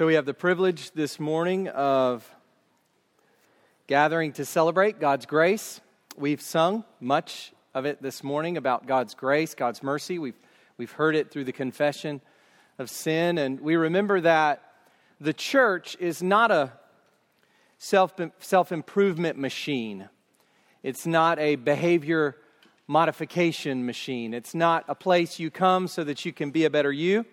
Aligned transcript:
So, 0.00 0.06
we 0.06 0.14
have 0.14 0.24
the 0.24 0.32
privilege 0.32 0.92
this 0.92 1.20
morning 1.20 1.68
of 1.68 2.26
gathering 3.86 4.32
to 4.32 4.46
celebrate 4.46 4.98
God's 4.98 5.26
grace. 5.26 5.82
We've 6.16 6.40
sung 6.40 6.84
much 7.00 7.52
of 7.74 7.84
it 7.84 8.00
this 8.00 8.24
morning 8.24 8.56
about 8.56 8.86
God's 8.86 9.12
grace, 9.12 9.54
God's 9.54 9.82
mercy. 9.82 10.18
We've, 10.18 10.40
we've 10.78 10.90
heard 10.90 11.16
it 11.16 11.30
through 11.30 11.44
the 11.44 11.52
confession 11.52 12.22
of 12.78 12.88
sin, 12.88 13.36
and 13.36 13.60
we 13.60 13.76
remember 13.76 14.22
that 14.22 14.62
the 15.20 15.34
church 15.34 15.98
is 16.00 16.22
not 16.22 16.50
a 16.50 16.72
self, 17.76 18.72
improvement 18.72 19.36
machine, 19.36 20.08
it's 20.82 21.04
not 21.04 21.38
a 21.38 21.56
behavior 21.56 22.36
modification 22.86 23.84
machine, 23.84 24.32
it's 24.32 24.54
not 24.54 24.82
a 24.88 24.94
place 24.94 25.38
you 25.38 25.50
come 25.50 25.86
so 25.86 26.02
that 26.04 26.24
you 26.24 26.32
can 26.32 26.50
be 26.52 26.64
a 26.64 26.70
better 26.70 26.90
you. 26.90 27.26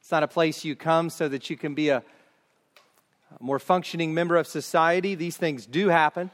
It's 0.00 0.10
not 0.10 0.22
a 0.22 0.28
place 0.28 0.64
you 0.64 0.74
come 0.74 1.10
so 1.10 1.28
that 1.28 1.50
you 1.50 1.56
can 1.56 1.74
be 1.74 1.90
a 1.90 2.02
more 3.38 3.58
functioning 3.58 4.12
member 4.12 4.36
of 4.36 4.46
society. 4.46 5.14
These 5.14 5.36
things 5.36 5.66
do 5.66 5.88
happen. 5.88 6.30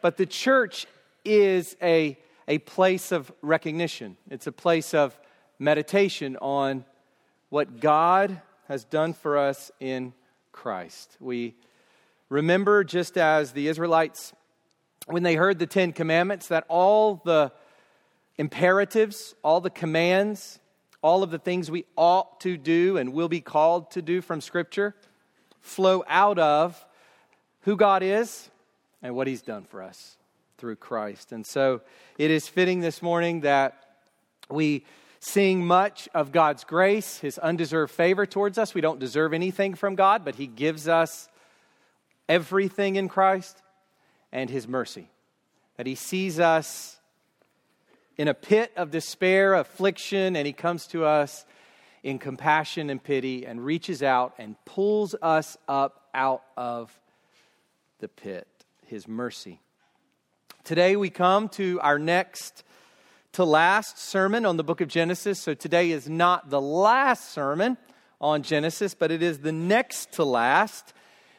But 0.00 0.16
the 0.16 0.26
church 0.26 0.86
is 1.24 1.76
a, 1.82 2.18
a 2.46 2.58
place 2.58 3.10
of 3.10 3.32
recognition, 3.42 4.16
it's 4.30 4.46
a 4.46 4.52
place 4.52 4.94
of 4.94 5.18
meditation 5.58 6.36
on 6.36 6.84
what 7.48 7.80
God 7.80 8.40
has 8.68 8.84
done 8.84 9.12
for 9.12 9.38
us 9.38 9.70
in 9.80 10.12
Christ. 10.52 11.16
We 11.20 11.54
remember, 12.28 12.84
just 12.84 13.16
as 13.16 13.52
the 13.52 13.68
Israelites, 13.68 14.32
when 15.06 15.22
they 15.22 15.34
heard 15.34 15.58
the 15.58 15.66
Ten 15.66 15.92
Commandments, 15.92 16.48
that 16.48 16.64
all 16.68 17.22
the 17.24 17.52
imperatives, 18.36 19.34
all 19.42 19.60
the 19.60 19.70
commands, 19.70 20.58
all 21.04 21.22
of 21.22 21.30
the 21.30 21.38
things 21.38 21.70
we 21.70 21.84
ought 21.98 22.40
to 22.40 22.56
do 22.56 22.96
and 22.96 23.12
will 23.12 23.28
be 23.28 23.42
called 23.42 23.90
to 23.90 24.00
do 24.00 24.22
from 24.22 24.40
Scripture 24.40 24.94
flow 25.60 26.02
out 26.08 26.38
of 26.38 26.82
who 27.60 27.76
God 27.76 28.02
is 28.02 28.48
and 29.02 29.14
what 29.14 29.26
He's 29.26 29.42
done 29.42 29.64
for 29.64 29.82
us 29.82 30.16
through 30.56 30.76
Christ. 30.76 31.30
And 31.30 31.44
so 31.46 31.82
it 32.16 32.30
is 32.30 32.48
fitting 32.48 32.80
this 32.80 33.02
morning 33.02 33.42
that 33.42 33.84
we 34.48 34.86
sing 35.20 35.66
much 35.66 36.08
of 36.14 36.32
God's 36.32 36.64
grace, 36.64 37.18
His 37.18 37.36
undeserved 37.38 37.92
favor 37.92 38.24
towards 38.24 38.56
us. 38.56 38.72
We 38.72 38.80
don't 38.80 38.98
deserve 38.98 39.34
anything 39.34 39.74
from 39.74 39.96
God, 39.96 40.24
but 40.24 40.36
He 40.36 40.46
gives 40.46 40.88
us 40.88 41.28
everything 42.30 42.96
in 42.96 43.10
Christ 43.10 43.60
and 44.32 44.48
His 44.48 44.66
mercy. 44.66 45.10
That 45.76 45.86
He 45.86 45.96
sees 45.96 46.40
us 46.40 46.98
in 48.16 48.28
a 48.28 48.34
pit 48.34 48.72
of 48.76 48.90
despair, 48.90 49.54
affliction, 49.54 50.36
and 50.36 50.46
he 50.46 50.52
comes 50.52 50.86
to 50.88 51.04
us 51.04 51.44
in 52.02 52.18
compassion 52.18 52.90
and 52.90 53.02
pity 53.02 53.46
and 53.46 53.64
reaches 53.64 54.02
out 54.02 54.34
and 54.38 54.56
pulls 54.64 55.14
us 55.22 55.56
up 55.66 56.08
out 56.14 56.42
of 56.56 56.96
the 57.98 58.08
pit, 58.08 58.46
his 58.86 59.08
mercy. 59.08 59.60
Today 60.62 60.96
we 60.96 61.10
come 61.10 61.48
to 61.50 61.80
our 61.80 61.98
next 61.98 62.62
to 63.32 63.44
last 63.44 63.98
sermon 63.98 64.46
on 64.46 64.56
the 64.56 64.64
book 64.64 64.80
of 64.80 64.88
Genesis. 64.88 65.40
So 65.40 65.54
today 65.54 65.90
is 65.90 66.08
not 66.08 66.50
the 66.50 66.60
last 66.60 67.32
sermon 67.32 67.76
on 68.20 68.42
Genesis, 68.42 68.94
but 68.94 69.10
it 69.10 69.22
is 69.22 69.40
the 69.40 69.52
next 69.52 70.12
to 70.12 70.24
last. 70.24 70.92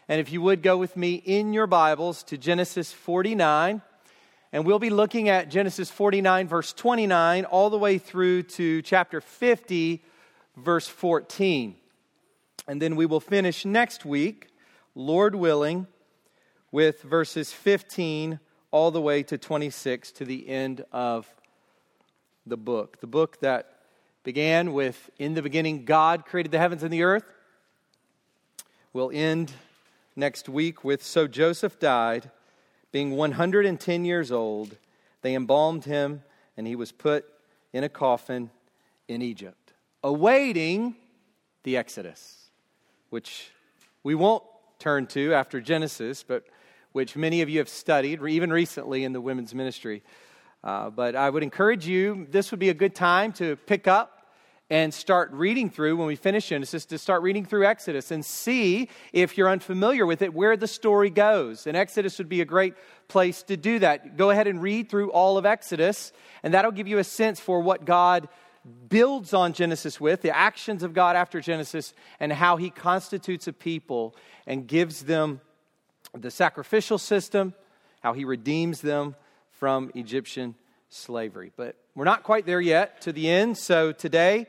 And 0.08 0.20
if 0.20 0.32
you 0.32 0.42
would 0.42 0.62
go 0.62 0.78
with 0.78 0.98
me 0.98 1.16
in 1.16 1.54
your 1.54 1.68
Bibles 1.68 2.24
to 2.24 2.38
Genesis 2.38 2.92
49. 2.92 3.82
And 4.56 4.66
we'll 4.66 4.80
be 4.80 4.90
looking 4.90 5.28
at 5.28 5.50
Genesis 5.50 5.92
49, 5.92 6.48
verse 6.48 6.72
29, 6.72 7.44
all 7.44 7.70
the 7.70 7.78
way 7.78 7.98
through 7.98 8.44
to 8.44 8.82
chapter 8.84 9.20
50, 9.20 10.02
verse 10.56 10.88
14. 10.88 11.76
And 12.66 12.82
then 12.82 12.96
we 12.96 13.06
will 13.06 13.20
finish 13.20 13.66
next 13.66 14.06
week, 14.06 14.48
Lord 14.96 15.36
willing, 15.36 15.88
with 16.72 17.02
verses 17.02 17.52
15 17.52 18.40
all 18.72 18.92
the 18.92 19.02
way 19.02 19.24
to 19.24 19.38
26 19.38 20.14
to 20.14 20.24
the 20.24 20.48
end 20.48 20.86
of 20.90 21.28
the 22.46 22.56
book. 22.56 23.02
The 23.02 23.08
book 23.08 23.42
that 23.42 23.82
began 24.24 24.72
with 24.72 25.10
In 25.20 25.34
the 25.34 25.42
beginning, 25.42 25.84
God 25.84 26.26
created 26.26 26.54
the 26.54 26.60
heavens 26.60 26.82
and 26.82 26.94
the 26.94 27.04
earth, 27.04 27.26
will 28.94 29.12
end 29.14 29.52
next 30.16 30.48
week 30.48 30.86
with 30.86 31.04
So 31.04 31.28
Joseph 31.28 31.78
died 31.78 32.32
being 32.96 33.12
110 33.12 34.06
years 34.06 34.32
old, 34.32 34.78
they 35.22 35.36
embalmed 35.36 35.84
him, 35.84 36.24
and 36.56 36.66
he 36.66 36.78
was 36.78 36.94
put 36.94 37.26
in 37.74 37.84
a 37.84 37.90
coffin 37.90 38.50
in 39.10 39.22
Egypt, 39.22 39.74
awaiting 40.02 40.96
the 41.64 41.76
Exodus, 41.76 42.52
which 43.10 43.52
we 44.04 44.16
won't 44.16 44.44
turn 44.80 45.06
to 45.08 45.34
after 45.34 45.60
Genesis, 45.60 46.24
but 46.24 46.46
which 46.94 47.18
many 47.18 47.42
of 47.42 47.50
you 47.50 47.60
have 47.60 47.68
studied, 47.68 48.22
even 48.26 48.50
recently 48.50 49.04
in 49.04 49.12
the 49.12 49.20
women's 49.20 49.54
ministry. 49.54 50.02
Uh, 50.64 50.90
but 50.90 51.18
I 51.18 51.30
would 51.30 51.44
encourage 51.44 51.86
you, 51.86 52.26
this 52.32 52.50
would 52.52 52.62
be 52.62 52.70
a 52.70 52.74
good 52.74 52.96
time 52.96 53.34
to 53.34 53.58
pick 53.58 53.90
up 53.90 54.15
and 54.70 54.94
start 54.94 55.32
reading 55.32 55.70
through 55.70 55.96
when 55.96 56.08
we 56.08 56.16
finish 56.16 56.50
Genesis 56.50 56.86
to 56.86 56.98
start 56.98 57.22
reading 57.22 57.46
through 57.46 57.66
Exodus 57.66 58.10
and 58.10 58.26
see 58.26 58.90
if 59.14 59.38
you're 59.38 59.50
unfamiliar 59.50 60.06
with 60.06 60.22
it 60.24 60.34
where 60.34 60.58
the 60.58 60.68
story 60.68 61.12
goes. 61.12 61.68
And 61.68 61.78
Exodus 61.78 62.18
would 62.18 62.30
be 62.30 62.42
a 62.42 62.46
great 62.46 62.74
place 63.08 63.44
to 63.44 63.58
do 63.58 63.78
that. 63.80 64.18
Go 64.18 64.32
ahead 64.32 64.48
and 64.48 64.62
read 64.62 64.90
through 64.90 65.12
all 65.12 65.38
of 65.38 65.46
Exodus, 65.46 66.12
and 66.42 66.54
that'll 66.54 66.72
give 66.72 66.88
you 66.88 66.98
a 66.98 67.04
sense 67.04 67.40
for 67.40 67.60
what 67.60 67.86
God 67.86 68.28
builds 68.90 69.36
on 69.36 69.54
Genesis 69.54 70.02
with, 70.02 70.24
the 70.24 70.36
actions 70.36 70.82
of 70.82 70.94
God 70.94 71.16
after 71.16 71.40
Genesis, 71.40 71.94
and 72.20 72.34
how 72.34 72.58
he 72.58 72.72
constitutes 72.72 73.48
a 73.48 73.54
people 73.54 74.16
and 74.48 74.68
gives 74.68 75.02
them 75.02 75.42
the 76.16 76.32
sacrificial 76.32 76.98
system, 76.98 77.54
how 78.00 78.14
he 78.14 78.26
redeems 78.26 78.82
them 78.82 79.16
from 79.52 79.92
Egyptian 79.94 80.56
slavery. 80.96 81.52
But 81.56 81.76
we're 81.94 82.06
not 82.06 82.24
quite 82.24 82.46
there 82.46 82.62
yet 82.62 83.02
to 83.02 83.12
the 83.12 83.30
end. 83.30 83.58
So 83.58 83.92
today, 83.92 84.48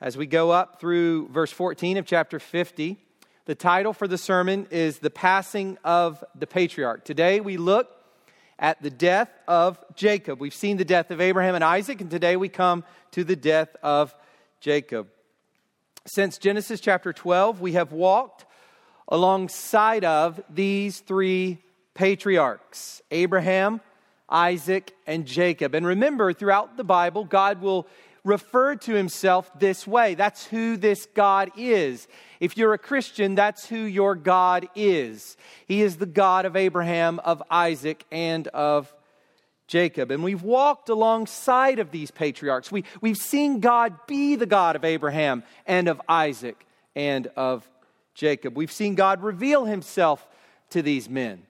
as 0.00 0.16
we 0.16 0.26
go 0.26 0.50
up 0.50 0.80
through 0.80 1.28
verse 1.28 1.52
14 1.52 1.98
of 1.98 2.06
chapter 2.06 2.38
50, 2.38 2.96
the 3.46 3.54
title 3.54 3.92
for 3.92 4.08
the 4.08 4.18
sermon 4.18 4.66
is 4.70 4.98
The 4.98 5.10
Passing 5.10 5.78
of 5.84 6.24
the 6.34 6.46
Patriarch. 6.46 7.04
Today 7.04 7.40
we 7.40 7.56
look 7.56 7.90
at 8.58 8.82
the 8.82 8.90
death 8.90 9.28
of 9.46 9.78
Jacob. 9.94 10.40
We've 10.40 10.54
seen 10.54 10.76
the 10.76 10.84
death 10.84 11.10
of 11.10 11.20
Abraham 11.20 11.54
and 11.54 11.64
Isaac, 11.64 12.00
and 12.00 12.10
today 12.10 12.36
we 12.36 12.48
come 12.48 12.84
to 13.12 13.24
the 13.24 13.36
death 13.36 13.76
of 13.82 14.14
Jacob. 14.60 15.08
Since 16.06 16.38
Genesis 16.38 16.80
chapter 16.80 17.12
12, 17.12 17.60
we 17.60 17.72
have 17.72 17.92
walked 17.92 18.46
alongside 19.08 20.04
of 20.04 20.42
these 20.48 21.00
three 21.00 21.58
patriarchs 21.94 23.02
Abraham, 23.10 23.80
Isaac, 24.28 24.94
and 25.06 25.26
Jacob. 25.26 25.74
And 25.74 25.86
remember, 25.86 26.32
throughout 26.32 26.76
the 26.76 26.84
Bible, 26.84 27.24
God 27.24 27.60
will 27.60 27.86
refer 28.24 28.74
to 28.74 28.94
himself 28.94 29.50
this 29.58 29.86
way. 29.86 30.14
That's 30.14 30.46
who 30.46 30.76
this 30.76 31.06
God 31.14 31.50
is. 31.56 32.08
If 32.40 32.56
you're 32.56 32.72
a 32.72 32.78
Christian, 32.78 33.34
that's 33.34 33.66
who 33.66 33.76
your 33.76 34.14
God 34.14 34.66
is. 34.74 35.36
He 35.66 35.82
is 35.82 35.96
the 35.96 36.06
God 36.06 36.46
of 36.46 36.56
Abraham, 36.56 37.18
of 37.20 37.42
Isaac, 37.50 38.04
and 38.10 38.48
of 38.48 38.92
Jacob. 39.66 40.10
And 40.10 40.22
we've 40.22 40.42
walked 40.42 40.88
alongside 40.88 41.78
of 41.78 41.90
these 41.90 42.10
patriarchs. 42.10 42.72
We, 42.72 42.84
we've 43.00 43.16
seen 43.16 43.60
God 43.60 43.94
be 44.06 44.36
the 44.36 44.46
God 44.46 44.76
of 44.76 44.84
Abraham 44.84 45.42
and 45.66 45.88
of 45.88 46.00
Isaac 46.08 46.66
and 46.96 47.26
of 47.36 47.68
Jacob. 48.14 48.56
We've 48.56 48.72
seen 48.72 48.94
God 48.94 49.22
reveal 49.22 49.64
himself 49.64 50.26
to 50.70 50.82
these 50.82 51.08
men. 51.08 51.42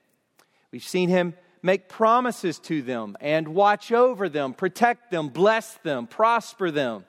We've 0.71 0.83
seen 0.83 1.09
him 1.09 1.35
make 1.65 1.89
promises 1.89 2.59
to 2.59 2.83
them 2.83 3.17
and 3.19 3.47
watch 3.47 3.91
over 3.91 4.29
them, 4.29 4.53
protect 4.53 5.09
them, 5.09 5.29
bless 5.29 5.73
them, 5.77 6.05
prosper 6.05 6.69
them. 6.69 7.03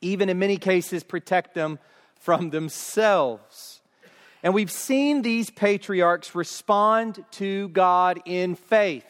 Even 0.00 0.28
in 0.28 0.40
many 0.40 0.56
cases, 0.56 1.04
protect 1.04 1.54
them 1.54 1.78
from 2.18 2.50
themselves. 2.50 3.80
And 4.42 4.52
we've 4.52 4.72
seen 4.72 5.22
these 5.22 5.50
patriarchs 5.50 6.34
respond 6.34 7.24
to 7.32 7.68
God 7.68 8.20
in 8.24 8.56
faith. 8.56 9.06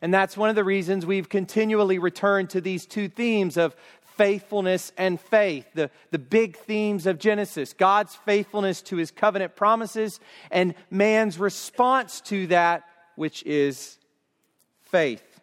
And 0.00 0.14
that's 0.14 0.36
one 0.36 0.50
of 0.50 0.54
the 0.54 0.62
reasons 0.62 1.04
we've 1.04 1.28
continually 1.28 1.98
returned 1.98 2.50
to 2.50 2.60
these 2.60 2.86
two 2.86 3.08
themes 3.08 3.56
of 3.56 3.74
faithfulness 4.14 4.92
and 4.96 5.20
faith, 5.20 5.66
the, 5.74 5.90
the 6.12 6.18
big 6.20 6.56
themes 6.56 7.06
of 7.06 7.18
Genesis 7.18 7.72
God's 7.72 8.14
faithfulness 8.14 8.82
to 8.82 8.96
his 8.96 9.10
covenant 9.10 9.56
promises 9.56 10.20
and 10.52 10.74
man's 10.90 11.40
response 11.40 12.20
to 12.20 12.46
that 12.48 12.84
which 13.18 13.42
is 13.42 13.98
faith. 14.80 15.40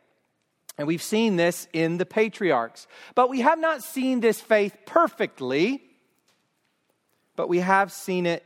And 0.78 0.88
we've 0.88 1.02
seen 1.02 1.36
this 1.36 1.68
in 1.74 1.98
the 1.98 2.06
patriarchs. 2.06 2.88
But 3.14 3.30
we 3.30 3.42
have 3.42 3.60
not 3.60 3.84
seen 3.84 4.20
this 4.20 4.42
faith 4.42 4.76
perfectly, 4.86 5.84
but 7.36 7.48
we 7.48 7.60
have 7.60 7.92
seen 7.92 8.26
it 8.26 8.44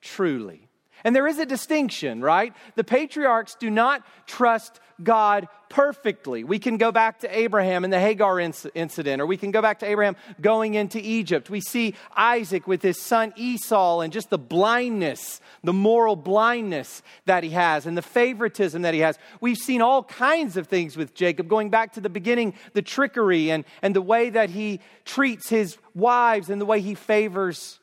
truly. 0.00 0.68
And 1.04 1.14
there 1.14 1.26
is 1.26 1.38
a 1.38 1.46
distinction, 1.46 2.20
right? 2.20 2.52
The 2.74 2.84
patriarchs 2.84 3.54
do 3.54 3.70
not 3.70 4.04
trust 4.26 4.80
God 5.02 5.48
perfectly. 5.68 6.44
We 6.44 6.58
can 6.58 6.76
go 6.76 6.90
back 6.90 7.20
to 7.20 7.38
Abraham 7.38 7.84
and 7.84 7.92
the 7.92 8.00
Hagar 8.00 8.40
incident, 8.40 9.22
or 9.22 9.26
we 9.26 9.36
can 9.36 9.50
go 9.50 9.62
back 9.62 9.80
to 9.80 9.86
Abraham 9.86 10.16
going 10.40 10.74
into 10.74 10.98
Egypt. 10.98 11.50
We 11.50 11.60
see 11.60 11.94
Isaac 12.16 12.66
with 12.66 12.82
his 12.82 13.00
son 13.00 13.32
Esau 13.36 14.00
and 14.00 14.12
just 14.12 14.30
the 14.30 14.38
blindness, 14.38 15.40
the 15.62 15.72
moral 15.72 16.16
blindness 16.16 17.02
that 17.26 17.44
he 17.44 17.50
has, 17.50 17.86
and 17.86 17.96
the 17.96 18.02
favoritism 18.02 18.82
that 18.82 18.94
he 18.94 19.00
has. 19.00 19.18
We've 19.40 19.58
seen 19.58 19.82
all 19.82 20.02
kinds 20.02 20.56
of 20.56 20.66
things 20.66 20.96
with 20.96 21.14
Jacob, 21.14 21.48
going 21.48 21.70
back 21.70 21.92
to 21.94 22.00
the 22.00 22.10
beginning, 22.10 22.54
the 22.72 22.82
trickery 22.82 23.50
and, 23.50 23.64
and 23.82 23.94
the 23.94 24.02
way 24.02 24.30
that 24.30 24.50
he 24.50 24.80
treats 25.04 25.48
his 25.48 25.76
wives 25.94 26.50
and 26.50 26.60
the 26.60 26.66
way 26.66 26.80
he 26.80 26.94
favors 26.94 27.78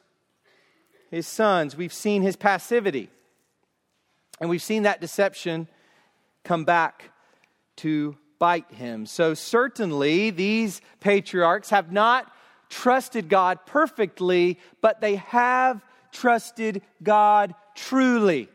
his 1.11 1.27
sons. 1.27 1.77
We've 1.77 1.93
seen 1.93 2.23
his 2.23 2.35
passivity. 2.35 3.09
And 4.41 4.49
we've 4.49 4.61
seen 4.61 4.83
that 4.83 4.99
deception 4.99 5.69
come 6.45 6.63
back 6.63 7.11
to 7.77 8.15
bite 8.39 8.71
him. 8.71 9.05
So, 9.05 9.33
certainly, 9.33 10.29
these 10.29 10.81
patriarchs 11.01 11.71
have 11.71 11.91
not 11.91 12.31
trusted 12.69 13.29
God 13.29 13.59
perfectly, 13.65 14.59
but 14.81 15.01
they 15.01 15.15
have 15.15 15.81
trusted 16.11 16.81
God 17.03 17.53
truly. 17.75 18.49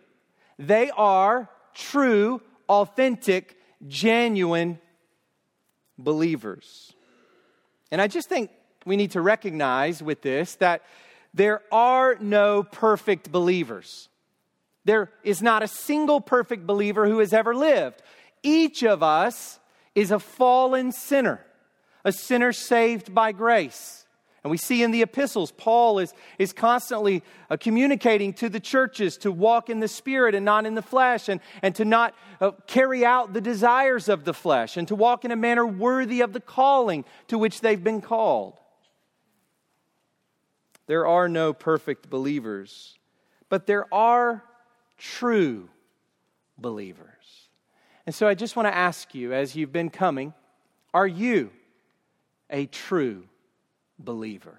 They 0.58 0.90
are 0.90 1.48
true, 1.74 2.40
authentic, 2.68 3.56
genuine 3.86 4.78
believers. 5.98 6.92
And 7.90 8.00
I 8.00 8.06
just 8.06 8.28
think 8.28 8.50
we 8.86 8.96
need 8.96 9.12
to 9.12 9.20
recognize 9.20 10.02
with 10.02 10.22
this 10.22 10.54
that 10.56 10.82
there 11.34 11.62
are 11.72 12.16
no 12.20 12.62
perfect 12.62 13.30
believers. 13.30 14.08
There 14.84 15.10
is 15.22 15.42
not 15.42 15.62
a 15.62 15.68
single 15.68 16.20
perfect 16.20 16.66
believer 16.66 17.06
who 17.06 17.18
has 17.18 17.32
ever 17.32 17.54
lived. 17.54 18.02
Each 18.42 18.82
of 18.82 19.02
us 19.02 19.60
is 19.94 20.10
a 20.10 20.18
fallen 20.18 20.92
sinner, 20.92 21.44
a 22.04 22.12
sinner 22.12 22.52
saved 22.52 23.14
by 23.14 23.32
grace. 23.32 24.06
And 24.42 24.50
we 24.50 24.56
see 24.56 24.82
in 24.82 24.90
the 24.90 25.02
epistles, 25.02 25.52
Paul 25.52 25.98
is, 25.98 26.14
is 26.38 26.54
constantly 26.54 27.22
uh, 27.50 27.58
communicating 27.58 28.32
to 28.34 28.48
the 28.48 28.60
churches 28.60 29.18
to 29.18 29.30
walk 29.30 29.68
in 29.68 29.80
the 29.80 29.88
spirit 29.88 30.34
and 30.34 30.46
not 30.46 30.64
in 30.64 30.74
the 30.74 30.82
flesh, 30.82 31.28
and, 31.28 31.40
and 31.60 31.74
to 31.74 31.84
not 31.84 32.14
uh, 32.40 32.52
carry 32.66 33.04
out 33.04 33.34
the 33.34 33.42
desires 33.42 34.08
of 34.08 34.24
the 34.24 34.32
flesh, 34.32 34.78
and 34.78 34.88
to 34.88 34.94
walk 34.94 35.26
in 35.26 35.30
a 35.30 35.36
manner 35.36 35.66
worthy 35.66 36.22
of 36.22 36.32
the 36.32 36.40
calling 36.40 37.04
to 37.28 37.36
which 37.36 37.60
they've 37.60 37.84
been 37.84 38.00
called. 38.00 38.58
There 40.86 41.06
are 41.06 41.28
no 41.28 41.52
perfect 41.52 42.08
believers, 42.08 42.98
but 43.50 43.66
there 43.66 43.92
are 43.92 44.42
true 45.00 45.68
believers. 46.58 47.08
And 48.06 48.14
so 48.14 48.28
I 48.28 48.34
just 48.34 48.54
want 48.54 48.66
to 48.68 48.74
ask 48.74 49.14
you, 49.14 49.32
as 49.32 49.56
you've 49.56 49.72
been 49.72 49.90
coming, 49.90 50.34
are 50.94 51.06
you 51.06 51.50
a 52.48 52.66
true 52.66 53.24
believer? 53.98 54.58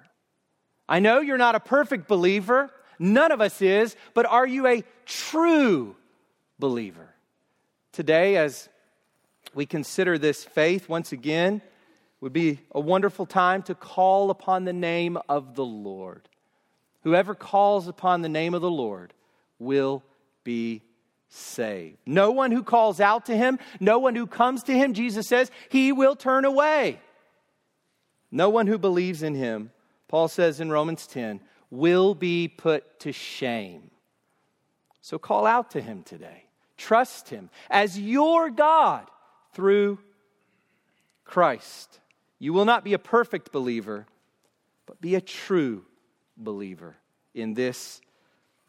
I 0.89 0.99
know 0.99 1.21
you're 1.21 1.37
not 1.37 1.55
a 1.55 1.59
perfect 1.59 2.07
believer, 2.07 2.69
none 2.99 3.31
of 3.31 3.39
us 3.39 3.61
is, 3.61 3.95
but 4.13 4.25
are 4.25 4.47
you 4.47 4.67
a 4.67 4.83
true 5.05 5.95
believer? 6.59 7.09
Today, 7.91 8.37
as 8.37 8.67
we 9.53 9.65
consider 9.65 10.17
this 10.17 10.43
faith 10.43 10.89
once 10.89 11.11
again, 11.11 11.61
would 12.19 12.33
be 12.33 12.59
a 12.73 12.79
wonderful 12.79 13.25
time 13.25 13.63
to 13.63 13.75
call 13.75 14.29
upon 14.29 14.63
the 14.63 14.73
name 14.73 15.17
of 15.27 15.55
the 15.55 15.65
Lord. 15.65 16.27
Whoever 17.03 17.35
calls 17.35 17.87
upon 17.87 18.21
the 18.21 18.29
name 18.29 18.53
of 18.53 18.61
the 18.61 18.71
Lord 18.71 19.13
will 19.59 20.03
be 20.43 20.83
saved. 21.29 21.97
No 22.05 22.31
one 22.31 22.51
who 22.51 22.63
calls 22.63 22.99
out 22.99 23.25
to 23.27 23.35
him, 23.35 23.59
no 23.79 23.99
one 23.99 24.15
who 24.15 24.27
comes 24.27 24.63
to 24.63 24.73
him, 24.73 24.93
Jesus 24.93 25.27
says, 25.27 25.49
he 25.69 25.91
will 25.91 26.15
turn 26.15 26.45
away. 26.45 26.99
No 28.31 28.49
one 28.49 28.67
who 28.67 28.77
believes 28.77 29.23
in 29.23 29.35
him, 29.35 29.71
Paul 30.07 30.27
says 30.27 30.59
in 30.59 30.69
Romans 30.69 31.07
10, 31.07 31.41
will 31.69 32.13
be 32.13 32.47
put 32.47 32.99
to 33.01 33.11
shame. 33.11 33.91
So 35.01 35.17
call 35.17 35.45
out 35.45 35.71
to 35.71 35.81
him 35.81 36.03
today. 36.03 36.45
Trust 36.77 37.29
him 37.29 37.49
as 37.69 37.99
your 37.99 38.49
God 38.49 39.07
through 39.53 39.99
Christ. 41.23 41.99
You 42.39 42.53
will 42.53 42.65
not 42.65 42.83
be 42.83 42.93
a 42.93 42.99
perfect 42.99 43.51
believer, 43.51 44.05
but 44.85 44.99
be 44.99 45.15
a 45.15 45.21
true 45.21 45.85
believer 46.37 46.95
in 47.33 47.53
this 47.53 48.01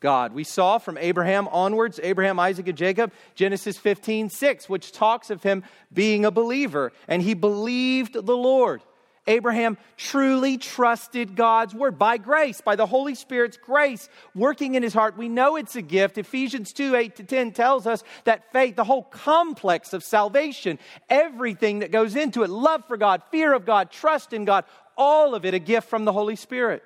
God. 0.03 0.35
We 0.35 0.45
saw 0.45 0.77
from 0.77 0.99
Abraham 0.99 1.49
onwards, 1.49 1.99
Abraham, 2.03 2.39
Isaac, 2.39 2.69
and 2.69 2.77
Jacob, 2.77 3.13
Genesis 3.35 3.79
15, 3.79 4.29
6, 4.29 4.69
which 4.69 4.93
talks 4.93 5.31
of 5.31 5.43
him 5.43 5.65
being 5.93 6.27
a 6.27 6.31
believer, 6.31 6.93
and 7.09 7.23
he 7.23 7.33
believed 7.33 8.13
the 8.13 8.37
Lord. 8.37 8.83
Abraham 9.29 9.79
truly 9.97 10.59
trusted 10.59 11.37
God's 11.37 11.75
word 11.75 11.97
by 11.97 12.19
grace, 12.19 12.61
by 12.61 12.75
the 12.75 12.87
Holy 12.87 13.15
Spirit's 13.15 13.57
grace 13.57 14.09
working 14.35 14.75
in 14.75 14.83
his 14.83 14.93
heart. 14.93 15.17
We 15.17 15.29
know 15.29 15.55
it's 15.55 15.77
a 15.77 15.83
gift. 15.83 16.19
Ephesians 16.19 16.73
2 16.73 16.97
8 16.97 17.17
to 17.17 17.23
10 17.23 17.53
tells 17.53 17.87
us 17.87 18.03
that 18.25 18.51
faith, 18.53 18.75
the 18.75 18.83
whole 18.83 19.05
complex 19.05 19.93
of 19.93 20.03
salvation, 20.03 20.81
everything 21.09 21.79
that 21.79 21.93
goes 21.93 22.17
into 22.17 22.43
it 22.43 22.51
love 22.51 22.85
for 22.89 22.97
God, 22.97 23.23
fear 23.31 23.53
of 23.55 23.65
God, 23.65 23.93
trust 23.93 24.33
in 24.33 24.45
God 24.45 24.65
all 24.97 25.35
of 25.35 25.45
it 25.45 25.55
a 25.55 25.59
gift 25.59 25.89
from 25.89 26.05
the 26.05 26.13
Holy 26.13 26.37
Spirit. 26.37 26.83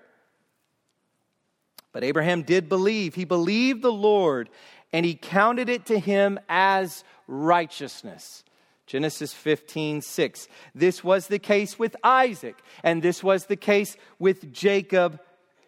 But 1.97 2.05
Abraham 2.05 2.43
did 2.43 2.69
believe. 2.69 3.15
He 3.15 3.25
believed 3.25 3.81
the 3.81 3.91
Lord, 3.91 4.51
and 4.93 5.07
he 5.07 5.15
counted 5.15 5.71
it 5.71 5.87
to 5.87 5.99
him 5.99 6.39
as 6.47 7.05
righteousness. 7.27 8.45
Genesis 8.87 9.33
15, 9.33 10.03
6. 10.03 10.49
This 10.75 11.03
was 11.03 11.29
the 11.29 11.39
case 11.39 11.79
with 11.79 11.97
Isaac, 12.05 12.59
and 12.83 13.03
this 13.03 13.25
was 13.25 13.47
the 13.47 13.57
case 13.57 13.97
with 14.19 14.53
Jacob 14.53 15.21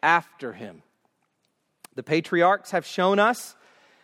after 0.02 0.52
him. 0.52 0.82
The 1.94 2.02
patriarchs 2.02 2.72
have 2.72 2.84
shown 2.84 3.18
us 3.18 3.56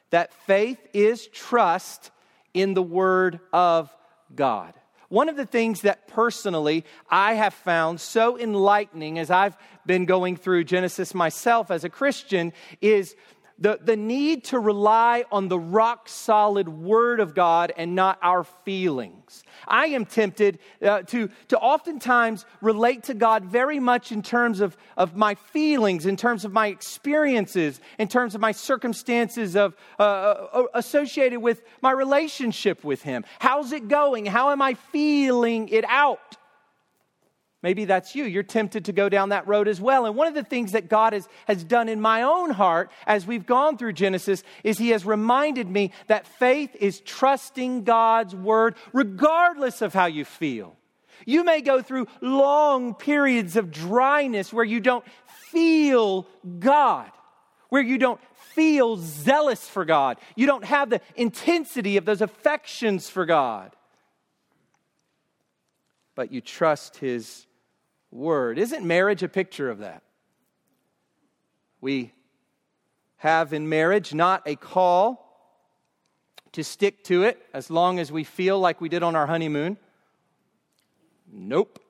that 0.09 0.32
faith 0.32 0.79
is 0.94 1.27
trust 1.27 2.11
in 2.55 2.73
the 2.73 2.82
Word 2.82 3.41
of 3.53 3.94
God. 4.35 4.73
One 5.15 5.29
of 5.29 5.37
the 5.37 5.47
things 5.47 5.83
that 5.83 6.09
personally 6.09 6.85
I 7.09 7.35
have 7.35 7.55
found 7.55 8.01
so 8.01 8.37
enlightening 8.37 9.17
as 9.21 9.31
I've 9.31 9.57
been 9.87 10.07
going 10.07 10.35
through 10.35 10.65
Genesis 10.65 11.15
myself 11.15 11.71
as 11.71 11.85
a 11.85 11.89
Christian 11.89 12.53
is 12.81 13.15
the, 13.59 13.79
the 13.83 13.97
need 13.97 14.45
to 14.45 14.59
rely 14.59 15.25
on 15.31 15.49
the 15.49 15.59
rock 15.59 16.09
solid 16.09 16.69
Word 16.69 17.21
of 17.21 17.35
God 17.35 17.73
and 17.77 17.95
not 17.95 18.19
our 18.21 18.43
feelings. 18.45 19.45
I 19.67 19.87
am 19.87 20.06
tempted 20.06 20.59
uh, 20.83 21.03
to, 21.03 21.31
to 21.49 21.59
oftentimes 21.59 22.47
relate 22.61 23.05
to 23.05 23.15
God 23.15 23.45
very 23.45 23.79
much 23.79 24.11
in 24.11 24.23
terms 24.23 24.61
of, 24.61 24.77
of 24.97 25.15
my 25.15 25.35
feelings, 25.37 26.05
in 26.05 26.17
terms 26.17 26.45
of 26.45 26.53
my 26.53 26.67
experiences, 26.67 27.81
in 27.99 28.09
terms 28.09 28.35
of 28.35 28.41
my 28.41 28.53
circumstances 28.53 29.56
of, 29.56 29.77
uh, 29.99 30.03
uh, 30.03 30.65
associated 30.75 31.41
with 31.41 31.63
my 31.81 31.93
relationship 31.93 32.82
with 32.82 33.03
Him. 33.03 33.25
How's 33.39 33.73
it 33.73 33.89
going? 33.89 34.27
How 34.27 34.51
am 34.51 34.61
I 34.61 34.75
feeling 34.75 35.69
it 35.69 35.84
out? 35.89 36.37
Maybe 37.65 37.87
that's 37.87 38.15
you. 38.15 38.25
You're 38.25 38.43
tempted 38.43 38.85
to 38.85 38.93
go 38.93 39.09
down 39.09 39.31
that 39.31 39.49
road 39.49 39.69
as 39.69 39.81
well. 39.81 40.05
And 40.05 40.15
one 40.15 40.27
of 40.27 40.35
the 40.35 40.44
things 40.44 40.73
that 40.73 40.91
God 40.91 41.15
has, 41.15 41.27
has 41.47 41.65
done 41.65 41.89
in 41.89 41.99
my 41.99 42.21
own 42.21 42.51
heart 42.51 42.91
as 43.06 43.27
we've 43.27 43.47
gone 43.47 43.79
through 43.79 43.94
Genesis 43.94 44.43
is 44.63 44.77
He 44.77 44.91
has 44.91 45.06
reminded 45.06 45.67
me 45.67 45.91
that 46.09 46.27
faith 46.27 46.77
is 46.79 47.01
trusting 47.01 47.85
God's 47.85 48.35
word 48.35 48.75
regardless 48.93 49.81
of 49.81 49.94
how 49.94 50.05
you 50.05 50.27
feel. 50.27 50.77
You 51.25 51.43
may 51.43 51.63
go 51.63 51.81
through 51.81 52.06
long 52.21 52.94
periods 52.94 53.56
of 53.56 53.71
dryness 53.71 54.53
where 54.53 54.63
you 54.63 54.81
don't 54.81 55.06
feel 55.51 56.27
God, 56.59 57.11
where 57.71 57.81
you 57.81 57.97
don't 57.97 58.21
feel 58.53 58.99
zealous 58.99 59.67
for 59.67 59.87
God. 59.87 60.19
You 60.37 60.44
don't 60.44 60.67
have 60.67 60.91
the 60.91 61.01
intensity 61.17 61.97
of 61.97 62.05
those 62.05 62.21
affections 62.21 63.09
for 63.09 63.25
God. 63.25 63.75
But 66.15 66.31
you 66.31 66.43
trust 66.43 66.99
His 66.99 67.47
word. 68.15 68.59
Isn't 68.59 68.87
marriage 68.87 69.23
a 69.23 69.29
picture 69.29 69.69
of 69.69 69.81
that? 69.81 70.03
We 71.81 72.13
have 73.17 73.53
in 73.53 73.69
marriage 73.69 74.15
not 74.15 74.43
a 74.47 74.56
call 74.56 75.21
to 76.53 76.63
stick 76.63 77.03
to 77.05 77.25
it 77.25 77.44
as 77.53 77.69
long 77.69 77.99
as 77.99 78.13
we 78.13 78.23
feel 78.25 78.59
like 78.61 78.81
we 78.81 78.89
did 78.89 79.03
on 79.03 79.17
our 79.17 79.27
honeymoon. 79.27 79.77
Nope. 81.31 81.81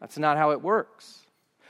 That's 0.00 0.16
not 0.16 0.36
how 0.36 0.52
it 0.52 0.62
works. 0.62 1.18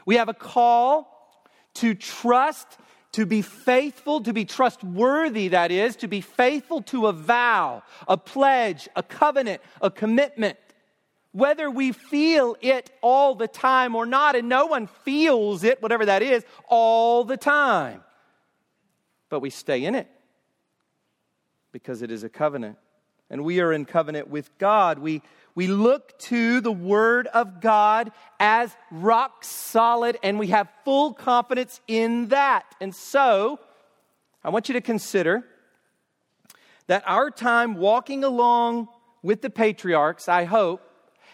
We 0.05 0.17
have 0.17 0.29
a 0.29 0.35
call 0.35 1.47
to 1.75 1.95
trust, 1.95 2.67
to 3.13 3.25
be 3.25 3.43
faithful, 3.43 4.21
to 4.23 4.33
be 4.33 4.45
trustworthy, 4.45 5.49
that 5.49 5.71
is, 5.71 5.97
to 5.97 6.09
be 6.09 6.21
faithful 6.21 6.83
to 6.83 7.07
a 7.07 7.13
vow, 7.13 7.83
a 8.07 8.17
pledge, 8.17 8.89
a 8.95 9.03
covenant, 9.03 9.63
a 9.81 9.91
commitment 9.91 10.59
whether 11.33 11.71
we 11.71 11.93
feel 11.93 12.57
it 12.61 12.91
all 13.03 13.35
the 13.35 13.47
time 13.49 13.95
or 13.95 14.05
not, 14.05 14.35
and 14.35 14.49
no 14.49 14.67
one 14.67 14.87
feels 15.05 15.63
it, 15.65 15.81
whatever 15.81 16.07
that 16.07 16.23
is, 16.23 16.45
all 16.69 17.25
the 17.25 17.37
time. 17.37 18.03
But 19.29 19.41
we 19.41 19.51
stay 19.51 19.85
in 19.85 19.95
it 19.95 20.09
because 21.73 22.03
it 22.03 22.11
is 22.11 22.25
a 22.25 22.29
covenant. 22.29 22.77
and 23.31 23.45
we 23.45 23.61
are 23.61 23.73
in 23.73 23.85
covenant 23.85 24.29
with 24.29 24.51
God. 24.59 24.99
We, 24.99 25.23
we 25.55 25.69
look 25.69 26.19
to 26.19 26.61
the 26.61 26.73
Word 26.73 27.29
of 27.29 27.61
God 27.61 28.11
as 28.41 28.75
rock 28.91 29.45
solid, 29.45 30.19
and 30.23 30.39
we 30.39 30.49
have 30.49 30.69
full 30.85 31.15
confidence 31.15 31.81
in 31.87 32.29
that. 32.29 32.65
And 32.81 32.93
so, 32.93 33.61
I 34.43 34.51
want 34.51 34.69
you 34.69 34.73
to 34.73 34.81
consider 34.81 35.45
that 36.89 37.05
our 37.07 37.31
time 37.31 37.77
walking 37.77 38.25
along 38.25 38.89
with 39.23 39.43
the 39.43 39.51
patriarchs, 39.51 40.29
I 40.29 40.45
hope, 40.45 40.83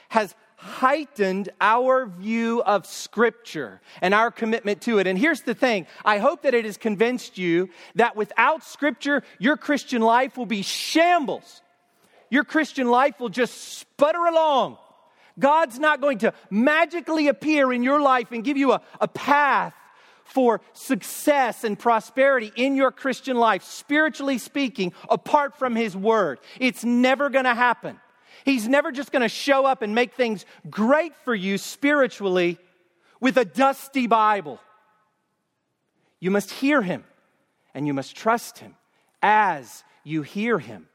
has 0.09 0.35
heightened 0.57 1.51
our 1.61 2.07
view 2.07 2.63
of 2.63 2.87
Scripture 2.87 3.81
and 4.01 4.15
our 4.15 4.31
commitment 4.31 4.81
to 4.83 4.99
it. 4.99 5.07
And 5.07 5.19
here's 5.19 5.43
the 5.43 5.55
thing 5.55 5.87
I 6.05 6.19
hope 6.19 6.43
that 6.43 6.55
it 6.55 6.65
has 6.65 6.77
convinced 6.77 7.39
you 7.39 7.69
that 7.95 8.17
without 8.17 8.65
Scripture, 8.65 9.23
your 9.39 9.57
Christian 9.57 10.03
life 10.03 10.37
will 10.37 10.47
be 10.47 10.63
shambles. 10.63 11.63
Your 12.31 12.45
Christian 12.45 12.89
life 12.89 13.21
will 13.21 13.29
just 13.29 13.79
sputter 13.79 14.25
along. 14.27 14.79
God's 15.39 15.79
not 15.79 16.01
going 16.01 16.19
to 16.19 16.33
magically 16.51 17.29
appear 17.29 17.73
in 17.73 17.83
your 17.83 18.01
life 18.01 18.33
and 18.33 18.43
give 18.43 18.57
you 18.57 18.73
a, 18.73 18.81
a 19.01 19.07
path 19.07 19.75
for 20.25 20.61
success 20.73 21.63
and 21.63 21.79
prosperity 21.79 22.51
in 22.57 22.75
your 22.75 22.91
Christian 22.91 23.37
life, 23.37 23.63
spiritually 23.63 24.39
speaking, 24.39 24.93
apart 25.09 25.57
from 25.59 25.77
His 25.77 25.97
Word. 25.97 26.41
It's 26.59 26.85
never 26.85 27.31
going 27.31 27.45
to 27.45 27.55
happen. 27.55 28.01
He's 28.47 28.69
never 28.69 28.93
just 28.93 29.11
going 29.11 29.23
to 29.23 29.29
show 29.29 29.67
up 29.67 29.83
and 29.83 29.93
make 29.93 30.15
things 30.15 30.47
great 30.71 31.17
for 31.25 31.35
you 31.35 31.59
spiritually 31.59 32.59
with 33.21 33.37
a 33.39 33.45
dusty 33.45 34.07
Bible. 34.07 34.61
You 36.21 36.31
must 36.31 36.53
hear 36.53 36.81
him 36.81 37.03
and 37.75 37.89
you 37.89 37.93
must 37.93 38.15
trust 38.15 38.61
him 38.61 38.77
as 39.21 39.83
you 40.05 40.23
hear 40.23 40.61
him. 40.61 40.87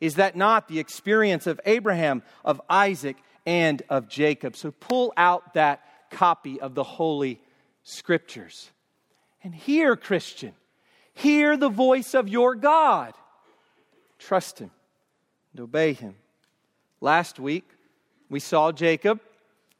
Is 0.00 0.14
that 0.14 0.36
not 0.36 0.68
the 0.68 0.78
experience 0.78 1.48
of 1.48 1.60
Abraham, 1.66 2.22
of 2.44 2.62
Isaac, 2.70 3.16
and 3.44 3.82
of 3.88 4.08
Jacob? 4.08 4.54
So 4.54 4.70
pull 4.70 5.12
out 5.16 5.54
that 5.54 5.82
copy 6.12 6.60
of 6.60 6.76
the 6.76 6.84
Holy 6.84 7.40
Scriptures 7.82 8.70
and 9.42 9.52
hear, 9.52 9.96
Christian. 9.96 10.54
Hear 11.12 11.56
the 11.56 11.70
voice 11.70 12.14
of 12.14 12.28
your 12.28 12.54
God. 12.54 13.14
Trust 14.20 14.60
him 14.60 14.70
and 15.52 15.60
obey 15.62 15.92
him. 15.92 16.14
Last 17.00 17.40
week, 17.40 17.68
we 18.28 18.40
saw 18.40 18.72
Jacob 18.72 19.20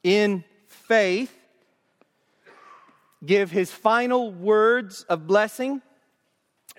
in 0.03 0.43
faith 0.67 1.37
give 3.23 3.51
his 3.51 3.71
final 3.71 4.31
words 4.31 5.03
of 5.03 5.27
blessing 5.27 5.81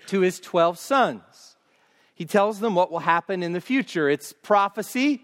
to 0.07 0.19
his 0.19 0.41
12 0.41 0.77
sons. 0.77 1.55
He 2.13 2.25
tells 2.25 2.59
them 2.59 2.75
what 2.75 2.91
will 2.91 2.99
happen 2.99 3.41
in 3.41 3.53
the 3.53 3.61
future. 3.61 4.09
It's 4.09 4.33
prophecy, 4.33 5.21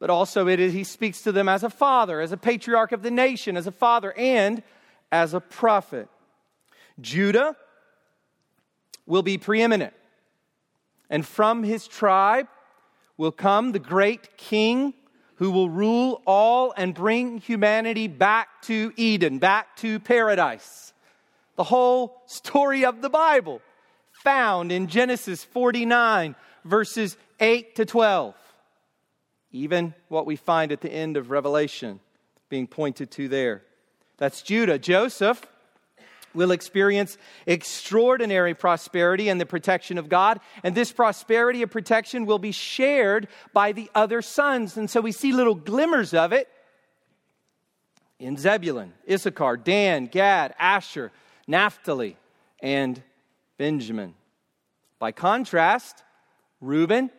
but 0.00 0.10
also 0.10 0.48
it 0.48 0.58
is, 0.58 0.72
he 0.72 0.84
speaks 0.84 1.22
to 1.22 1.32
them 1.32 1.48
as 1.48 1.62
a 1.62 1.70
father, 1.70 2.20
as 2.20 2.32
a 2.32 2.36
patriarch 2.36 2.90
of 2.92 3.02
the 3.02 3.10
nation, 3.10 3.56
as 3.56 3.68
a 3.68 3.72
father, 3.72 4.12
and 4.16 4.62
as 5.12 5.32
a 5.32 5.40
prophet. 5.40 6.08
Judah 7.00 7.56
will 9.06 9.22
be 9.22 9.38
preeminent. 9.38 9.94
And 11.08 11.24
from 11.24 11.62
his 11.62 11.86
tribe, 11.86 12.48
will 13.20 13.30
come 13.30 13.72
the 13.72 13.78
great 13.78 14.34
king 14.38 14.94
who 15.34 15.50
will 15.50 15.68
rule 15.68 16.22
all 16.24 16.72
and 16.74 16.94
bring 16.94 17.36
humanity 17.36 18.08
back 18.08 18.62
to 18.62 18.94
Eden, 18.96 19.38
back 19.38 19.76
to 19.76 20.00
paradise. 20.00 20.94
The 21.56 21.64
whole 21.64 22.22
story 22.24 22.86
of 22.86 23.02
the 23.02 23.10
Bible 23.10 23.60
found 24.24 24.72
in 24.72 24.86
Genesis 24.86 25.44
49, 25.44 26.34
verses 26.64 27.18
8 27.38 27.76
to 27.76 27.84
12. 27.84 28.34
Even 29.52 29.92
what 30.08 30.24
we 30.24 30.36
find 30.36 30.72
at 30.72 30.80
the 30.80 30.90
end 30.90 31.18
of 31.18 31.30
Revelation 31.30 32.00
being 32.48 32.66
pointed 32.66 33.10
to 33.10 33.28
there. 33.28 33.64
That's 34.16 34.40
Judah. 34.40 34.78
Joseph 34.78 35.46
will 36.34 36.50
experience 36.50 37.18
extraordinary 37.46 38.54
prosperity 38.54 39.28
and 39.28 39.40
the 39.40 39.46
protection 39.46 39.98
of 39.98 40.08
God. 40.08 40.40
And 40.62 40.74
this 40.74 40.92
prosperity 40.92 41.62
and 41.62 41.70
protection 41.70 42.26
will 42.26 42.38
be 42.38 42.52
shared 42.52 43.28
by 43.52 43.72
the 43.72 43.90
other 43.94 44.22
sons. 44.22 44.76
And 44.76 44.88
so 44.88 45.00
we 45.00 45.12
see 45.12 45.32
little 45.32 45.54
glimmers 45.54 46.14
of 46.14 46.32
it 46.32 46.48
in 48.18 48.36
Zebulun, 48.36 48.92
Issachar, 49.10 49.56
Dan, 49.56 50.06
Gad, 50.06 50.54
Asher, 50.58 51.10
Naphtali, 51.46 52.16
and 52.62 53.02
Benjamin. 53.56 54.14
By 54.98 55.12
contrast, 55.12 56.04
Reuben, 56.60 57.10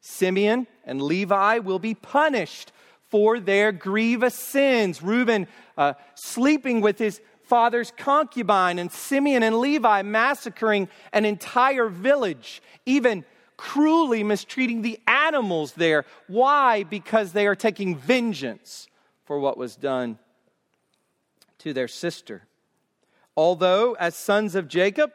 Simeon, 0.00 0.66
and 0.84 1.02
Levi 1.02 1.58
will 1.58 1.80
be 1.80 1.94
punished 1.94 2.72
for 3.08 3.40
their 3.40 3.72
grievous 3.72 4.34
sins. 4.34 5.02
Reuben 5.02 5.48
uh, 5.76 5.94
sleeping 6.14 6.80
with 6.80 6.98
his 6.98 7.20
father's 7.46 7.92
concubine, 7.96 8.78
and 8.78 8.90
Simeon 8.90 9.42
and 9.42 9.58
Levi 9.58 10.02
massacring 10.02 10.88
an 11.12 11.24
entire 11.24 11.88
village, 11.88 12.62
even 12.86 13.24
cruelly 13.56 14.24
mistreating 14.24 14.82
the 14.82 14.98
animals 15.06 15.72
there. 15.72 16.04
Why? 16.26 16.82
Because 16.84 17.32
they 17.32 17.46
are 17.46 17.54
taking 17.54 17.96
vengeance 17.96 18.88
for 19.24 19.38
what 19.38 19.56
was 19.56 19.76
done 19.76 20.18
to 21.58 21.72
their 21.72 21.88
sister. 21.88 22.42
Although, 23.36 23.94
as 23.94 24.16
sons 24.16 24.54
of 24.54 24.68
Jacob, 24.68 25.12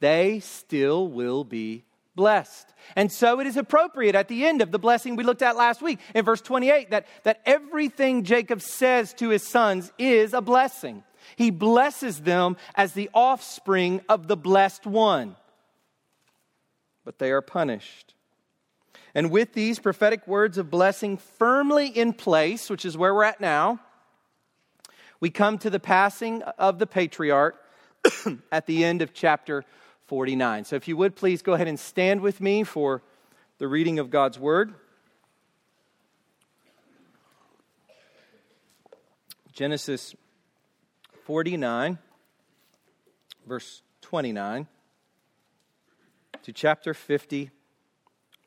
they 0.00 0.40
still 0.40 1.08
will 1.08 1.44
be 1.44 1.84
blessed. 2.14 2.72
And 2.96 3.10
so 3.10 3.40
it 3.40 3.46
is 3.46 3.56
appropriate 3.56 4.14
at 4.14 4.28
the 4.28 4.44
end 4.44 4.62
of 4.62 4.70
the 4.70 4.78
blessing 4.78 5.16
we 5.16 5.24
looked 5.24 5.42
at 5.42 5.56
last 5.56 5.82
week 5.82 5.98
in 6.14 6.24
verse 6.24 6.40
28 6.40 6.90
that, 6.90 7.06
that 7.24 7.40
everything 7.44 8.24
Jacob 8.24 8.60
says 8.60 9.12
to 9.14 9.30
his 9.30 9.46
sons 9.46 9.92
is 9.98 10.34
a 10.34 10.40
blessing. 10.40 11.02
He 11.36 11.50
blesses 11.50 12.20
them 12.20 12.56
as 12.74 12.92
the 12.92 13.10
offspring 13.14 14.00
of 14.08 14.28
the 14.28 14.36
blessed 14.36 14.86
one. 14.86 15.36
But 17.04 17.18
they 17.18 17.30
are 17.30 17.42
punished. 17.42 18.14
And 19.14 19.30
with 19.30 19.52
these 19.52 19.78
prophetic 19.78 20.26
words 20.26 20.58
of 20.58 20.70
blessing 20.70 21.18
firmly 21.18 21.86
in 21.86 22.12
place, 22.12 22.68
which 22.68 22.84
is 22.84 22.96
where 22.96 23.14
we're 23.14 23.24
at 23.24 23.40
now, 23.40 23.80
we 25.20 25.30
come 25.30 25.58
to 25.58 25.70
the 25.70 25.80
passing 25.80 26.42
of 26.42 26.78
the 26.78 26.86
patriarch 26.86 27.56
at 28.52 28.66
the 28.66 28.84
end 28.84 29.02
of 29.02 29.14
chapter 29.14 29.64
49. 30.06 30.64
So 30.64 30.76
if 30.76 30.88
you 30.88 30.96
would 30.96 31.16
please 31.16 31.42
go 31.42 31.54
ahead 31.54 31.68
and 31.68 31.78
stand 31.78 32.20
with 32.20 32.40
me 32.40 32.64
for 32.64 33.02
the 33.58 33.68
reading 33.68 33.98
of 33.98 34.10
God's 34.10 34.38
word. 34.38 34.74
Genesis 39.52 40.16
49, 41.24 41.96
verse 43.46 43.80
29, 44.02 44.66
to 46.42 46.52
chapter 46.52 46.92
50, 46.92 47.50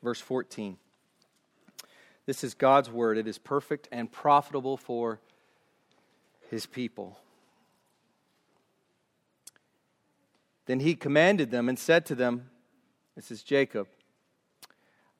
verse 0.00 0.20
14. 0.20 0.76
This 2.24 2.44
is 2.44 2.54
God's 2.54 2.88
word. 2.88 3.18
It 3.18 3.26
is 3.26 3.36
perfect 3.36 3.88
and 3.90 4.12
profitable 4.12 4.76
for 4.76 5.18
his 6.50 6.66
people. 6.66 7.18
Then 10.66 10.78
he 10.78 10.94
commanded 10.94 11.50
them 11.50 11.68
and 11.68 11.76
said 11.76 12.06
to 12.06 12.14
them, 12.14 12.48
This 13.16 13.32
is 13.32 13.42
Jacob, 13.42 13.88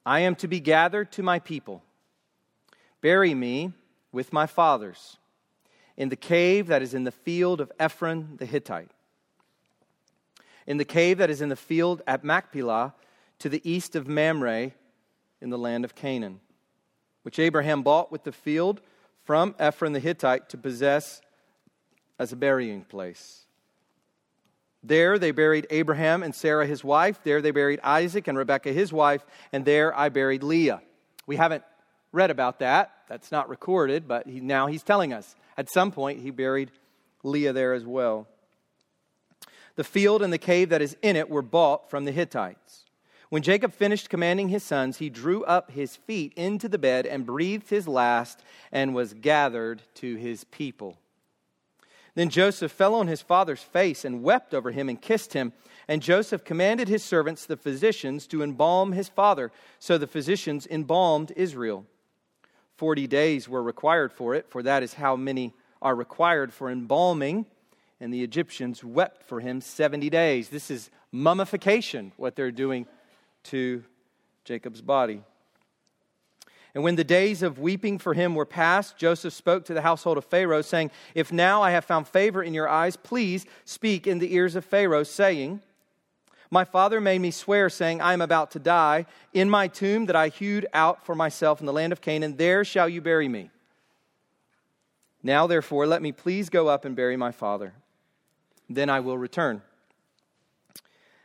I 0.07 0.21
am 0.21 0.37
to 0.37 0.47
be 0.47 0.61
gathered 0.61 1.11
to 1.12 1.25
my 1.25 1.41
people. 1.41 1.83
Bury 3.00 3.35
me 3.35 3.73
with 4.12 4.33
my 4.33 4.47
fathers 4.47 5.17
in 5.99 6.09
the 6.09 6.17
cave 6.17 6.69
that 6.69 6.81
is 6.81 6.95
in 6.95 7.05
the 7.05 7.11
field 7.11 7.61
of 7.61 7.71
Ephron 7.78 8.37
the 8.38 8.47
Hittite, 8.47 8.93
in 10.67 10.78
the 10.78 10.85
cave 10.85 11.19
that 11.19 11.28
is 11.28 11.43
in 11.43 11.50
the 11.50 11.57
field 11.57 12.00
at 12.07 12.25
Machpelah, 12.25 12.95
to 13.40 13.49
the 13.49 13.61
east 13.69 13.95
of 13.95 14.09
Mamre, 14.09 14.73
in 15.40 15.50
the 15.50 15.59
land 15.59 15.85
of 15.85 15.95
Canaan, 15.95 16.40
which 17.23 17.38
Abraham 17.38 17.83
bought 17.83 18.11
with 18.11 18.23
the 18.23 18.33
field 18.33 18.81
from 19.25 19.55
Ephron 19.59 19.93
the 19.93 20.00
Hittite 20.00 20.49
to 20.49 20.57
possess 20.57 21.21
as 22.19 22.33
a 22.33 22.37
burying 22.37 22.85
place. 22.85 23.45
There 24.83 25.19
they 25.19 25.33
buried 25.33 25.67
Abraham 25.71 26.23
and 26.23 26.35
Sarah 26.35 26.67
his 26.67 26.85
wife. 26.85 27.21
There 27.25 27.43
they 27.43 27.50
buried 27.50 27.81
Isaac 27.83 28.28
and 28.28 28.38
Rebekah 28.38 28.73
his 28.73 28.93
wife. 28.93 29.26
And 29.52 29.64
there 29.64 29.97
I 29.97 30.09
buried 30.09 30.45
Leah. 30.45 30.81
We 31.26 31.37
haven't 31.37 31.64
read 32.12 32.31
about 32.31 32.61
that. 32.61 32.93
That's 33.09 33.33
not 33.33 33.49
recorded, 33.49 34.07
but 34.07 34.26
he, 34.26 34.40
now 34.40 34.67
he's 34.67 34.83
telling 34.83 35.12
us. 35.12 35.35
At 35.59 35.69
some 35.69 35.91
point, 35.91 36.23
he 36.23 36.31
buried 36.31 36.71
Leah 37.25 37.53
there 37.53 37.75
as 37.75 37.85
well. 37.85 38.29
The 39.75 39.85
field 39.85 40.23
and 40.23 40.33
the 40.33 40.38
cave 40.38 40.69
that 40.71 40.81
is 40.81 40.97
in 41.03 41.17
it 41.17 41.29
were 41.29 41.43
bought 41.43 41.91
from 41.91 42.05
the 42.05 42.12
Hittites. 42.12 42.85
When 43.29 43.43
Jacob 43.43 43.75
finished 43.75 44.09
commanding 44.09 44.49
his 44.49 44.62
sons, 44.62 44.99
he 44.99 45.11
drew 45.11 45.45
up 45.45 45.73
his 45.73 45.97
feet 45.97 46.33
into 46.35 46.69
the 46.69 46.79
bed 46.79 47.07
and 47.07 47.27
breathed 47.27 47.69
his 47.69 47.87
last 47.87 48.43
and 48.73 48.95
was 48.95 49.12
gathered 49.12 49.83
to 49.97 50.15
his 50.15 50.45
people. 50.45 50.97
Then 52.15 52.31
Joseph 52.31 52.73
fell 52.73 52.95
on 52.95 53.07
his 53.07 53.21
father's 53.21 53.62
face 53.62 54.05
and 54.05 54.23
wept 54.23 54.55
over 54.55 54.71
him 54.71 54.88
and 54.88 55.00
kissed 55.00 55.33
him. 55.33 55.53
And 55.88 56.03
Joseph 56.03 56.45
commanded 56.45 56.88
his 56.88 57.05
servants, 57.05 57.47
the 57.47 57.57
physicians, 57.57 58.27
to 58.29 58.43
embalm 58.43 58.93
his 58.93 59.09
father. 59.09 59.50
So 59.79 59.99
the 59.99 60.07
physicians 60.07 60.67
embalmed 60.69 61.33
Israel. 61.37 61.85
Forty 62.79 63.09
days 63.09 63.49
were 63.49 63.63
required 63.63 64.13
for 64.13 64.37
it, 64.37 64.49
for 64.49 64.63
that 64.63 64.85
is 64.85 64.95
how 64.95 65.17
many 65.17 65.53
are 65.83 65.97
required 65.97 66.53
for 66.53 66.71
embalming. 66.71 67.45
And 68.01 68.15
the 68.15 68.23
Egyptians 68.23 68.85
wept 68.85 69.25
for 69.25 69.41
him 69.41 69.61
70 69.61 70.09
days. 70.11 70.49
This 70.49 70.71
is 70.71 70.89
mummification, 71.11 72.13
what 72.17 72.37
they're 72.37 72.53
doing 72.53 72.87
to 73.45 73.83
Jacob's 74.45 74.81
body. 74.81 75.23
And 76.73 76.85
when 76.85 76.95
the 76.95 77.03
days 77.03 77.43
of 77.43 77.59
weeping 77.59 77.99
for 77.99 78.15
him 78.15 78.37
were 78.37 78.47
past, 78.47 78.97
Joseph 78.97 79.35
spoke 79.35 79.65
to 79.65 79.75
the 79.75 79.83
household 79.83 80.17
of 80.17 80.25
Pharaoh, 80.25 80.63
saying, 80.63 80.93
If 81.17 81.33
now 81.33 81.61
I 81.61 81.73
have 81.73 81.85
found 81.85 82.07
favor 82.07 82.45
in 82.45 82.55
your 82.55 82.69
eyes, 82.69 82.95
please 82.95 83.45
speak 83.65 84.07
in 84.07 84.21
the 84.21 84.33
ears 84.33 84.55
of 84.55 84.65
Pharaoh, 84.65 85.03
saying, 85.03 85.63
My 86.50 86.64
father 86.64 87.00
made 87.00 87.21
me 87.21 87.31
swear, 87.31 87.69
saying, 87.69 88.00
I 88.00 88.14
am 88.14 88.23
about 88.23 88.52
to 88.52 88.59
die. 88.59 89.07
In 89.35 89.50
my 89.50 89.69
tomb 89.69 90.07
that 90.07 90.17
I 90.17 90.28
hewed 90.28 90.67
out 90.73 91.05
for 91.05 91.14
myself 91.14 91.61
in 91.61 91.67
the 91.67 91.73
land 91.73 91.93
of 91.93 92.00
Canaan, 92.00 92.37
there 92.37 92.64
shall 92.64 92.88
you 92.88 93.00
bury 93.00 93.28
me. 93.28 93.50
Now, 95.23 95.47
therefore, 95.47 95.87
let 95.87 96.00
me 96.00 96.12
please 96.12 96.49
go 96.49 96.69
up 96.69 96.85
and 96.85 96.97
bury 96.97 97.17
my 97.17 97.33
father. 97.33 97.75
Then 98.71 98.88
I 98.88 99.00
will 99.00 99.19
return. 99.19 99.62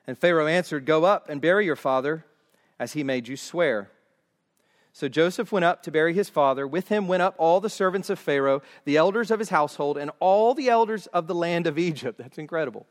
And 0.06 0.18
Pharaoh 0.18 0.48
answered, 0.48 0.86
Go 0.86 1.06
up 1.06 1.30
and 1.30 1.40
bury 1.40 1.66
your 1.66 1.76
father, 1.78 2.26
as 2.78 2.94
he 2.94 3.04
made 3.04 3.28
you 3.28 3.38
swear. 3.38 3.92
So 4.92 5.08
Joseph 5.08 5.52
went 5.52 5.66
up 5.66 5.82
to 5.84 5.92
bury 5.92 6.14
his 6.14 6.30
father. 6.30 6.68
With 6.68 6.90
him 6.90 7.08
went 7.08 7.24
up 7.24 7.36
all 7.38 7.60
the 7.60 7.70
servants 7.70 8.10
of 8.10 8.20
Pharaoh, 8.20 8.62
the 8.86 8.98
elders 8.98 9.32
of 9.32 9.40
his 9.40 9.50
household, 9.50 9.98
and 9.98 10.12
all 10.20 10.54
the 10.54 10.70
elders 10.70 11.08
of 11.08 11.28
the 11.28 11.36
land 11.36 11.66
of 11.66 11.80
Egypt. 11.80 12.18
That's 12.20 12.38
incredible. 12.38 12.86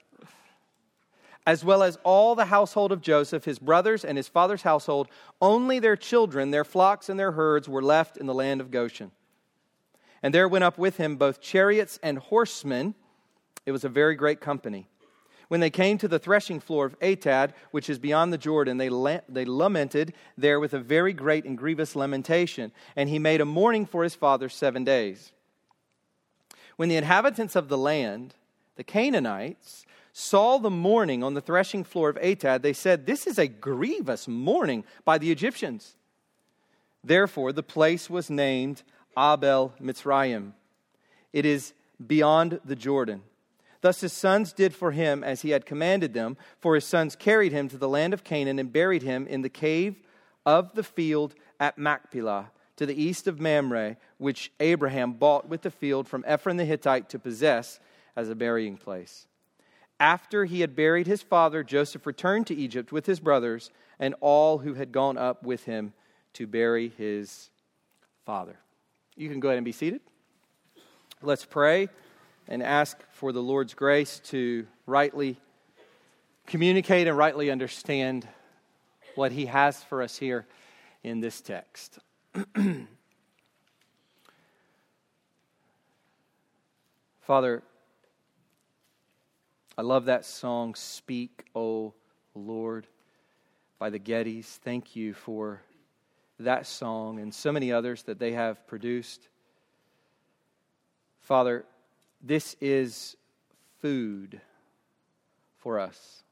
As 1.47 1.65
well 1.65 1.83
as 1.83 1.99
all 2.05 2.35
the 2.35 2.45
household 2.45 2.93
of 2.93 3.01
Joseph, 3.01 3.45
his 3.45 3.59
brothers, 3.59 4.05
and 4.05 4.17
his 4.17 4.29
father's 4.29 4.63
household. 4.63 5.09
Only 5.41 5.79
their 5.81 5.97
children, 5.97 6.51
their 6.51 6.65
flocks, 6.65 7.09
and 7.09 7.19
their 7.19 7.33
herds 7.33 7.69
were 7.69 7.83
left 7.83 8.17
in 8.17 8.27
the 8.27 8.35
land 8.35 8.61
of 8.61 8.71
Goshen. 8.71 9.11
And 10.23 10.33
there 10.33 10.49
went 10.49 10.65
up 10.65 10.79
with 10.79 10.99
him 10.99 11.17
both 11.17 11.41
chariots 11.41 11.99
and 12.03 12.19
horsemen. 12.19 12.95
It 13.67 13.73
was 13.73 13.85
a 13.85 13.89
very 13.89 14.15
great 14.15 14.41
company. 14.41 14.89
When 15.49 15.61
they 15.61 15.69
came 15.69 15.99
to 15.99 16.09
the 16.09 16.19
threshing 16.19 16.61
floor 16.61 16.87
of 16.87 16.99
Atad, 17.01 17.53
which 17.73 17.91
is 17.91 17.99
beyond 17.99 18.33
the 18.33 18.39
Jordan, 18.39 18.79
they, 18.79 18.89
la- 18.89 19.21
they 19.29 19.45
lamented 19.45 20.15
there 20.39 20.59
with 20.59 20.73
a 20.73 20.79
very 20.79 21.13
great 21.13 21.45
and 21.45 21.59
grievous 21.59 21.95
lamentation. 21.95 22.73
And 22.97 23.09
he 23.09 23.19
made 23.19 23.41
a 23.41 23.45
mourning 23.45 23.85
for 23.85 24.03
his 24.03 24.15
father 24.15 24.49
seven 24.49 24.85
days. 24.85 25.33
When 26.77 26.89
the 26.89 26.97
inhabitants 26.97 27.55
of 27.55 27.69
the 27.69 27.77
land, 27.77 28.35
the 28.77 28.85
Canaanites, 28.85 29.85
saw 30.13 30.59
the 30.59 30.71
mourning 30.71 31.25
on 31.25 31.35
the 31.35 31.41
threshing 31.41 31.85
floor 31.85 32.11
of 32.11 32.17
Atad, 32.17 32.63
they 32.63 32.73
said, 32.75 33.07
This 33.07 33.27
is 33.27 33.39
a 33.39 33.49
grievous 33.49 34.29
mourning 34.29 34.85
by 35.05 35.19
the 35.19 35.33
Egyptians. 35.33 35.97
Therefore, 37.03 37.53
the 37.53 37.63
place 37.63 38.09
was 38.09 38.31
named 38.31 38.83
Abel 39.19 39.73
Mitzrayim. 39.81 40.53
It 41.33 41.47
is 41.47 41.73
beyond 42.05 42.61
the 42.65 42.77
Jordan. 42.77 43.23
Thus 43.81 44.01
his 44.01 44.13
sons 44.13 44.53
did 44.53 44.75
for 44.75 44.93
him 44.93 45.25
as 45.25 45.43
he 45.43 45.51
had 45.51 45.67
commanded 45.67 46.15
them, 46.15 46.37
for 46.61 46.75
his 46.77 46.85
sons 46.85 47.17
carried 47.17 47.53
him 47.53 47.69
to 47.69 47.79
the 47.79 47.89
land 47.89 48.15
of 48.15 48.23
Canaan 48.23 48.59
and 48.59 48.73
buried 48.73 49.03
him 49.03 49.27
in 49.27 49.43
the 49.43 49.49
cave 49.49 49.97
of 50.47 50.75
the 50.75 50.85
field 50.85 51.35
at 51.59 51.79
Machpelah, 51.79 52.51
to 52.77 52.87
the 52.87 53.01
east 53.01 53.27
of 53.27 53.41
Mamre, 53.41 53.97
which 54.19 54.53
Abraham 54.61 55.15
bought 55.15 55.49
with 55.49 55.63
the 55.63 55.71
field 55.71 56.07
from 56.07 56.25
Ephron 56.27 56.59
the 56.59 56.65
Hittite 56.65 57.09
to 57.09 57.19
possess 57.19 57.81
as 58.15 58.29
a 58.29 58.37
burying 58.37 58.77
place. 58.77 59.27
After 60.03 60.45
he 60.47 60.63
had 60.63 60.75
buried 60.75 61.07
his 61.07 61.23
father, 61.23 61.63
Joseph 61.63 62.07
returned 62.07 62.49
to 62.49 62.57
Egypt 62.57 62.91
with 62.91 63.07
his 63.07 63.21
brothers 63.21 63.71
and 64.01 64.17
all 64.21 64.59
who 64.59 64.75
had 64.75 64.91
gone 64.91 65.17
up 65.17 65.45
with 65.45 65.63
him 65.65 65.93
to 66.33 66.49
bury 66.49 66.89
his 66.89 67.51
father. 68.27 68.59
You 69.15 69.29
can 69.29 69.39
go 69.39 69.47
ahead 69.47 69.59
and 69.59 69.65
be 69.65 69.71
seated. 69.71 70.01
Let's 71.23 71.45
pray 71.45 71.89
and 72.49 72.65
ask 72.65 72.99
for 73.13 73.31
the 73.31 73.41
Lord's 73.41 73.75
grace 73.75 74.19
to 74.25 74.67
rightly 74.87 75.39
communicate 76.49 77.07
and 77.07 77.17
rightly 77.17 77.49
understand 77.49 78.27
what 79.15 79.31
He 79.31 79.47
has 79.47 79.85
for 79.85 80.03
us 80.03 80.19
here 80.19 80.49
in 81.05 81.21
this 81.21 81.41
text. 81.41 82.01
Father, 87.21 87.63
I 89.77 89.81
love 89.81 90.05
that 90.05 90.27
song, 90.27 90.75
Speak, 90.75 91.47
O 91.55 91.95
Lord, 92.35 92.87
by 93.79 93.89
the 93.89 93.99
Gettys. 93.99 94.45
Thank 94.45 94.95
you 94.95 95.15
for 95.15 95.63
that 96.39 96.67
song 96.67 97.21
and 97.21 97.33
so 97.33 97.51
many 97.51 97.73
others 97.73 98.03
that 98.03 98.19
they 98.19 98.33
have 98.33 98.67
produced. 98.67 99.29
Father, 101.23 101.65
this 102.21 102.55
is 102.61 103.17
food 103.81 104.43
for 105.57 105.81
us. 105.81 106.23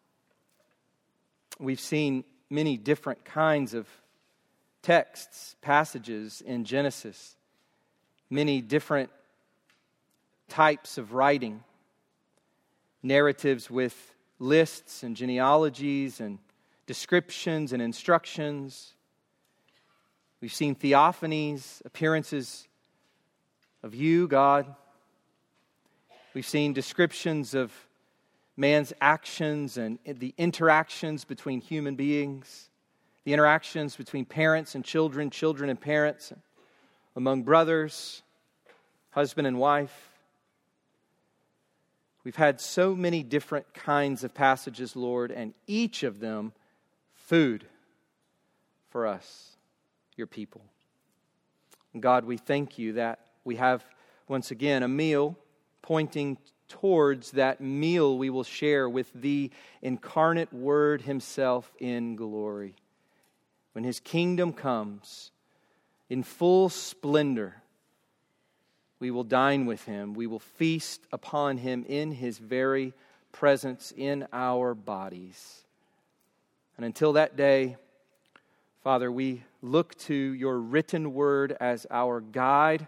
We've 1.59 1.81
seen 1.81 2.25
many 2.51 2.77
different 2.77 3.25
kinds 3.25 3.73
of 3.73 3.89
texts, 4.83 5.57
passages 5.63 6.43
in 6.43 6.65
Genesis, 6.65 7.37
many 8.29 8.61
different 8.61 9.09
types 10.49 10.99
of 10.99 11.15
writing, 11.15 11.63
narratives 13.03 13.71
with 13.71 14.15
lists 14.39 15.03
and 15.03 15.17
genealogies 15.17 16.21
and 16.21 16.39
descriptions 16.87 17.73
and 17.73 17.83
instructions. 17.83 18.95
We've 20.41 20.53
seen 20.53 20.75
theophanies, 20.75 21.85
appearances 21.85 22.67
of 23.83 23.95
you, 23.95 24.27
God. 24.27 24.75
We've 26.35 26.47
seen 26.47 26.73
descriptions 26.73 27.55
of 27.55 27.73
man's 28.57 28.93
actions 29.01 29.77
and 29.77 29.99
the 30.05 30.35
interactions 30.37 31.25
between 31.25 31.61
human 31.61 31.95
beings, 31.97 32.69
the 33.25 33.33
interactions 33.33 33.97
between 33.97 34.25
parents 34.25 34.75
and 34.75 34.85
children, 34.85 35.31
children 35.31 35.71
and 35.71 35.81
parents, 35.81 36.33
among 37.17 37.43
brothers, 37.43 38.23
husband 39.11 39.47
and 39.47 39.59
wife. 39.59 40.10
We've 42.23 42.37
had 42.37 42.61
so 42.61 42.95
many 42.95 43.23
different 43.23 43.73
kinds 43.73 44.25
of 44.25 44.35
passages, 44.35 44.95
Lord, 44.95 45.31
and 45.31 45.55
each 45.67 46.03
of 46.03 46.21
them 46.21 46.53
food 47.15 47.65
for 48.91 49.07
us, 49.07 49.57
your 50.17 50.27
people. 50.27 50.63
God, 51.99 52.25
we 52.25 52.37
thank 52.37 52.79
you 52.79 52.95
that 52.95 53.21
we 53.45 53.57
have 53.57 53.85
once 54.29 54.51
again 54.51 54.83
a 54.83 54.89
meal 54.89 55.37
pointing 55.83 56.37
towards 56.69 57.33
that 57.33 57.61
meal 57.61 58.17
we 58.17 58.31
will 58.31 58.45
share 58.45 58.89
with 58.89 59.11
the 59.15 59.51
incarnate 59.83 60.53
Word 60.53 61.03
Himself 61.03 61.73
in 61.81 62.17
glory. 62.17 62.75
When 63.73 63.85
His 63.85 63.99
kingdom 63.99 64.53
comes 64.53 65.33
in 66.09 66.23
full 66.23 66.69
splendor, 66.69 67.60
we 69.01 69.11
will 69.11 69.25
dine 69.25 69.67
with 69.67 69.85
Him. 69.85 70.15
We 70.15 70.27
will 70.27 70.39
feast 70.39 71.01
upon 71.13 71.59
Him 71.59 71.85
in 71.89 72.13
His 72.13 72.39
very 72.39 72.93
presence 73.33 73.93
in 73.97 74.27
our 74.33 74.75
bodies. 74.75 75.65
And 76.77 76.87
until 76.87 77.15
that 77.15 77.37
day, 77.37 77.77
Father, 78.85 79.11
we 79.11 79.43
look 79.63 79.97
to 79.99 80.15
your 80.15 80.59
written 80.59 81.13
word 81.13 81.57
as 81.61 81.87
our 81.91 82.21
guide 82.21 82.87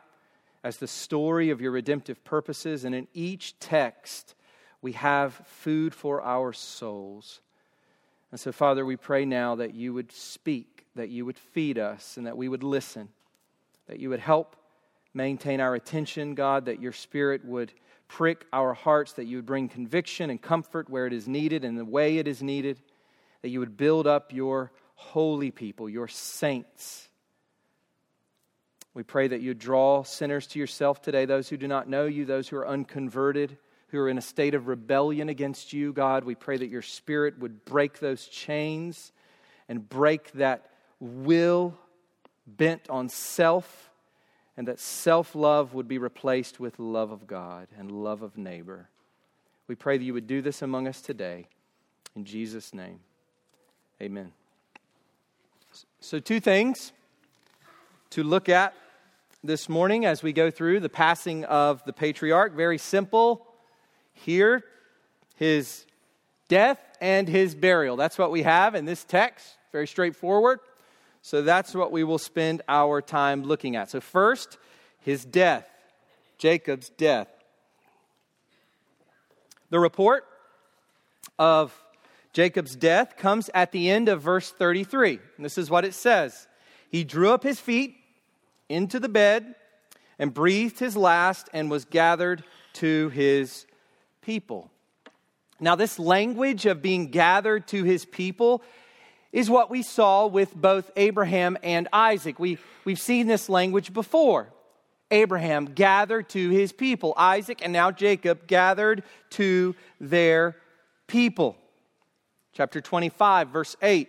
as 0.64 0.77
the 0.77 0.87
story 0.87 1.51
of 1.51 1.61
your 1.61 1.72
redemptive 1.72 2.22
purposes, 2.25 2.85
and 2.85 2.94
in 2.94 3.09
each 3.12 3.59
text, 3.59 4.35
we 4.81 4.92
have 4.92 5.35
food 5.44 5.94
for 5.94 6.22
our 6.22 6.53
souls. 6.53 7.40
And 8.31 8.38
so, 8.38 8.53
Father, 8.53 8.85
we 8.85 8.96
pray 8.96 9.25
now 9.25 9.57
that 9.57 9.75
you 9.75 9.92
would 9.92 10.12
speak, 10.12 10.87
that 10.94 11.09
you 11.09 11.25
would 11.25 11.38
feed 11.38 11.79
us, 11.79 12.16
and 12.16 12.27
that 12.27 12.37
we 12.37 12.48
would 12.48 12.62
listen, 12.62 13.09
that 13.88 13.98
you 13.98 14.09
would 14.11 14.20
help 14.20 14.57
maintain 15.14 15.61
our 15.61 15.75
attention, 15.75 16.35
God, 16.35 16.66
that 16.66 16.81
your 16.81 16.92
Spirit 16.92 17.44
would 17.44 17.72
prick 18.09 18.44
our 18.53 18.75
hearts, 18.75 19.14
that 19.14 19.25
you 19.25 19.38
would 19.38 19.46
bring 19.46 19.68
conviction 19.68 20.31
and 20.31 20.40
comfort 20.40 20.90
where 20.90 21.07
it 21.07 21.12
is 21.12 21.27
needed 21.27 21.64
and 21.64 21.79
the 21.79 21.85
way 21.85 22.18
it 22.18 22.29
is 22.29 22.42
needed, 22.42 22.81
that 23.42 23.48
you 23.48 23.61
would 23.61 23.77
build 23.77 24.07
up 24.07 24.33
your 24.33 24.72
holy 24.94 25.51
people, 25.51 25.88
your 25.88 26.09
saints 26.09 27.09
we 28.94 29.03
pray 29.03 29.29
that 29.29 29.40
you 29.40 29.55
draw 29.55 30.03
sinners 30.03 30.46
to 30.48 30.59
yourself 30.59 31.01
today, 31.01 31.25
those 31.25 31.48
who 31.48 31.57
do 31.57 31.66
not 31.66 31.88
know 31.88 32.05
you, 32.05 32.27
those 32.27 32.48
who 32.48 32.57
are 32.57 32.68
unconverted, 32.68 33.57
who 33.88 33.98
are 33.98 34.09
in 34.09 34.18
a 34.18 34.22
state 34.22 34.55
of 34.55 34.68
rebellion 34.68 35.31
against 35.31 35.72
you, 35.72 35.92
God. 35.94 36.25
We 36.25 36.35
pray 36.35 36.59
that 36.59 36.68
your 36.68 36.83
spirit 36.83 37.38
would 37.38 37.64
break 37.64 38.01
those 38.01 38.27
chains 38.27 39.12
and 39.68 39.88
break 39.88 40.33
that 40.33 40.70
will 41.01 41.75
bent 42.46 42.90
on 42.90 43.09
self 43.09 43.90
and 44.56 44.68
that 44.68 44.78
self 44.78 45.34
love 45.34 45.74
would 45.74 45.88
be 45.88 45.98
replaced 45.98 46.60
with 46.60 46.78
love 46.78 47.10
of 47.10 47.26
God 47.26 47.68
and 47.78 47.90
love 47.90 48.22
of 48.22 48.36
neighbor. 48.36 48.88
We 49.68 49.74
pray 49.74 49.98
that 49.98 50.04
you 50.04 50.14
would 50.14 50.26
do 50.26 50.42
this 50.42 50.62
among 50.62 50.86
us 50.86 51.00
today. 51.00 51.46
In 52.14 52.24
Jesus' 52.24 52.74
name, 52.74 53.00
amen. 54.00 54.32
So, 56.00 56.18
two 56.18 56.40
things 56.40 56.92
to 58.10 58.22
look 58.22 58.48
at 58.48 58.74
this 59.42 59.68
morning 59.68 60.04
as 60.04 60.22
we 60.22 60.32
go 60.32 60.50
through 60.50 60.80
the 60.80 60.88
passing 60.88 61.44
of 61.44 61.82
the 61.84 61.92
patriarch. 61.92 62.54
Very 62.54 62.78
simple 62.78 63.46
here 64.12 64.64
his 65.36 65.86
death 66.48 66.78
and 67.00 67.26
his 67.26 67.54
burial. 67.54 67.96
That's 67.96 68.16
what 68.16 68.30
we 68.30 68.42
have 68.42 68.74
in 68.74 68.84
this 68.84 69.02
text. 69.02 69.56
Very 69.72 69.88
straightforward. 69.88 70.60
So 71.22 71.40
that's 71.40 71.74
what 71.74 71.92
we 71.92 72.02
will 72.02 72.18
spend 72.18 72.62
our 72.68 73.00
time 73.00 73.44
looking 73.44 73.76
at. 73.76 73.90
So, 73.90 74.00
first, 74.00 74.58
his 74.98 75.24
death, 75.24 75.68
Jacob's 76.37 76.88
death. 76.90 77.28
The 79.70 79.78
report 79.78 80.26
of 81.38 81.72
Jacob's 82.32 82.74
death 82.74 83.16
comes 83.16 83.48
at 83.54 83.72
the 83.72 83.88
end 83.88 84.08
of 84.08 84.20
verse 84.20 84.50
33. 84.50 85.20
And 85.37 85.44
this 85.44 85.56
is 85.56 85.70
what 85.70 85.85
it 85.85 85.94
says 85.94 86.48
He 86.90 87.04
drew 87.04 87.30
up 87.30 87.44
his 87.44 87.61
feet 87.61 87.96
into 88.68 88.98
the 88.98 89.08
bed 89.08 89.54
and 90.18 90.35
breathed 90.35 90.78
his 90.80 90.96
last 90.96 91.48
and 91.52 91.70
was 91.70 91.85
gathered 91.85 92.42
to 92.74 93.11
his 93.11 93.66
people. 94.22 94.70
Now, 95.61 95.76
this 95.76 96.00
language 96.00 96.66
of 96.66 96.82
being 96.82 97.08
gathered 97.08 97.68
to 97.68 97.85
his 97.85 98.04
people 98.04 98.62
is 99.32 99.48
what 99.48 99.70
we 99.70 99.82
saw 99.82 100.26
with 100.26 100.54
both 100.54 100.90
Abraham 100.96 101.56
and 101.62 101.88
Isaac. 101.92 102.38
We, 102.38 102.58
we've 102.84 103.00
seen 103.00 103.26
this 103.26 103.48
language 103.48 103.92
before. 103.92 104.52
Abraham 105.10 105.66
gathered 105.66 106.28
to 106.30 106.50
his 106.50 106.72
people, 106.72 107.12
Isaac 107.16 107.60
and 107.62 107.72
now 107.72 107.90
Jacob 107.90 108.46
gathered 108.46 109.02
to 109.30 109.74
their 110.00 110.56
people. 111.06 111.56
Chapter 112.54 112.80
25, 112.80 113.48
verse 113.48 113.76
8, 113.82 114.08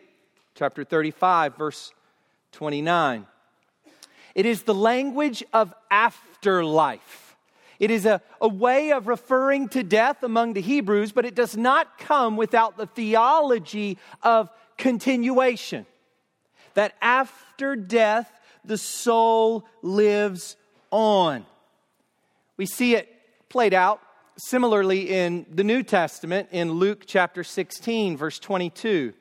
chapter 0.56 0.84
35, 0.84 1.58
verse 1.58 1.92
29. 2.54 3.26
It 4.36 4.46
is 4.46 4.64
the 4.64 4.74
language 4.74 5.44
of 5.54 5.74
afterlife. 5.92 7.36
It 7.80 7.92
is 7.92 8.06
a, 8.06 8.22
a 8.40 8.48
way 8.48 8.92
of 8.92 9.08
referring 9.08 9.68
to 9.70 9.84
death 9.84 10.24
among 10.24 10.54
the 10.54 10.62
Hebrews, 10.62 11.12
but 11.12 11.26
it 11.26 11.36
does 11.36 11.58
not 11.58 11.98
come 11.98 12.38
without 12.38 12.78
the 12.78 12.88
theology 12.88 13.98
of 14.22 14.50
continuation. 14.78 15.86
That 16.74 16.96
after 17.02 17.76
death, 17.76 18.32
the 18.66 18.78
soul 18.78 19.66
lives 19.82 20.56
on. 20.92 21.46
We 22.58 22.66
see 22.66 22.96
it 22.96 23.10
played 23.50 23.74
out 23.74 24.02
similarly 24.38 25.10
in 25.10 25.46
the 25.52 25.64
New 25.64 25.84
Testament 25.84 26.50
in 26.52 26.72
Luke 26.72 27.04
chapter 27.06 27.44
16, 27.44 28.18
verse 28.18 28.40
22. 28.40 29.14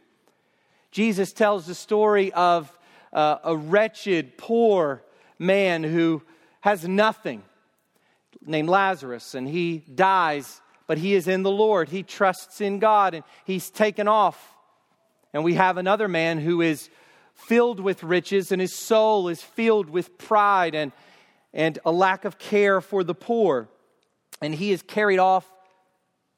Jesus 0.90 1.32
tells 1.32 1.66
the 1.66 1.74
story 1.74 2.32
of 2.32 2.76
uh, 3.12 3.38
a 3.44 3.56
wretched, 3.56 4.38
poor 4.38 5.02
man 5.38 5.82
who 5.82 6.22
has 6.60 6.86
nothing, 6.86 7.42
named 8.44 8.68
Lazarus, 8.68 9.34
and 9.34 9.48
he 9.48 9.78
dies, 9.78 10.60
but 10.86 10.98
he 10.98 11.14
is 11.14 11.28
in 11.28 11.42
the 11.42 11.50
Lord. 11.50 11.88
He 11.88 12.02
trusts 12.02 12.60
in 12.60 12.78
God, 12.78 13.14
and 13.14 13.24
he's 13.44 13.70
taken 13.70 14.08
off 14.08 14.54
and 15.32 15.44
we 15.44 15.54
have 15.54 15.76
another 15.76 16.08
man 16.08 16.38
who 16.38 16.60
is 16.60 16.90
filled 17.34 17.80
with 17.80 18.02
riches, 18.02 18.52
and 18.52 18.60
his 18.60 18.74
soul 18.74 19.28
is 19.28 19.42
filled 19.42 19.88
with 19.88 20.18
pride 20.18 20.74
and, 20.74 20.92
and 21.52 21.78
a 21.84 21.92
lack 21.92 22.24
of 22.24 22.38
care 22.38 22.80
for 22.80 23.02
the 23.02 23.14
poor. 23.14 23.68
And 24.40 24.54
he 24.54 24.72
is 24.72 24.82
carried 24.82 25.18
off 25.18 25.50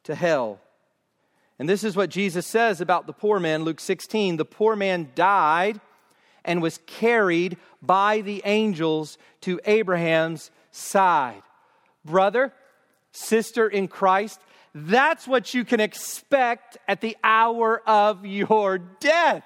to 0.04 0.14
hell. 0.14 0.60
And 1.58 1.68
this 1.68 1.84
is 1.84 1.96
what 1.96 2.10
Jesus 2.10 2.46
says 2.46 2.80
about 2.80 3.06
the 3.06 3.12
poor 3.12 3.38
man, 3.38 3.64
Luke 3.64 3.80
16. 3.80 4.36
The 4.36 4.44
poor 4.44 4.76
man 4.76 5.10
died 5.14 5.80
and 6.44 6.60
was 6.60 6.78
carried 6.86 7.56
by 7.80 8.20
the 8.20 8.42
angels 8.44 9.18
to 9.42 9.60
Abraham's 9.64 10.50
side. 10.70 11.42
Brother, 12.04 12.52
sister 13.12 13.68
in 13.68 13.88
Christ, 13.88 14.40
that's 14.74 15.28
what 15.28 15.54
you 15.54 15.64
can 15.64 15.80
expect 15.80 16.76
at 16.88 17.00
the 17.00 17.16
hour 17.22 17.80
of 17.86 18.26
your 18.26 18.78
death. 18.78 19.44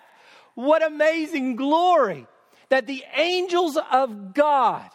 What 0.55 0.83
amazing 0.83 1.57
glory 1.57 2.27
that 2.71 2.87
the 2.87 3.05
angels 3.14 3.79
of 3.93 4.35
God, 4.35 4.88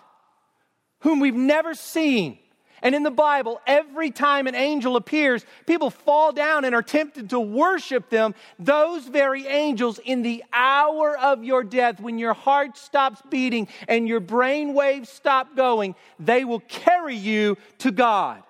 whom 1.01 1.19
we've 1.19 1.35
never 1.35 1.75
seen, 1.75 2.39
and 2.81 2.93
in 2.93 3.03
the 3.03 3.11
Bible, 3.11 3.61
every 3.65 4.11
time 4.11 4.45
an 4.45 4.55
angel 4.55 4.97
appears, 4.97 5.45
people 5.65 5.89
fall 5.89 6.33
down 6.33 6.65
and 6.65 6.75
are 6.75 6.83
tempted 6.83 7.29
to 7.29 7.39
worship 7.39 8.09
them. 8.09 8.35
Those 8.59 9.07
very 9.07 9.47
angels, 9.47 9.99
in 10.03 10.21
the 10.21 10.43
hour 10.51 11.17
of 11.17 11.45
your 11.45 11.63
death, 11.63 12.01
when 12.01 12.17
your 12.19 12.33
heart 12.33 12.77
stops 12.77 13.21
beating 13.29 13.69
and 13.87 14.05
your 14.05 14.19
brain 14.19 14.73
waves 14.73 15.07
stop 15.07 15.55
going, 15.55 15.95
they 16.19 16.43
will 16.43 16.59
carry 16.59 17.15
you 17.15 17.57
to 17.79 17.91
God. 17.91 18.43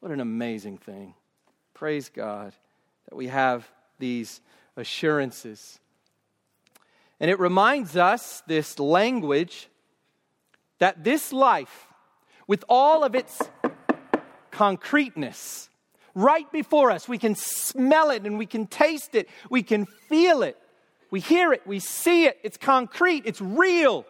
What 0.00 0.12
an 0.12 0.20
amazing 0.20 0.78
thing. 0.78 1.14
Praise 1.74 2.08
God 2.08 2.52
that 3.08 3.16
we 3.16 3.28
have 3.28 3.68
these 3.98 4.40
assurances. 4.76 5.80
And 7.20 7.30
it 7.30 7.40
reminds 7.40 7.96
us, 7.96 8.42
this 8.46 8.78
language, 8.78 9.68
that 10.78 11.02
this 11.02 11.32
life, 11.32 11.88
with 12.46 12.64
all 12.68 13.02
of 13.02 13.14
its 13.14 13.40
concreteness, 14.50 15.68
right 16.14 16.50
before 16.52 16.90
us, 16.90 17.08
we 17.08 17.18
can 17.18 17.34
smell 17.34 18.10
it 18.10 18.24
and 18.24 18.38
we 18.38 18.46
can 18.46 18.66
taste 18.66 19.14
it, 19.14 19.28
we 19.50 19.62
can 19.62 19.86
feel 20.08 20.42
it, 20.42 20.56
we 21.10 21.20
hear 21.20 21.52
it, 21.52 21.66
we 21.66 21.80
see 21.80 22.26
it, 22.26 22.38
it's 22.44 22.56
concrete, 22.56 23.22
it's 23.24 23.40
real. 23.40 24.06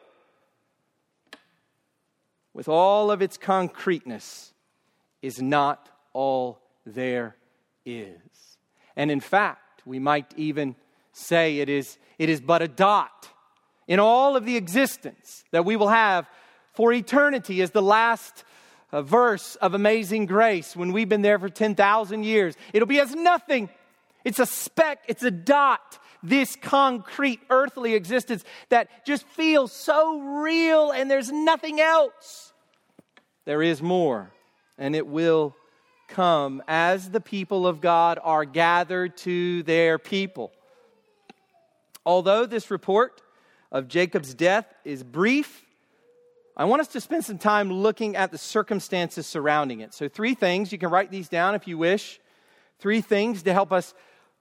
With 2.52 2.68
all 2.68 3.10
of 3.10 3.22
its 3.22 3.38
concreteness, 3.38 4.52
is 5.22 5.40
not 5.40 5.88
all 6.12 6.60
there 6.86 7.36
is. 7.84 8.18
And 8.96 9.10
in 9.10 9.20
fact, 9.20 9.82
we 9.84 9.98
might 9.98 10.32
even 10.36 10.76
say 11.12 11.58
it 11.58 11.68
is, 11.68 11.98
it 12.18 12.28
is 12.28 12.40
but 12.40 12.62
a 12.62 12.68
dot 12.68 13.28
in 13.86 13.98
all 13.98 14.36
of 14.36 14.44
the 14.44 14.56
existence 14.56 15.44
that 15.50 15.64
we 15.64 15.76
will 15.76 15.88
have 15.88 16.28
for 16.72 16.92
eternity, 16.92 17.60
as 17.62 17.72
the 17.72 17.82
last 17.82 18.44
uh, 18.92 19.02
verse 19.02 19.56
of 19.56 19.74
Amazing 19.74 20.26
Grace 20.26 20.76
when 20.76 20.92
we've 20.92 21.08
been 21.08 21.22
there 21.22 21.38
for 21.38 21.48
10,000 21.48 22.24
years. 22.24 22.54
It'll 22.72 22.86
be 22.86 23.00
as 23.00 23.14
nothing. 23.14 23.68
It's 24.24 24.38
a 24.38 24.46
speck, 24.46 25.04
it's 25.08 25.22
a 25.22 25.30
dot 25.30 25.98
this 26.22 26.56
concrete 26.56 27.40
earthly 27.50 27.94
existence 27.94 28.44
that 28.70 29.06
just 29.06 29.24
feels 29.28 29.72
so 29.72 30.20
real 30.20 30.90
and 30.90 31.10
there's 31.10 31.30
nothing 31.30 31.80
else. 31.80 32.52
There 33.44 33.62
is 33.62 33.80
more 33.80 34.30
and 34.78 34.94
it 34.94 35.06
will 35.06 35.54
come 36.08 36.62
as 36.66 37.10
the 37.10 37.20
people 37.20 37.66
of 37.66 37.80
God 37.80 38.18
are 38.22 38.44
gathered 38.44 39.16
to 39.18 39.62
their 39.64 39.98
people. 39.98 40.52
Although 42.06 42.46
this 42.46 42.70
report 42.70 43.20
of 43.70 43.88
Jacob's 43.88 44.32
death 44.32 44.72
is 44.84 45.02
brief, 45.02 45.66
I 46.56 46.64
want 46.64 46.80
us 46.80 46.88
to 46.88 47.00
spend 47.00 47.24
some 47.24 47.38
time 47.38 47.70
looking 47.70 48.16
at 48.16 48.32
the 48.32 48.38
circumstances 48.38 49.26
surrounding 49.26 49.80
it. 49.80 49.94
So, 49.94 50.08
three 50.08 50.34
things, 50.34 50.72
you 50.72 50.78
can 50.78 50.90
write 50.90 51.10
these 51.10 51.28
down 51.28 51.54
if 51.54 51.68
you 51.68 51.78
wish. 51.78 52.18
Three 52.80 53.00
things 53.00 53.42
to 53.44 53.52
help 53.52 53.72
us 53.72 53.94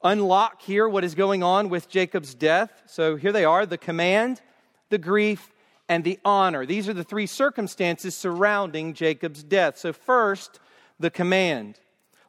unlock 0.04 0.62
here 0.62 0.88
what 0.88 1.04
is 1.04 1.14
going 1.14 1.44
on 1.44 1.70
with 1.70 1.90
Jacob's 1.90 2.34
death. 2.34 2.72
So, 2.88 3.18
here 3.18 3.32
they 3.32 3.46
are 3.46 3.66
the 3.66 3.78
command, 3.78 4.42
the 4.90 4.98
grief, 4.98 5.52
and 5.90 6.04
the 6.04 6.20
honor. 6.26 6.66
These 6.66 6.90
are 6.90 6.94
the 6.94 7.04
three 7.04 7.28
circumstances 7.28 8.16
surrounding 8.16 8.94
Jacob's 8.94 9.44
death. 9.44 9.78
So, 9.78 9.94
first, 9.94 10.60
the 11.00 11.10
command. 11.10 11.80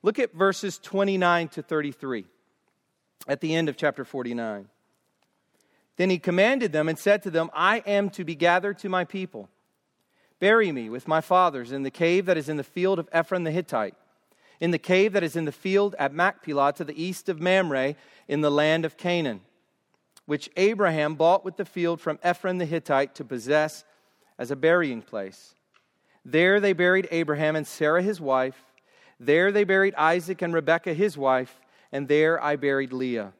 Look 0.02 0.18
at 0.18 0.32
verses 0.32 0.78
29 0.78 1.48
to 1.48 1.62
33 1.62 2.24
at 3.26 3.40
the 3.40 3.54
end 3.54 3.68
of 3.68 3.76
chapter 3.76 4.04
49. 4.04 4.68
Then 5.96 6.10
he 6.10 6.18
commanded 6.18 6.72
them 6.72 6.88
and 6.88 6.96
said 6.96 7.22
to 7.24 7.30
them, 7.30 7.50
I 7.52 7.78
am 7.78 8.10
to 8.10 8.24
be 8.24 8.36
gathered 8.36 8.78
to 8.80 8.88
my 8.88 9.04
people. 9.04 9.48
Bury 10.38 10.70
me 10.70 10.88
with 10.88 11.08
my 11.08 11.20
fathers 11.20 11.72
in 11.72 11.82
the 11.82 11.90
cave 11.90 12.26
that 12.26 12.36
is 12.36 12.48
in 12.48 12.56
the 12.56 12.62
field 12.62 13.00
of 13.00 13.08
Ephron 13.10 13.42
the 13.42 13.50
Hittite, 13.50 13.96
in 14.60 14.70
the 14.70 14.78
cave 14.78 15.12
that 15.14 15.24
is 15.24 15.34
in 15.34 15.46
the 15.46 15.52
field 15.52 15.96
at 15.98 16.14
Machpelah 16.14 16.72
to 16.74 16.84
the 16.84 17.02
east 17.02 17.28
of 17.28 17.40
Mamre 17.40 17.96
in 18.28 18.40
the 18.40 18.50
land 18.50 18.84
of 18.84 18.96
Canaan 18.96 19.40
which 20.28 20.50
Abraham 20.58 21.14
bought 21.14 21.42
with 21.42 21.56
the 21.56 21.64
field 21.64 22.02
from 22.02 22.18
Ephron 22.22 22.58
the 22.58 22.66
Hittite 22.66 23.14
to 23.14 23.24
possess 23.24 23.82
as 24.38 24.50
a 24.50 24.56
burying 24.56 25.00
place. 25.00 25.54
There 26.22 26.60
they 26.60 26.74
buried 26.74 27.08
Abraham 27.10 27.56
and 27.56 27.66
Sarah 27.66 28.02
his 28.02 28.20
wife. 28.20 28.62
There 29.18 29.50
they 29.50 29.64
buried 29.64 29.94
Isaac 29.94 30.42
and 30.42 30.52
Rebekah 30.52 30.92
his 30.92 31.16
wife, 31.16 31.58
and 31.92 32.08
there 32.08 32.38
I 32.44 32.56
buried 32.56 32.92
Leah. 32.92 33.32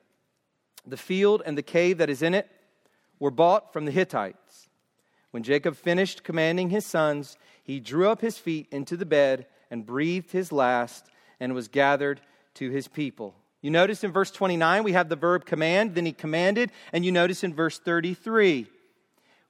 The 0.87 0.97
field 0.97 1.43
and 1.45 1.59
the 1.59 1.63
cave 1.63 1.99
that 1.99 2.09
is 2.09 2.23
in 2.23 2.33
it 2.33 2.49
were 3.19 3.31
bought 3.31 3.71
from 3.71 3.85
the 3.85 3.93
Hittites. 3.93 4.71
When 5.31 5.43
Jacob 5.43 5.77
finished 5.77 6.25
commanding 6.25 6.71
his 6.71 6.87
sons, 6.87 7.37
he 7.63 7.81
drew 7.81 8.09
up 8.09 8.23
his 8.23 8.39
feet 8.39 8.67
into 8.71 8.97
the 8.97 9.05
bed 9.05 9.45
and 9.71 9.85
breathed 9.85 10.33
his 10.33 10.53
last 10.53 11.11
and 11.39 11.53
was 11.53 11.69
gathered 11.69 12.23
to 12.55 12.71
his 12.71 12.89
people. 12.89 13.35
You 13.61 13.71
notice 13.71 14.05
in 14.05 14.13
verse 14.13 14.31
29, 14.31 14.85
we 14.85 14.93
have 14.93 15.09
the 15.09 15.17
verb 15.17 15.45
command, 15.45 15.95
then 15.95 16.07
he 16.07 16.13
commanded, 16.13 16.71
and 16.93 17.05
you 17.05 17.11
notice 17.11 17.43
in 17.43 17.55
verse 17.55 17.79
33, 17.79 18.67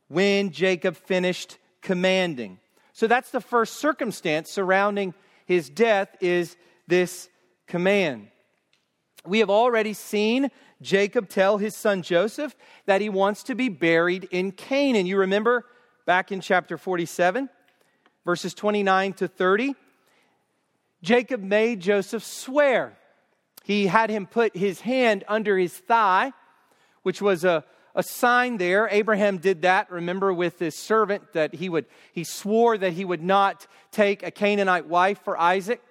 when 0.08 0.50
Jacob 0.50 0.96
finished 0.96 1.58
commanding. 1.82 2.58
So 2.94 3.06
that's 3.06 3.30
the 3.30 3.40
first 3.40 3.74
circumstance 3.74 4.50
surrounding 4.50 5.14
his 5.46 5.68
death 5.68 6.08
is 6.20 6.56
this 6.86 7.28
command. 7.66 8.28
We 9.26 9.40
have 9.40 9.50
already 9.50 9.92
seen 9.92 10.50
Jacob 10.80 11.28
tell 11.28 11.58
his 11.58 11.76
son 11.76 12.02
Joseph 12.02 12.56
that 12.86 13.00
he 13.00 13.08
wants 13.08 13.42
to 13.44 13.54
be 13.54 13.68
buried 13.68 14.24
in 14.30 14.52
Canaan. 14.52 15.06
You 15.06 15.18
remember 15.18 15.66
back 16.06 16.32
in 16.32 16.40
chapter 16.40 16.78
47, 16.78 17.48
verses 18.24 18.54
29 18.54 19.12
to 19.14 19.28
30? 19.28 19.74
Jacob 21.02 21.42
made 21.42 21.80
Joseph 21.80 22.24
swear. 22.24 22.96
He 23.68 23.86
had 23.86 24.08
him 24.08 24.24
put 24.24 24.56
his 24.56 24.80
hand 24.80 25.24
under 25.28 25.58
his 25.58 25.74
thigh, 25.74 26.32
which 27.02 27.20
was 27.20 27.44
a, 27.44 27.64
a 27.94 28.02
sign 28.02 28.56
there. 28.56 28.88
Abraham 28.90 29.36
did 29.36 29.60
that, 29.60 29.90
remember, 29.90 30.32
with 30.32 30.58
his 30.58 30.74
servant, 30.74 31.34
that 31.34 31.54
he 31.54 31.68
would 31.68 31.84
he 32.14 32.24
swore 32.24 32.78
that 32.78 32.94
he 32.94 33.04
would 33.04 33.22
not 33.22 33.66
take 33.92 34.22
a 34.22 34.30
Canaanite 34.30 34.86
wife 34.86 35.20
for 35.22 35.38
Isaac, 35.38 35.82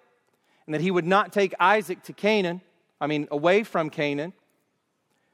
and 0.66 0.74
that 0.74 0.82
he 0.82 0.90
would 0.90 1.06
not 1.06 1.32
take 1.32 1.54
Isaac 1.60 2.02
to 2.06 2.14
Canaan, 2.14 2.62
I 3.00 3.06
mean 3.06 3.28
away 3.30 3.62
from 3.62 3.92
Canaan. 3.92 4.34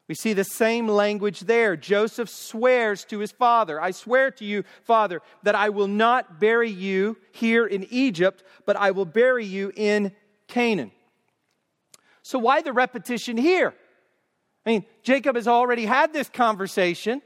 We 0.10 0.15
see 0.15 0.34
the 0.34 0.43
same 0.43 0.89
language 0.89 1.39
there. 1.39 1.77
Joseph 1.77 2.29
swears 2.29 3.06
to 3.06 3.19
his 3.19 3.32
father, 3.32 3.79
I 3.79 3.91
swear 3.91 4.32
to 4.32 4.43
you, 4.43 4.65
Father, 4.84 5.21
that 5.43 5.56
I 5.56 5.69
will 5.69 5.88
not 5.88 6.41
bury 6.41 6.69
you 6.69 7.15
here 7.32 7.65
in 7.65 7.88
Egypt, 7.89 8.43
but 8.65 8.75
I 8.75 8.91
will 8.91 9.06
bury 9.06 9.45
you 9.45 9.71
in 9.77 10.12
Canaan. 10.49 10.91
So, 12.23 12.39
why 12.39 12.62
the 12.62 12.73
repetition 12.73 13.38
here? 13.38 13.73
I 14.65 14.69
mean, 14.69 14.86
Jacob 15.03 15.36
has 15.36 15.47
already 15.47 15.86
had 15.86 16.13
this 16.13 16.29
conversation, 16.29 17.21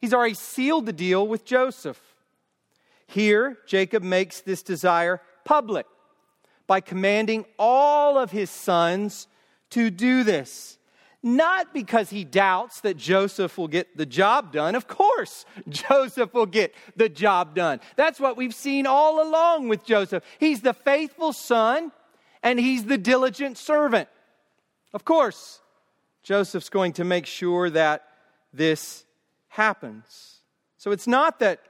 he's 0.00 0.14
already 0.14 0.34
sealed 0.34 0.86
the 0.86 0.92
deal 0.92 1.26
with 1.28 1.44
Joseph. 1.44 2.00
Here, 3.06 3.58
Jacob 3.66 4.02
makes 4.02 4.40
this 4.40 4.62
desire 4.62 5.20
public 5.44 5.84
by 6.66 6.80
commanding 6.80 7.44
all 7.58 8.16
of 8.16 8.30
his 8.30 8.48
sons 8.50 9.26
to 9.70 9.90
do 9.90 10.22
this. 10.22 10.78
Not 11.22 11.74
because 11.74 12.08
he 12.08 12.24
doubts 12.24 12.80
that 12.80 12.96
Joseph 12.96 13.58
will 13.58 13.68
get 13.68 13.94
the 13.96 14.06
job 14.06 14.52
done. 14.52 14.74
Of 14.74 14.86
course, 14.86 15.44
Joseph 15.68 16.32
will 16.32 16.46
get 16.46 16.74
the 16.96 17.08
job 17.08 17.54
done. 17.54 17.80
That's 17.96 18.20
what 18.20 18.36
we've 18.36 18.54
seen 18.54 18.86
all 18.86 19.22
along 19.22 19.68
with 19.68 19.84
Joseph. 19.84 20.24
He's 20.38 20.62
the 20.62 20.72
faithful 20.72 21.32
son 21.32 21.92
and 22.42 22.58
he's 22.58 22.84
the 22.84 22.96
diligent 22.96 23.58
servant. 23.58 24.08
Of 24.92 25.04
course, 25.04 25.60
Joseph's 26.22 26.68
going 26.68 26.94
to 26.94 27.04
make 27.04 27.26
sure 27.26 27.70
that 27.70 28.08
this 28.52 29.04
happens. 29.48 30.40
So 30.78 30.90
it's 30.90 31.06
not 31.06 31.38
that 31.40 31.60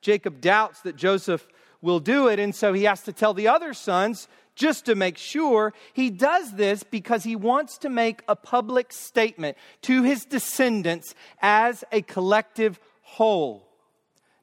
Jacob 0.00 0.40
doubts 0.40 0.80
that 0.82 0.96
Joseph 0.96 1.46
will 1.82 2.00
do 2.00 2.28
it, 2.28 2.38
and 2.38 2.54
so 2.54 2.72
he 2.72 2.84
has 2.84 3.02
to 3.02 3.12
tell 3.12 3.34
the 3.34 3.48
other 3.48 3.74
sons 3.74 4.28
just 4.54 4.84
to 4.86 4.94
make 4.94 5.16
sure. 5.16 5.72
He 5.92 6.10
does 6.10 6.52
this 6.52 6.82
because 6.82 7.24
he 7.24 7.36
wants 7.36 7.78
to 7.78 7.88
make 7.88 8.22
a 8.28 8.36
public 8.36 8.92
statement 8.92 9.56
to 9.82 10.02
his 10.02 10.24
descendants 10.24 11.14
as 11.40 11.82
a 11.90 12.02
collective 12.02 12.78
whole. 13.02 13.66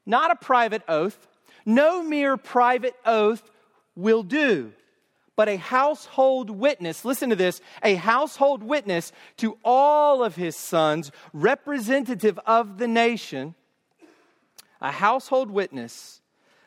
Not 0.04 0.30
a 0.30 0.36
private 0.36 0.82
oath. 0.88 1.28
No 1.64 2.02
mere 2.02 2.36
private 2.36 2.96
oath 3.04 3.50
will 3.94 4.22
do, 4.22 4.72
but 5.38 5.48
a 5.48 5.56
household 5.56 6.50
witness. 6.50 7.04
Listen 7.04 7.30
to 7.30 7.36
this 7.36 7.60
a 7.84 7.94
household 7.94 8.60
witness 8.60 9.12
to 9.36 9.56
all 9.64 10.24
of 10.24 10.34
his 10.34 10.56
sons, 10.56 11.12
representative 11.32 12.40
of 12.44 12.78
the 12.78 12.88
nation, 12.88 13.54
a 14.80 14.90
household 14.90 15.48
witness 15.48 16.20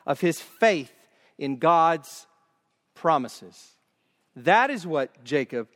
of 0.06 0.22
his 0.22 0.40
faith 0.40 0.90
in 1.36 1.58
God's 1.58 2.26
promises. 2.94 3.76
That 4.36 4.70
is 4.70 4.86
what 4.86 5.22
Jacob 5.22 5.68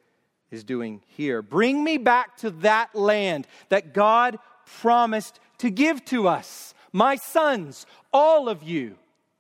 is 0.51 0.65
doing 0.65 1.03
here. 1.07 1.43
Bring 1.43 1.85
me 1.85 1.99
back 1.99 2.39
to 2.39 2.51
that 2.63 2.95
land 2.95 3.47
that 3.69 3.93
God 3.93 4.39
promised 4.81 5.39
to 5.59 5.69
give 5.69 6.03
to 6.07 6.29
us. 6.29 6.73
My 6.95 7.17
sons, 7.17 7.85
all 8.11 8.49
of 8.49 8.63
you, 8.63 8.97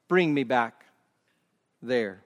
bring 0.08 0.34
me 0.34 0.44
back 0.44 0.84
there. 1.80 2.20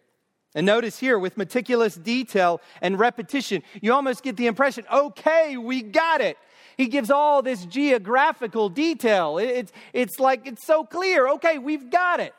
And 0.55 0.67
notice 0.67 0.99
here, 0.99 1.19
with 1.19 1.37
meticulous 1.37 1.95
detail 1.95 2.61
and 2.83 2.99
repetition, 2.99 3.63
you 3.81 3.93
almost 3.93 4.23
get 4.23 4.37
the 4.37 4.47
impression 4.47 4.85
okay, 4.93 5.57
we 5.57 5.83
got 5.83 6.21
it. 6.21 6.37
He 6.77 6.87
gives 6.87 7.11
all 7.11 7.43
this 7.43 7.67
geographical 7.67 8.69
detail. 8.69 9.39
It's, 9.39 9.73
it's 9.93 10.19
like 10.19 10.47
it's 10.47 10.67
so 10.67 10.85
clear. 10.85 11.29
Okay, 11.29 11.59
we've 11.59 11.91
got 11.91 12.21
it 12.21 12.35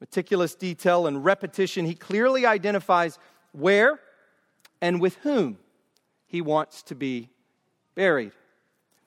meticulous 0.00 0.54
detail 0.54 1.06
and 1.06 1.24
repetition, 1.24 1.84
he 1.84 1.94
clearly 1.94 2.46
identifies 2.46 3.18
where 3.52 4.00
and 4.80 5.00
with 5.00 5.16
whom 5.16 5.58
he 6.26 6.40
wants 6.40 6.82
to 6.82 6.94
be 6.94 7.30
buried. 7.94 8.32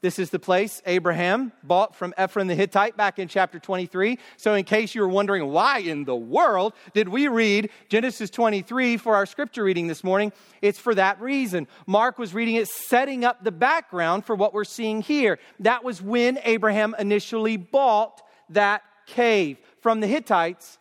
This 0.01 0.17
is 0.17 0.31
the 0.31 0.39
place 0.39 0.81
Abraham 0.87 1.51
bought 1.61 1.95
from 1.95 2.11
Ephron 2.17 2.47
the 2.47 2.55
Hittite 2.55 2.97
back 2.97 3.19
in 3.19 3.27
chapter 3.27 3.59
23. 3.59 4.17
So, 4.35 4.55
in 4.55 4.63
case 4.63 4.95
you 4.95 5.01
were 5.01 5.07
wondering 5.07 5.47
why 5.49 5.77
in 5.77 6.05
the 6.05 6.15
world 6.15 6.73
did 6.95 7.07
we 7.07 7.27
read 7.27 7.69
Genesis 7.87 8.31
23 8.31 8.97
for 8.97 9.15
our 9.15 9.27
scripture 9.27 9.63
reading 9.63 9.85
this 9.85 10.03
morning, 10.03 10.33
it's 10.59 10.79
for 10.79 10.95
that 10.95 11.21
reason. 11.21 11.67
Mark 11.85 12.17
was 12.17 12.33
reading 12.33 12.55
it, 12.55 12.67
setting 12.67 13.23
up 13.23 13.43
the 13.43 13.51
background 13.51 14.25
for 14.25 14.35
what 14.35 14.55
we're 14.55 14.63
seeing 14.63 15.01
here. 15.01 15.37
That 15.59 15.83
was 15.83 16.01
when 16.01 16.39
Abraham 16.45 16.95
initially 16.97 17.57
bought 17.57 18.23
that 18.49 18.81
cave 19.05 19.59
from 19.81 19.99
the 19.99 20.07
Hittites 20.07 20.79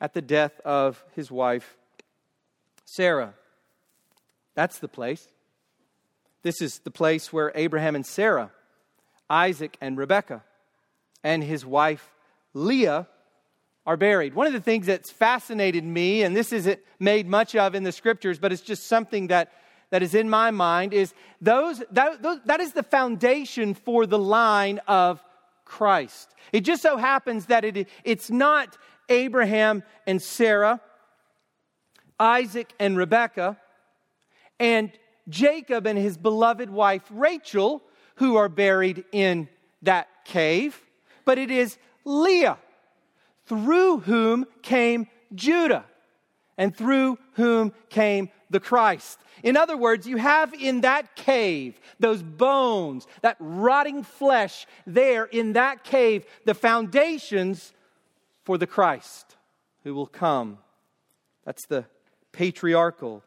at 0.00 0.12
the 0.12 0.22
death 0.22 0.58
of 0.64 1.04
his 1.14 1.30
wife, 1.30 1.76
Sarah. 2.84 3.34
That's 4.56 4.80
the 4.80 4.88
place. 4.88 5.28
This 6.44 6.60
is 6.60 6.80
the 6.80 6.90
place 6.90 7.32
where 7.32 7.50
Abraham 7.54 7.96
and 7.96 8.04
Sarah, 8.04 8.50
Isaac 9.30 9.78
and 9.80 9.96
Rebekah, 9.96 10.44
and 11.24 11.42
his 11.42 11.64
wife 11.64 12.12
Leah 12.52 13.08
are 13.86 13.96
buried. 13.96 14.34
One 14.34 14.46
of 14.46 14.52
the 14.52 14.60
things 14.60 14.86
that's 14.86 15.10
fascinated 15.10 15.84
me, 15.84 16.22
and 16.22 16.36
this 16.36 16.52
isn't 16.52 16.78
made 17.00 17.26
much 17.26 17.56
of 17.56 17.74
in 17.74 17.82
the 17.82 17.92
scriptures, 17.92 18.38
but 18.38 18.52
it's 18.52 18.60
just 18.60 18.86
something 18.86 19.28
that, 19.28 19.52
that 19.88 20.02
is 20.02 20.14
in 20.14 20.28
my 20.28 20.50
mind, 20.50 20.92
is 20.92 21.14
those, 21.40 21.82
that, 21.90 22.22
those, 22.22 22.40
that 22.44 22.60
is 22.60 22.72
the 22.72 22.82
foundation 22.82 23.72
for 23.72 24.04
the 24.04 24.18
line 24.18 24.80
of 24.86 25.24
Christ. 25.64 26.34
It 26.52 26.60
just 26.60 26.82
so 26.82 26.98
happens 26.98 27.46
that 27.46 27.64
it, 27.64 27.88
it's 28.04 28.30
not 28.30 28.76
Abraham 29.08 29.82
and 30.06 30.20
Sarah, 30.20 30.82
Isaac 32.20 32.74
and 32.78 32.98
Rebekah, 32.98 33.58
and 34.60 34.92
Jacob 35.28 35.86
and 35.86 35.98
his 35.98 36.16
beloved 36.16 36.70
wife 36.70 37.02
Rachel, 37.10 37.82
who 38.16 38.36
are 38.36 38.48
buried 38.48 39.04
in 39.12 39.48
that 39.82 40.08
cave, 40.24 40.80
but 41.24 41.38
it 41.38 41.50
is 41.50 41.78
Leah, 42.04 42.58
through 43.46 43.98
whom 43.98 44.46
came 44.62 45.06
Judah, 45.34 45.84
and 46.56 46.76
through 46.76 47.18
whom 47.32 47.72
came 47.88 48.30
the 48.50 48.60
Christ. 48.60 49.18
In 49.42 49.56
other 49.56 49.76
words, 49.76 50.06
you 50.06 50.16
have 50.16 50.54
in 50.54 50.82
that 50.82 51.16
cave, 51.16 51.80
those 51.98 52.22
bones, 52.22 53.06
that 53.22 53.36
rotting 53.40 54.02
flesh 54.02 54.66
there 54.86 55.24
in 55.24 55.54
that 55.54 55.84
cave, 55.84 56.24
the 56.44 56.54
foundations 56.54 57.72
for 58.44 58.56
the 58.58 58.66
Christ 58.66 59.36
who 59.82 59.94
will 59.94 60.06
come. 60.06 60.58
That's 61.44 61.66
the 61.66 61.84
patriarchal 62.32 63.22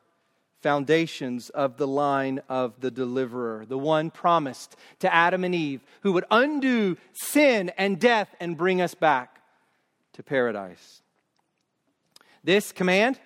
foundations 0.61 1.49
of 1.49 1.77
the 1.77 1.87
line 1.87 2.41
of 2.49 2.79
the 2.81 2.91
deliverer, 2.91 3.65
the 3.65 3.77
one 3.77 4.09
promised 4.09 4.75
to 4.99 5.13
Adam 5.13 5.43
and 5.43 5.53
Eve, 5.53 5.81
who 6.01 6.11
would 6.13 6.25
undo 6.31 6.97
sin 7.13 7.71
and 7.77 7.99
death 7.99 8.35
and 8.39 8.57
bring 8.57 8.81
us 8.81 8.95
back 8.95 9.41
to 10.13 10.23
paradise. 10.23 11.01
This 12.43 12.71
command 12.71 13.19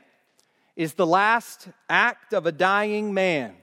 is 0.75 0.93
the 0.93 1.05
last 1.05 1.69
act 1.89 2.33
of 2.33 2.45
a 2.45 2.51
dying 2.51 3.13
man. 3.13 3.55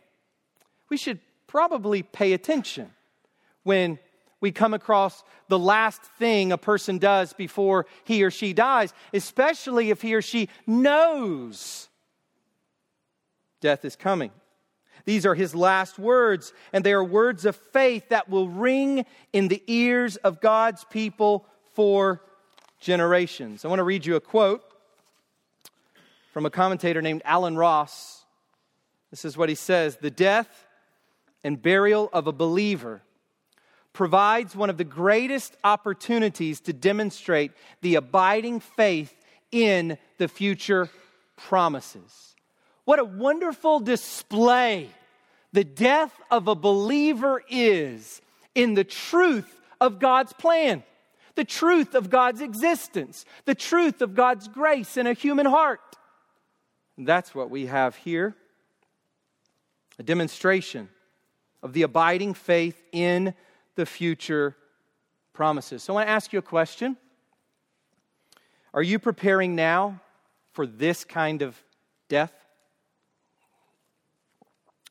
We 0.89 0.97
should 0.97 1.21
probably 1.47 2.03
pay 2.03 2.33
attention 2.33 2.91
when 3.65 3.99
we 4.41 4.53
come 4.53 4.73
across 4.73 5.25
the 5.49 5.59
last 5.59 6.01
thing 6.19 6.53
a 6.53 6.59
person 6.59 6.99
does 6.99 7.33
before 7.33 7.87
he 8.05 8.23
or 8.23 8.31
she 8.31 8.53
dies, 8.53 8.95
especially 9.13 9.91
if 9.91 10.01
he 10.01 10.15
or 10.15 10.23
she 10.23 10.49
knows 10.67 11.89
death 13.61 13.85
is 13.85 13.97
coming. 13.97 14.31
These 15.05 15.25
are 15.25 15.35
his 15.35 15.55
last 15.55 15.99
words, 15.99 16.53
and 16.73 16.85
they 16.85 16.93
are 16.93 17.05
words 17.05 17.45
of 17.45 17.57
faith 17.57 18.09
that 18.11 18.29
will 18.29 18.49
ring 18.49 19.07
in 19.33 19.49
the 19.49 19.63
ears 19.67 20.17
of 20.17 20.41
God's 20.41 20.85
people 20.85 21.47
for 21.75 22.23
generations. 22.81 23.65
I 23.65 23.69
want 23.69 23.79
to 23.79 23.85
read 23.85 24.07
you 24.07 24.17
a 24.17 24.21
quote 24.21 24.63
from 26.33 26.47
a 26.47 26.51
commentator 26.51 27.01
named 27.01 27.23
Alan 27.25 27.57
Ross. 27.57 28.25
This 29.11 29.25
is 29.25 29.37
what 29.37 29.49
he 29.49 29.55
says 29.55 29.97
The 29.97 30.11
death 30.11 30.67
and 31.43 31.61
burial 31.61 32.11
of 32.13 32.27
a 32.27 32.33
believer 32.33 33.03
provides 33.93 34.55
one 34.55 34.71
of 34.71 34.77
the 34.77 34.85
greatest 34.85 35.57
opportunities 35.65 36.61
to 36.61 36.73
demonstrate 36.73 37.53
the 37.81 37.97
abiding 37.97 38.61
faith 38.61 39.15
in 39.51 39.99
the 40.19 40.29
future 40.29 40.89
promises. 41.37 42.37
What 42.89 42.99
a 42.99 43.05
wonderful 43.05 43.81
display 43.81 44.89
the 45.53 45.63
death 45.63 46.19
of 46.31 46.49
a 46.49 46.55
believer 46.55 47.43
is 47.51 48.23
in 48.55 48.73
the 48.73 48.83
truth 48.83 49.61
of 49.79 49.99
God's 49.99 50.33
plan, 50.33 50.83
the 51.35 51.45
truth 51.45 51.95
of 51.95 52.09
God's 52.09 52.41
existence, 52.41 53.27
the 53.45 53.55
truth 53.55 54.01
of 54.01 54.15
God's 54.15 54.49
grace 54.49 54.97
in 54.97 55.07
a 55.07 55.13
human 55.13 55.45
heart. 55.45 55.83
That's 56.97 57.35
what 57.35 57.51
we 57.51 57.67
have 57.67 57.95
here 57.95 58.35
a 59.99 60.03
demonstration 60.03 60.89
of 61.63 61.75
the 61.75 61.83
abiding 61.83 62.33
faith 62.33 62.83
in 62.91 63.35
the 63.75 63.85
future 63.85 64.57
promises. 65.35 65.83
So 65.83 65.93
I 65.93 65.97
want 65.97 66.07
to 66.07 66.13
ask 66.13 66.33
you 66.33 66.39
a 66.39 66.43
question. 66.43 66.97
Are 68.73 68.83
you 68.83 68.99
preparing 68.99 69.55
now 69.55 70.01
for 70.53 70.67
this 70.67 71.05
kind 71.05 71.43
of 71.43 71.63
death? 72.09 72.33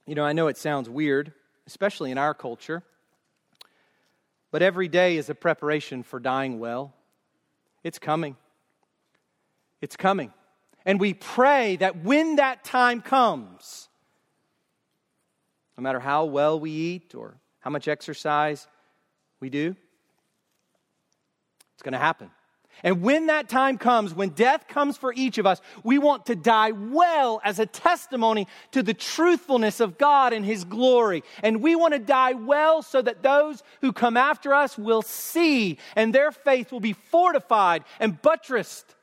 You 0.07 0.15
know, 0.15 0.23
I 0.23 0.31
know 0.31 0.47
it 0.47 0.57
sounds 0.57 0.89
weird, 0.89 1.33
especially 1.67 2.11
in 2.11 2.17
our 2.17 2.33
culture, 2.33 2.81
but 4.51 4.61
every 4.61 4.87
day 4.87 5.17
is 5.17 5.29
a 5.29 5.35
preparation 5.35 6.01
for 6.01 6.17
dying 6.19 6.59
well. 6.59 6.93
It's 7.83 7.99
coming. 7.99 8.37
It's 9.81 9.97
coming. 9.97 10.31
And 10.85 10.97
we 11.01 11.13
pray 11.13 11.75
that 11.75 12.05
when 12.05 12.37
that 12.37 12.63
time 12.63 13.01
comes, 13.01 13.89
no 15.77 15.81
matter 15.81 15.99
how 15.99 16.23
well 16.23 16.57
we 16.57 16.71
eat 16.71 17.13
or 17.13 17.35
how 17.59 17.69
much 17.69 17.89
exercise 17.89 18.65
we 19.41 19.49
do, 19.49 19.75
it's 21.73 21.83
going 21.83 21.91
to 21.91 21.99
happen. 21.99 22.31
And 22.83 23.01
when 23.01 23.27
that 23.27 23.49
time 23.49 23.77
comes, 23.77 24.13
when 24.13 24.29
death 24.29 24.67
comes 24.67 24.97
for 24.97 25.13
each 25.13 25.37
of 25.37 25.45
us, 25.45 25.61
we 25.83 25.97
want 25.97 26.27
to 26.27 26.35
die 26.35 26.71
well 26.71 27.41
as 27.43 27.59
a 27.59 27.65
testimony 27.65 28.47
to 28.71 28.83
the 28.83 28.93
truthfulness 28.93 29.79
of 29.79 29.97
God 29.97 30.33
and 30.33 30.45
His 30.45 30.63
glory. 30.63 31.23
And 31.41 31.61
we 31.61 31.75
want 31.75 31.93
to 31.93 31.99
die 31.99 32.33
well 32.33 32.81
so 32.83 33.01
that 33.01 33.23
those 33.23 33.63
who 33.81 33.93
come 33.93 34.17
after 34.17 34.53
us 34.53 34.77
will 34.77 35.01
see 35.01 35.79
and 35.95 36.13
their 36.13 36.31
faith 36.31 36.71
will 36.71 36.79
be 36.79 36.93
fortified 36.93 37.83
and 37.99 38.21
buttressed 38.21 38.95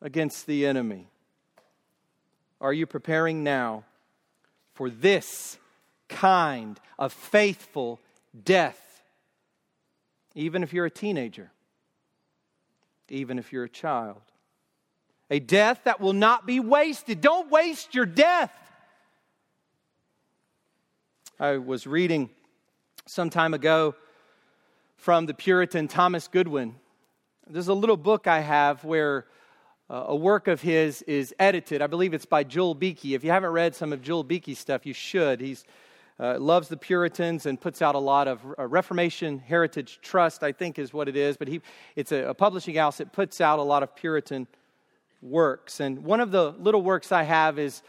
against 0.00 0.46
the 0.46 0.66
enemy. 0.66 1.06
Are 2.60 2.72
you 2.72 2.86
preparing 2.86 3.44
now 3.44 3.84
for 4.74 4.90
this 4.90 5.58
kind 6.08 6.78
of 6.98 7.12
faithful 7.12 8.00
death? 8.44 9.02
Even 10.34 10.62
if 10.62 10.72
you're 10.72 10.86
a 10.86 10.90
teenager 10.90 11.52
even 13.10 13.38
if 13.38 13.52
you're 13.52 13.64
a 13.64 13.68
child. 13.68 14.22
A 15.30 15.38
death 15.38 15.82
that 15.84 16.00
will 16.00 16.12
not 16.12 16.46
be 16.46 16.58
wasted. 16.60 17.20
Don't 17.20 17.50
waste 17.50 17.94
your 17.94 18.06
death. 18.06 18.52
I 21.38 21.56
was 21.56 21.86
reading 21.86 22.30
some 23.06 23.30
time 23.30 23.54
ago 23.54 23.94
from 24.96 25.26
the 25.26 25.34
Puritan 25.34 25.88
Thomas 25.88 26.28
Goodwin. 26.28 26.74
There's 27.46 27.68
a 27.68 27.74
little 27.74 27.96
book 27.96 28.26
I 28.26 28.40
have 28.40 28.84
where 28.84 29.26
uh, 29.88 30.04
a 30.08 30.16
work 30.16 30.46
of 30.48 30.60
his 30.60 31.02
is 31.02 31.34
edited. 31.38 31.82
I 31.82 31.86
believe 31.86 32.14
it's 32.14 32.26
by 32.26 32.44
Joel 32.44 32.74
Beeke. 32.74 33.06
If 33.06 33.24
you 33.24 33.30
haven't 33.30 33.50
read 33.50 33.74
some 33.74 33.92
of 33.92 34.02
Joel 34.02 34.22
Beeke's 34.22 34.58
stuff, 34.58 34.84
you 34.84 34.92
should. 34.92 35.40
He's 35.40 35.64
uh, 36.20 36.38
loves 36.38 36.68
the 36.68 36.76
Puritans 36.76 37.46
and 37.46 37.58
puts 37.58 37.80
out 37.80 37.94
a 37.94 37.98
lot 37.98 38.28
of 38.28 38.40
uh, 38.58 38.66
Reformation 38.66 39.38
Heritage 39.38 40.00
Trust, 40.02 40.42
I 40.42 40.52
think 40.52 40.78
is 40.78 40.92
what 40.92 41.08
it 41.08 41.16
is. 41.16 41.36
But 41.36 41.48
he, 41.48 41.62
it's 41.96 42.12
a, 42.12 42.28
a 42.28 42.34
publishing 42.34 42.74
house 42.74 42.98
that 42.98 43.12
puts 43.12 43.40
out 43.40 43.58
a 43.58 43.62
lot 43.62 43.82
of 43.82 43.96
Puritan 43.96 44.46
works. 45.22 45.80
And 45.80 46.04
one 46.04 46.20
of 46.20 46.30
the 46.30 46.50
little 46.58 46.82
works 46.82 47.10
I 47.10 47.22
have 47.22 47.58
is 47.58 47.82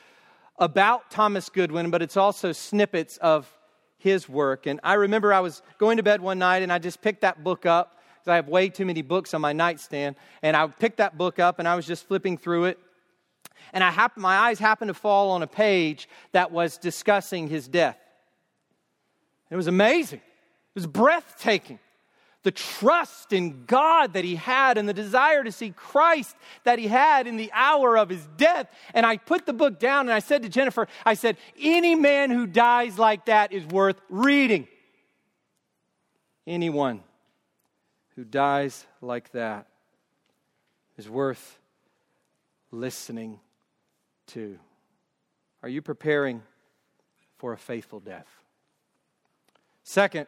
about 0.58 1.12
Thomas 1.12 1.50
Goodwin, 1.50 1.92
but 1.92 2.02
it's 2.02 2.16
also 2.16 2.54
snippets 2.54 3.18
of 3.18 3.52
his 3.98 4.30
work. 4.30 4.66
And 4.66 4.80
I 4.84 4.94
remember 4.94 5.34
I 5.34 5.42
was 5.42 5.62
going 5.78 5.98
to 5.98 6.04
bed 6.04 6.22
one 6.22 6.40
night 6.40 6.64
and 6.64 6.72
I 6.72 6.80
just 6.80 7.02
picked 7.02 7.22
that 7.22 7.44
book 7.44 7.66
up 7.66 7.98
because 8.14 8.32
I 8.32 8.36
have 8.36 8.48
way 8.48 8.70
too 8.70 8.86
many 8.86 9.02
books 9.02 9.34
on 9.34 9.42
my 9.42 9.52
nightstand. 9.52 10.16
And 10.42 10.56
I 10.56 10.68
picked 10.68 10.98
that 10.98 11.18
book 11.18 11.38
up 11.40 11.60
and 11.60 11.68
I 11.68 11.76
was 11.76 11.86
just 11.86 12.08
flipping 12.08 12.38
through 12.38 12.66
it. 12.66 12.80
And 13.74 13.84
I 13.84 14.08
my 14.16 14.38
eyes 14.38 14.58
happened 14.58 14.90
to 14.90 14.94
fall 14.94 15.32
on 15.32 15.44
a 15.44 15.48
page 15.48 16.08
that 16.32 16.52
was 16.52 16.78
discussing 16.78 17.48
his 17.48 17.68
death. 17.68 17.98
It 19.52 19.56
was 19.58 19.68
amazing. 19.68 20.20
It 20.20 20.76
was 20.76 20.88
breathtaking. 20.88 21.78
The 22.44 22.52
trust 22.52 23.34
in 23.34 23.66
God 23.66 24.14
that 24.14 24.24
he 24.24 24.36
had 24.36 24.80
and 24.80 24.90
the 24.90 24.94
desire 24.94 25.44
to 25.44 25.52
see 25.52 25.70
Christ 25.70 26.36
that 26.64 26.80
he 26.80 26.88
had 26.88 27.28
in 27.28 27.38
the 27.38 27.52
hour 27.54 27.96
of 27.96 28.10
his 28.10 28.26
death. 28.38 28.68
And 28.96 29.06
I 29.06 29.18
put 29.18 29.46
the 29.46 29.54
book 29.54 29.78
down 29.78 30.08
and 30.08 30.14
I 30.14 30.20
said 30.20 30.42
to 30.42 30.50
Jennifer, 30.50 30.88
I 31.06 31.14
said, 31.14 31.38
any 31.60 31.94
man 31.94 32.32
who 32.32 32.48
dies 32.48 32.98
like 32.98 33.26
that 33.26 33.52
is 33.52 33.64
worth 33.68 34.02
reading. 34.10 34.68
Anyone 36.48 37.04
who 38.16 38.24
dies 38.24 38.88
like 39.02 39.32
that 39.34 39.68
is 40.98 41.08
worth 41.08 41.60
listening 42.72 43.40
to. 44.28 44.58
Are 45.62 45.70
you 45.70 45.84
preparing 45.84 46.42
for 47.38 47.54
a 47.54 47.58
faithful 47.58 48.00
death? 48.00 48.41
Second, 49.84 50.28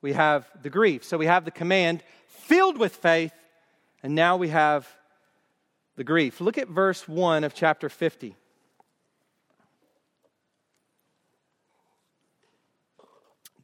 we 0.00 0.12
have 0.12 0.46
the 0.62 0.70
grief. 0.70 1.04
So 1.04 1.16
we 1.16 1.26
have 1.26 1.44
the 1.44 1.50
command 1.50 2.02
filled 2.28 2.78
with 2.78 2.94
faith, 2.94 3.32
and 4.02 4.14
now 4.14 4.36
we 4.36 4.48
have 4.48 4.88
the 5.96 6.04
grief. 6.04 6.40
Look 6.40 6.58
at 6.58 6.68
verse 6.68 7.08
1 7.08 7.44
of 7.44 7.54
chapter 7.54 7.88
50. 7.88 8.36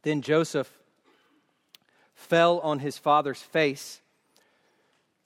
Then 0.03 0.21
Joseph 0.21 0.71
fell 2.15 2.59
on 2.59 2.79
his 2.79 2.97
father's 2.97 3.41
face 3.41 4.01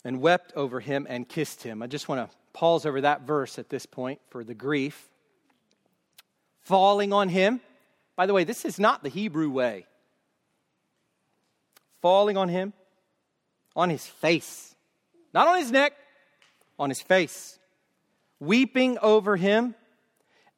and 0.03 0.21
wept 0.21 0.53
over 0.55 0.79
him 0.79 1.07
and 1.09 1.27
kissed 1.27 1.63
him. 1.63 1.81
I 1.81 1.87
just 1.87 2.09
want 2.09 2.29
to 2.29 2.35
pause 2.53 2.85
over 2.85 3.01
that 3.01 3.21
verse 3.21 3.57
at 3.57 3.69
this 3.69 3.85
point 3.85 4.19
for 4.29 4.43
the 4.43 4.53
grief. 4.53 5.09
Falling 6.61 7.13
on 7.13 7.29
him 7.29 7.61
by 8.15 8.25
the 8.25 8.33
way, 8.33 8.43
this 8.43 8.65
is 8.65 8.79
not 8.79 9.03
the 9.03 9.09
Hebrew 9.09 9.49
way. 9.49 9.85
Falling 12.01 12.37
on 12.37 12.49
him, 12.49 12.73
on 13.75 13.89
his 13.89 14.05
face, 14.05 14.75
not 15.33 15.47
on 15.47 15.57
his 15.57 15.71
neck, 15.71 15.93
on 16.77 16.89
his 16.89 17.01
face, 17.01 17.59
weeping 18.39 18.97
over 18.99 19.35
him 19.35 19.75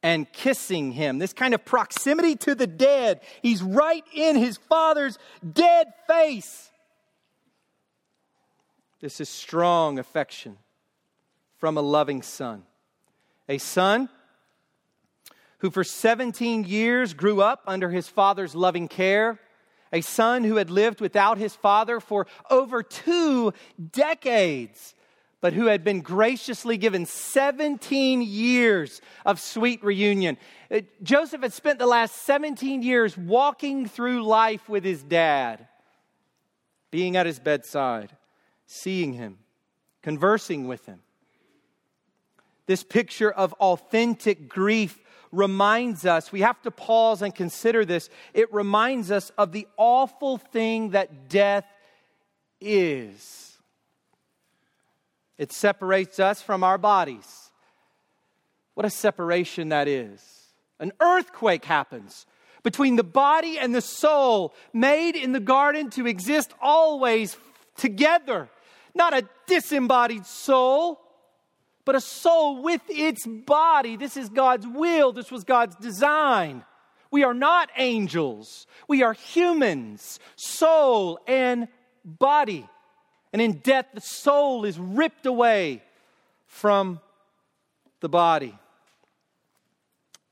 and 0.02 0.30
kissing 0.32 0.92
him. 0.92 1.18
This 1.18 1.32
kind 1.32 1.54
of 1.54 1.64
proximity 1.64 2.36
to 2.36 2.54
the 2.54 2.66
dead. 2.66 3.20
He's 3.42 3.62
right 3.62 4.04
in 4.14 4.36
his 4.36 4.56
father's 4.56 5.18
dead 5.52 5.92
face. 6.06 6.70
This 9.00 9.20
is 9.20 9.28
strong 9.28 9.98
affection 9.98 10.58
from 11.56 11.76
a 11.76 11.80
loving 11.82 12.22
son. 12.22 12.64
A 13.48 13.58
son 13.58 14.08
who 15.58 15.70
for 15.70 15.84
17 15.84 16.64
years 16.64 17.14
grew 17.14 17.40
up 17.40 17.62
under 17.66 17.90
his 17.90 18.08
father's 18.08 18.54
loving 18.54 18.88
care, 18.88 19.38
a 19.92 20.00
son 20.00 20.44
who 20.44 20.56
had 20.56 20.70
lived 20.70 21.00
without 21.00 21.38
his 21.38 21.54
father 21.54 22.00
for 22.00 22.26
over 22.50 22.82
two 22.82 23.52
decades, 23.90 24.94
but 25.40 25.52
who 25.52 25.66
had 25.66 25.84
been 25.84 26.00
graciously 26.00 26.76
given 26.76 27.06
17 27.06 28.22
years 28.22 29.00
of 29.24 29.40
sweet 29.40 29.82
reunion. 29.82 30.36
Uh, 30.70 30.80
Joseph 31.02 31.42
had 31.42 31.52
spent 31.52 31.78
the 31.78 31.86
last 31.86 32.16
17 32.24 32.82
years 32.82 33.16
walking 33.16 33.86
through 33.86 34.24
life 34.24 34.68
with 34.68 34.84
his 34.84 35.02
dad, 35.02 35.66
being 36.90 37.16
at 37.16 37.26
his 37.26 37.38
bedside, 37.38 38.10
seeing 38.66 39.12
him, 39.12 39.38
conversing 40.02 40.68
with 40.68 40.86
him. 40.86 41.00
This 42.66 42.84
picture 42.84 43.30
of 43.30 43.54
authentic 43.54 44.48
grief 44.48 44.98
reminds 45.32 46.06
us, 46.06 46.32
we 46.32 46.40
have 46.40 46.60
to 46.62 46.70
pause 46.70 47.22
and 47.22 47.34
consider 47.34 47.84
this. 47.84 48.08
It 48.34 48.52
reminds 48.52 49.10
us 49.10 49.30
of 49.38 49.52
the 49.52 49.66
awful 49.76 50.38
thing 50.38 50.90
that 50.90 51.28
death 51.28 51.66
is. 52.60 53.56
It 55.36 55.52
separates 55.52 56.18
us 56.18 56.42
from 56.42 56.64
our 56.64 56.78
bodies. 56.78 57.50
What 58.74 58.86
a 58.86 58.90
separation 58.90 59.70
that 59.70 59.88
is. 59.88 60.22
An 60.78 60.92
earthquake 61.00 61.64
happens 61.64 62.26
between 62.62 62.96
the 62.96 63.04
body 63.04 63.58
and 63.58 63.74
the 63.74 63.80
soul, 63.80 64.54
made 64.72 65.16
in 65.16 65.32
the 65.32 65.40
garden 65.40 65.90
to 65.90 66.06
exist 66.06 66.52
always 66.60 67.36
together. 67.76 68.48
Not 68.94 69.14
a 69.14 69.28
disembodied 69.46 70.26
soul, 70.26 71.00
but 71.88 71.96
a 71.96 72.00
soul 72.02 72.60
with 72.62 72.82
its 72.90 73.26
body. 73.26 73.96
This 73.96 74.18
is 74.18 74.28
God's 74.28 74.66
will, 74.66 75.10
this 75.10 75.30
was 75.30 75.42
God's 75.42 75.74
design. 75.76 76.62
We 77.10 77.24
are 77.24 77.32
not 77.32 77.70
angels, 77.78 78.66
we 78.86 79.02
are 79.02 79.14
humans, 79.14 80.20
soul 80.36 81.18
and 81.26 81.66
body. 82.04 82.68
And 83.32 83.40
in 83.40 83.60
death, 83.60 83.86
the 83.94 84.02
soul 84.02 84.66
is 84.66 84.78
ripped 84.78 85.24
away 85.24 85.82
from 86.46 87.00
the 88.00 88.10
body 88.10 88.54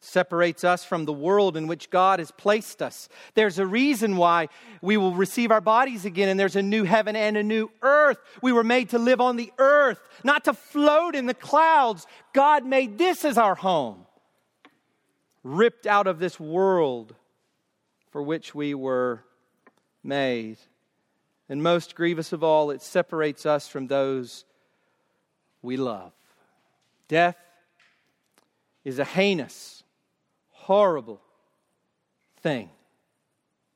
separates 0.06 0.64
us 0.64 0.84
from 0.84 1.04
the 1.04 1.12
world 1.12 1.56
in 1.56 1.66
which 1.66 1.90
God 1.90 2.20
has 2.20 2.30
placed 2.30 2.80
us. 2.80 3.08
There's 3.34 3.58
a 3.58 3.66
reason 3.66 4.16
why 4.16 4.48
we 4.80 4.96
will 4.96 5.14
receive 5.14 5.50
our 5.50 5.60
bodies 5.60 6.04
again, 6.04 6.28
and 6.28 6.38
there's 6.38 6.56
a 6.56 6.62
new 6.62 6.84
heaven 6.84 7.16
and 7.16 7.36
a 7.36 7.42
new 7.42 7.70
earth. 7.82 8.18
We 8.40 8.52
were 8.52 8.64
made 8.64 8.90
to 8.90 8.98
live 8.98 9.20
on 9.20 9.36
the 9.36 9.52
earth, 9.58 10.00
not 10.22 10.44
to 10.44 10.54
float 10.54 11.14
in 11.14 11.26
the 11.26 11.34
clouds. 11.34 12.06
God 12.32 12.64
made 12.64 12.98
this 12.98 13.24
as 13.24 13.36
our 13.36 13.56
home, 13.56 14.06
ripped 15.42 15.86
out 15.86 16.06
of 16.06 16.18
this 16.18 16.38
world 16.38 17.14
for 18.10 18.22
which 18.22 18.54
we 18.54 18.74
were 18.74 19.24
made. 20.02 20.56
And 21.48 21.62
most 21.62 21.94
grievous 21.94 22.32
of 22.32 22.42
all, 22.42 22.70
it 22.70 22.80
separates 22.80 23.44
us 23.44 23.68
from 23.68 23.88
those 23.88 24.44
we 25.62 25.76
love. 25.76 26.12
Death 27.08 27.36
is 28.84 28.98
a 29.00 29.04
heinous 29.04 29.75
horrible 30.66 31.20
thing. 32.40 32.68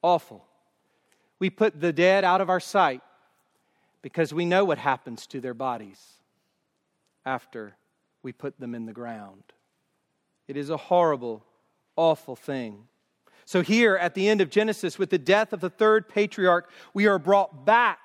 Awful. 0.02 0.44
We 1.38 1.48
put 1.48 1.80
the 1.80 1.92
dead 1.92 2.24
out 2.24 2.40
of 2.40 2.50
our 2.50 2.58
sight 2.58 3.00
because 4.02 4.34
we 4.34 4.44
know 4.44 4.64
what 4.64 4.78
happens 4.78 5.24
to 5.28 5.40
their 5.40 5.54
bodies 5.54 6.00
after 7.24 7.76
we 8.24 8.32
put 8.32 8.58
them 8.58 8.74
in 8.74 8.86
the 8.86 8.92
ground. 8.92 9.44
It 10.48 10.56
is 10.56 10.68
a 10.68 10.76
horrible, 10.76 11.44
awful 11.94 12.34
thing. 12.34 12.88
So, 13.44 13.62
here 13.62 13.94
at 13.96 14.14
the 14.14 14.28
end 14.28 14.40
of 14.40 14.50
Genesis, 14.50 14.98
with 14.98 15.10
the 15.10 15.18
death 15.18 15.52
of 15.52 15.60
the 15.60 15.70
third 15.70 16.08
patriarch, 16.08 16.68
we 16.92 17.06
are 17.06 17.20
brought 17.20 17.64
back 17.64 18.00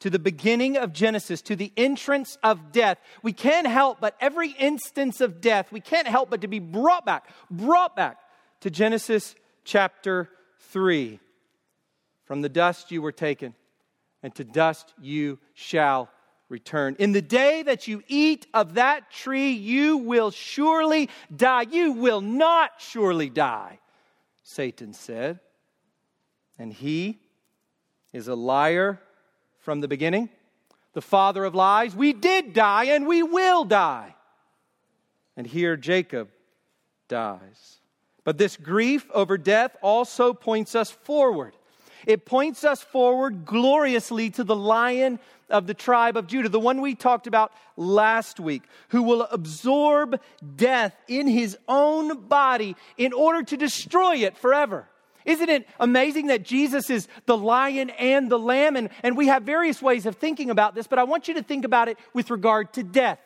to 0.00 0.10
the 0.10 0.18
beginning 0.18 0.76
of 0.76 0.92
Genesis, 0.92 1.40
to 1.42 1.54
the 1.54 1.72
entrance 1.76 2.36
of 2.42 2.72
death. 2.72 2.98
We 3.22 3.32
can't 3.32 3.66
help 3.66 4.00
but 4.00 4.16
every 4.20 4.50
instance 4.50 5.20
of 5.20 5.40
death, 5.40 5.70
we 5.70 5.80
can't 5.80 6.08
help 6.08 6.30
but 6.30 6.40
to 6.40 6.48
be 6.48 6.58
brought 6.58 7.06
back, 7.06 7.28
brought 7.48 7.94
back 7.94 8.18
to 8.60 8.70
Genesis 8.70 9.34
chapter 9.64 10.28
3. 10.58 11.20
From 12.24 12.40
the 12.40 12.48
dust 12.48 12.90
you 12.90 13.02
were 13.02 13.12
taken, 13.12 13.54
and 14.22 14.34
to 14.34 14.44
dust 14.44 14.94
you 15.00 15.38
shall 15.52 16.08
return. 16.48 16.96
In 16.98 17.12
the 17.12 17.22
day 17.22 17.62
that 17.62 17.86
you 17.88 18.02
eat 18.08 18.46
of 18.54 18.74
that 18.74 19.10
tree, 19.10 19.50
you 19.50 19.98
will 19.98 20.30
surely 20.30 21.10
die. 21.34 21.66
You 21.70 21.92
will 21.92 22.20
not 22.20 22.72
surely 22.78 23.28
die, 23.28 23.78
Satan 24.42 24.94
said. 24.94 25.40
And 26.58 26.72
he 26.72 27.18
is 28.12 28.28
a 28.28 28.34
liar 28.34 29.00
from 29.58 29.80
the 29.80 29.88
beginning, 29.88 30.28
the 30.92 31.02
father 31.02 31.44
of 31.44 31.54
lies. 31.54 31.96
We 31.96 32.12
did 32.12 32.52
die, 32.52 32.84
and 32.84 33.06
we 33.06 33.22
will 33.22 33.64
die. 33.64 34.14
And 35.36 35.46
here 35.46 35.76
Jacob 35.76 36.28
dies. 37.08 37.78
But 38.24 38.38
this 38.38 38.56
grief 38.56 39.06
over 39.12 39.36
death 39.38 39.76
also 39.82 40.32
points 40.32 40.74
us 40.74 40.90
forward. 40.90 41.54
It 42.06 42.24
points 42.24 42.64
us 42.64 42.82
forward 42.82 43.44
gloriously 43.44 44.30
to 44.30 44.44
the 44.44 44.56
lion 44.56 45.18
of 45.50 45.66
the 45.66 45.74
tribe 45.74 46.16
of 46.16 46.26
Judah, 46.26 46.48
the 46.48 46.60
one 46.60 46.80
we 46.80 46.94
talked 46.94 47.26
about 47.26 47.52
last 47.76 48.40
week, 48.40 48.62
who 48.88 49.02
will 49.02 49.22
absorb 49.22 50.20
death 50.56 50.96
in 51.06 51.26
his 51.26 51.56
own 51.68 52.26
body 52.26 52.76
in 52.96 53.12
order 53.12 53.42
to 53.42 53.56
destroy 53.56 54.16
it 54.16 54.36
forever. 54.36 54.88
Isn't 55.24 55.48
it 55.48 55.66
amazing 55.80 56.26
that 56.26 56.42
Jesus 56.42 56.90
is 56.90 57.08
the 57.24 57.36
lion 57.36 57.90
and 57.90 58.30
the 58.30 58.38
lamb? 58.38 58.76
And, 58.76 58.90
and 59.02 59.16
we 59.16 59.28
have 59.28 59.42
various 59.42 59.80
ways 59.80 60.04
of 60.04 60.16
thinking 60.16 60.50
about 60.50 60.74
this, 60.74 60.86
but 60.86 60.98
I 60.98 61.04
want 61.04 61.28
you 61.28 61.34
to 61.34 61.42
think 61.42 61.64
about 61.64 61.88
it 61.88 61.98
with 62.12 62.30
regard 62.30 62.72
to 62.74 62.82
death. 62.82 63.18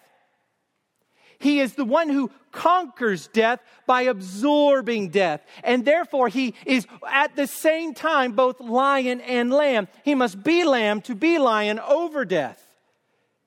He 1.39 1.61
is 1.61 1.75
the 1.75 1.85
one 1.85 2.09
who 2.09 2.31
conquers 2.51 3.29
death 3.29 3.61
by 3.87 4.03
absorbing 4.03 5.11
death. 5.11 5.45
And 5.63 5.85
therefore, 5.85 6.29
he 6.29 6.55
is 6.67 6.87
at 7.09 7.37
the 7.37 7.47
same 7.47 7.95
time 7.95 8.33
both 8.33 8.61
lion 8.61 9.21
and 9.21 9.53
lamb. 9.53 9.89
He 10.05 10.15
must 10.15 10.43
be 10.43 10.65
lamb 10.65 11.01
to 11.03 11.15
be 11.15 11.39
lion 11.39 11.79
over 11.79 12.25
death. 12.25 12.63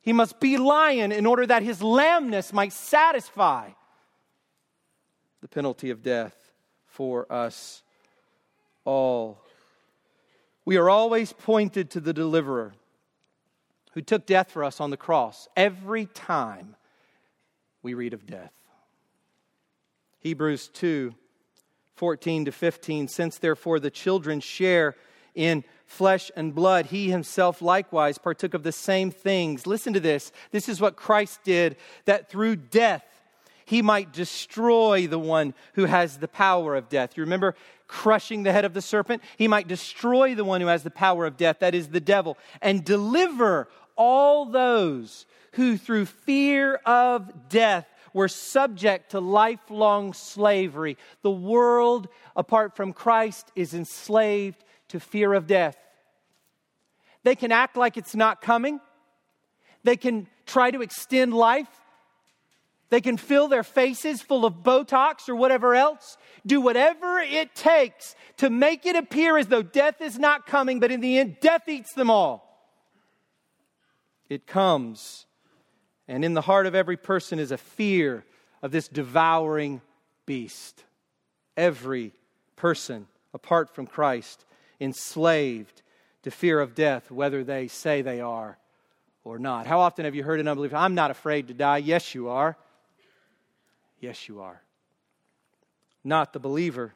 He 0.01 0.13
must 0.13 0.39
be 0.39 0.57
lion 0.57 1.11
in 1.11 1.25
order 1.25 1.45
that 1.45 1.63
his 1.63 1.83
lambness 1.83 2.53
might 2.53 2.73
satisfy 2.73 3.69
the 5.41 5.47
penalty 5.47 5.89
of 5.89 6.01
death 6.01 6.35
for 6.85 7.31
us 7.31 7.83
all. 8.85 9.41
We 10.65 10.77
are 10.77 10.89
always 10.89 11.33
pointed 11.33 11.89
to 11.91 11.99
the 11.99 12.13
deliverer 12.13 12.73
who 13.93 14.01
took 14.01 14.25
death 14.25 14.51
for 14.51 14.63
us 14.63 14.79
on 14.79 14.89
the 14.89 14.97
cross 14.97 15.47
every 15.55 16.05
time 16.05 16.75
we 17.83 17.93
read 17.93 18.13
of 18.13 18.25
death. 18.25 18.53
Hebrews 20.19 20.69
2 20.69 21.13
14 21.95 22.45
to 22.45 22.51
15. 22.51 23.07
Since 23.07 23.37
therefore 23.37 23.79
the 23.79 23.91
children 23.91 24.39
share 24.39 24.95
in 25.35 25.63
flesh 25.85 26.31
and 26.35 26.55
blood, 26.55 26.87
he 26.87 27.11
himself 27.11 27.61
likewise 27.61 28.17
partook 28.17 28.55
of 28.55 28.63
the 28.63 28.71
same 28.71 29.11
things. 29.11 29.67
Listen 29.67 29.93
to 29.93 29.99
this. 29.99 30.31
This 30.49 30.67
is 30.67 30.81
what 30.81 30.95
Christ 30.95 31.41
did, 31.43 31.75
that 32.05 32.29
through 32.29 32.55
death 32.55 33.05
he 33.65 33.81
might 33.81 34.11
destroy 34.11 35.07
the 35.07 35.19
one 35.19 35.53
who 35.75 35.85
has 35.85 36.17
the 36.17 36.27
power 36.27 36.75
of 36.75 36.89
death. 36.89 37.15
You 37.15 37.23
remember 37.23 37.55
crushing 37.87 38.43
the 38.43 38.51
head 38.51 38.65
of 38.65 38.73
the 38.73 38.81
serpent? 38.81 39.21
He 39.37 39.47
might 39.47 39.67
destroy 39.67 40.33
the 40.33 40.43
one 40.43 40.59
who 40.61 40.67
has 40.67 40.83
the 40.83 40.91
power 40.91 41.25
of 41.25 41.37
death, 41.37 41.59
that 41.59 41.75
is 41.75 41.89
the 41.89 41.99
devil, 41.99 42.37
and 42.61 42.83
deliver 42.83 43.67
all 43.95 44.45
those 44.45 45.25
who 45.53 45.77
through 45.77 46.05
fear 46.05 46.75
of 46.85 47.49
death 47.49 47.87
were 48.13 48.27
subject 48.27 49.11
to 49.11 49.19
lifelong 49.19 50.13
slavery. 50.13 50.97
The 51.21 51.31
world, 51.31 52.07
apart 52.35 52.75
from 52.75 52.93
Christ, 52.93 53.51
is 53.55 53.73
enslaved 53.73 54.63
to 54.89 54.99
fear 54.99 55.33
of 55.33 55.47
death. 55.47 55.77
They 57.23 57.35
can 57.35 57.51
act 57.51 57.77
like 57.77 57.97
it's 57.97 58.15
not 58.15 58.41
coming. 58.41 58.79
They 59.83 59.95
can 59.95 60.27
try 60.45 60.71
to 60.71 60.81
extend 60.81 61.33
life. 61.33 61.69
They 62.89 62.99
can 62.99 63.15
fill 63.15 63.47
their 63.47 63.63
faces 63.63 64.21
full 64.21 64.45
of 64.45 64.55
Botox 64.55 65.29
or 65.29 65.35
whatever 65.35 65.75
else. 65.75 66.17
Do 66.45 66.59
whatever 66.59 67.19
it 67.19 67.55
takes 67.55 68.15
to 68.37 68.49
make 68.49 68.85
it 68.85 68.97
appear 68.97 69.37
as 69.37 69.47
though 69.47 69.61
death 69.61 70.01
is 70.01 70.19
not 70.19 70.45
coming, 70.45 70.81
but 70.81 70.91
in 70.91 70.99
the 70.99 71.17
end, 71.17 71.37
death 71.39 71.69
eats 71.69 71.93
them 71.93 72.09
all. 72.09 72.50
It 74.31 74.47
comes 74.47 75.25
and 76.07 76.23
in 76.23 76.35
the 76.35 76.41
heart 76.41 76.65
of 76.65 76.73
every 76.73 76.95
person 76.95 77.37
is 77.37 77.51
a 77.51 77.57
fear 77.57 78.23
of 78.61 78.71
this 78.71 78.87
devouring 78.87 79.81
beast. 80.25 80.85
Every 81.57 82.13
person, 82.55 83.07
apart 83.33 83.75
from 83.75 83.87
Christ, 83.87 84.45
enslaved 84.79 85.81
to 86.23 86.31
fear 86.31 86.61
of 86.61 86.75
death, 86.75 87.11
whether 87.11 87.43
they 87.43 87.67
say 87.67 88.01
they 88.01 88.21
are 88.21 88.57
or 89.25 89.37
not. 89.37 89.67
How 89.67 89.81
often 89.81 90.05
have 90.05 90.15
you 90.15 90.23
heard 90.23 90.39
an 90.39 90.47
unbeliever, 90.47 90.77
I'm 90.77 90.95
not 90.95 91.11
afraid 91.11 91.49
to 91.49 91.53
die? 91.53 91.79
Yes, 91.79 92.15
you 92.15 92.29
are. 92.29 92.55
Yes, 93.99 94.29
you 94.29 94.39
are. 94.39 94.61
Not 96.05 96.31
the 96.31 96.39
believer. 96.39 96.93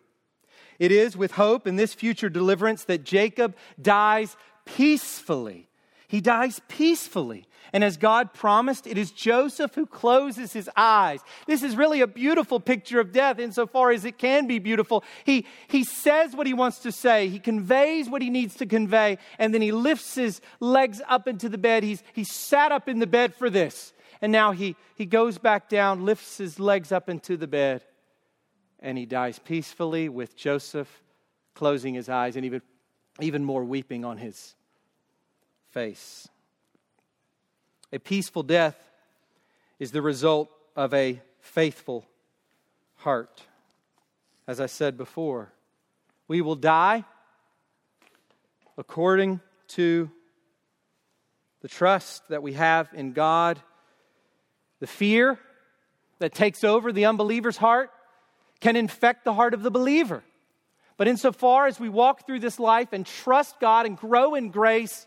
It 0.80 0.94
is 0.94 1.18
with 1.18 1.32
hope 1.32 1.68
in 1.68 1.76
this 1.76 1.94
future 1.94 2.30
deliverance 2.30 2.86
that 2.86 3.04
Jacob 3.04 3.58
dies 3.82 4.38
peacefully. 4.64 5.68
He 6.16 6.22
dies 6.22 6.62
peacefully. 6.70 7.46
And 7.74 7.84
as 7.84 7.98
God 7.98 8.34
promised, 8.34 8.88
it 8.88 8.98
is 8.98 9.12
Joseph 9.12 9.76
who 9.76 9.86
closes 9.86 10.54
his 10.54 10.70
eyes. 10.78 11.20
This 11.46 11.62
is 11.62 11.76
really 11.76 12.00
a 12.00 12.08
beautiful 12.08 12.62
picture 12.62 13.02
of 13.02 13.12
death 13.12 13.38
insofar 13.38 13.92
as 13.92 14.06
it 14.06 14.18
can 14.18 14.48
be 14.48 14.58
beautiful. 14.58 15.04
He, 15.26 15.46
he 15.68 15.84
says 15.84 16.34
what 16.34 16.48
he 16.48 16.54
wants 16.54 16.80
to 16.80 16.94
say, 16.94 17.28
he 17.28 17.38
conveys 17.38 18.08
what 18.08 18.22
he 18.22 18.30
needs 18.30 18.56
to 18.56 18.66
convey, 18.66 19.18
and 19.38 19.54
then 19.54 19.62
he 19.62 19.74
lifts 19.74 20.16
his 20.16 20.40
legs 20.62 21.02
up 21.06 21.28
into 21.28 21.50
the 21.50 21.58
bed. 21.58 21.84
He's, 21.84 22.02
he 22.14 22.24
sat 22.24 22.72
up 22.72 22.88
in 22.88 23.00
the 23.00 23.08
bed 23.08 23.36
for 23.36 23.50
this. 23.50 23.92
And 24.22 24.32
now 24.32 24.54
he, 24.54 24.78
he 24.96 25.06
goes 25.06 25.38
back 25.38 25.68
down, 25.68 26.06
lifts 26.06 26.38
his 26.38 26.62
legs 26.62 26.94
up 26.94 27.10
into 27.10 27.36
the 27.36 27.48
bed, 27.48 27.84
and 28.80 28.98
he 28.98 29.06
dies 29.06 29.38
peacefully 29.38 30.08
with 30.08 30.38
Joseph 30.38 31.04
closing 31.56 31.94
his 31.94 32.08
eyes 32.08 32.38
and 32.38 32.46
even, 32.46 32.62
even 33.20 33.44
more 33.44 33.66
weeping 33.66 34.06
on 34.06 34.18
his 34.18 34.56
face. 35.76 36.30
A 37.92 38.00
peaceful 38.00 38.44
death 38.44 38.78
is 39.78 39.92
the 39.92 40.02
result 40.02 40.50
of 40.74 40.94
a 40.94 41.22
faithful 41.42 42.08
heart. 42.96 43.42
as 44.48 44.62
I 44.62 44.68
said 44.68 44.96
before. 44.96 45.52
We 46.30 46.40
will 46.40 46.56
die 46.56 47.04
according 48.78 49.42
to 49.70 50.10
the 51.62 51.68
trust 51.68 52.26
that 52.30 52.42
we 52.42 52.54
have 52.54 52.88
in 52.94 53.12
God, 53.12 53.60
the 54.80 54.88
fear 54.88 55.38
that 56.20 56.34
takes 56.34 56.64
over 56.64 56.94
the 56.94 57.06
unbeliever's 57.06 57.58
heart 57.58 57.92
can 58.62 58.78
infect 58.78 59.26
the 59.26 59.34
heart 59.34 59.54
of 59.54 59.62
the 59.62 59.72
believer. 59.72 60.24
But 60.96 61.10
insofar 61.10 61.68
as 61.68 61.82
we 61.82 61.90
walk 61.90 62.26
through 62.26 62.40
this 62.40 62.60
life 62.60 62.94
and 62.94 63.06
trust 63.06 63.60
God 63.60 63.86
and 63.86 63.98
grow 63.98 64.36
in 64.36 64.52
grace, 64.52 65.06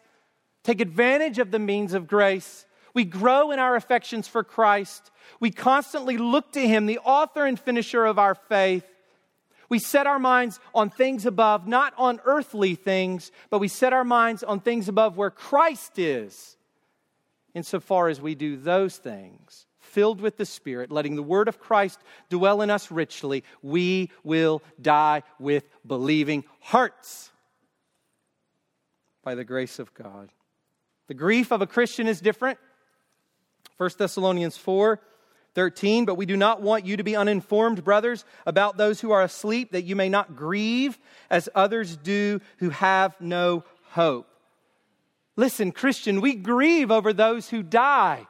take 0.69 0.83
advantage 0.83 1.39
of 1.39 1.51
the 1.51 1.59
means 1.59 1.95
of 1.95 2.07
grace, 2.07 2.67
we 2.93 3.03
grow 3.03 3.53
in 3.53 3.59
our 3.59 3.75
affections 3.75 4.29
for 4.29 4.45
Christ. 4.45 5.11
We 5.41 5.51
constantly 5.51 6.19
look 6.19 6.53
to 6.53 6.61
Him, 6.61 6.85
the 6.85 6.99
author 6.99 7.47
and 7.47 7.59
finisher 7.59 8.05
of 8.05 8.19
our 8.19 8.35
faith. 8.35 8.85
We 9.71 9.79
set 9.79 10.07
our 10.07 10.19
minds 10.19 10.61
on 10.75 10.91
things 10.91 11.25
above, 11.25 11.67
not 11.67 11.95
on 11.97 12.21
earthly 12.27 12.75
things, 12.75 13.33
but 13.49 13.61
we 13.61 13.69
set 13.69 13.95
our 13.95 14.05
minds 14.05 14.43
on 14.43 14.61
things 14.61 14.91
above 14.91 15.17
where 15.17 15.31
Christ 15.31 15.99
is. 15.99 16.59
Insofar 17.55 18.09
as 18.09 18.21
we 18.21 18.35
do 18.35 18.59
those 18.59 18.99
things, 18.99 19.65
filled 19.81 20.21
with 20.21 20.37
the 20.37 20.45
Spirit, 20.45 20.93
letting 20.93 21.17
the 21.17 21.23
word 21.23 21.49
of 21.49 21.59
Christ 21.59 21.99
dwell 22.29 22.61
in 22.61 22.69
us 22.69 22.91
richly, 22.91 23.43
we 23.63 24.11
will 24.23 24.63
die 24.81 25.23
with 25.39 25.65
believing 25.87 26.45
hearts 26.61 27.31
by 29.23 29.35
the 29.35 29.45
grace 29.45 29.79
of 29.79 29.95
God. 29.95 30.31
The 31.09 31.15
grief 31.15 31.51
of 31.51 31.63
a 31.63 31.67
Christian 31.67 32.07
is 32.07 32.21
different. 32.21 32.59
1 33.79 33.91
Thessalonians 33.99 34.57
4 34.57 35.01
13, 35.55 36.05
but 36.05 36.15
we 36.15 36.27
do 36.27 36.37
not 36.37 36.63
want 36.63 36.87
you 36.87 36.99
to 36.99 37.03
be 37.03 37.17
uninformed, 37.17 37.83
brothers, 37.83 38.25
about 38.47 38.77
those 38.77 39.01
who 39.01 39.11
are 39.11 39.23
asleep, 39.23 39.73
that 39.73 39.83
you 39.83 39.97
may 39.97 40.09
not 40.09 40.37
grieve 40.37 40.97
as 41.31 41.49
others 41.53 41.97
do 41.97 42.41
who 42.59 42.71
have 42.71 43.21
no 43.21 43.65
hope. 43.91 44.29
Listen, 45.35 45.73
Christian, 45.73 46.21
we 46.21 46.35
grieve 46.35 46.93
over 46.93 47.13
those 47.13 47.49
who 47.49 47.65
die. 47.65 48.27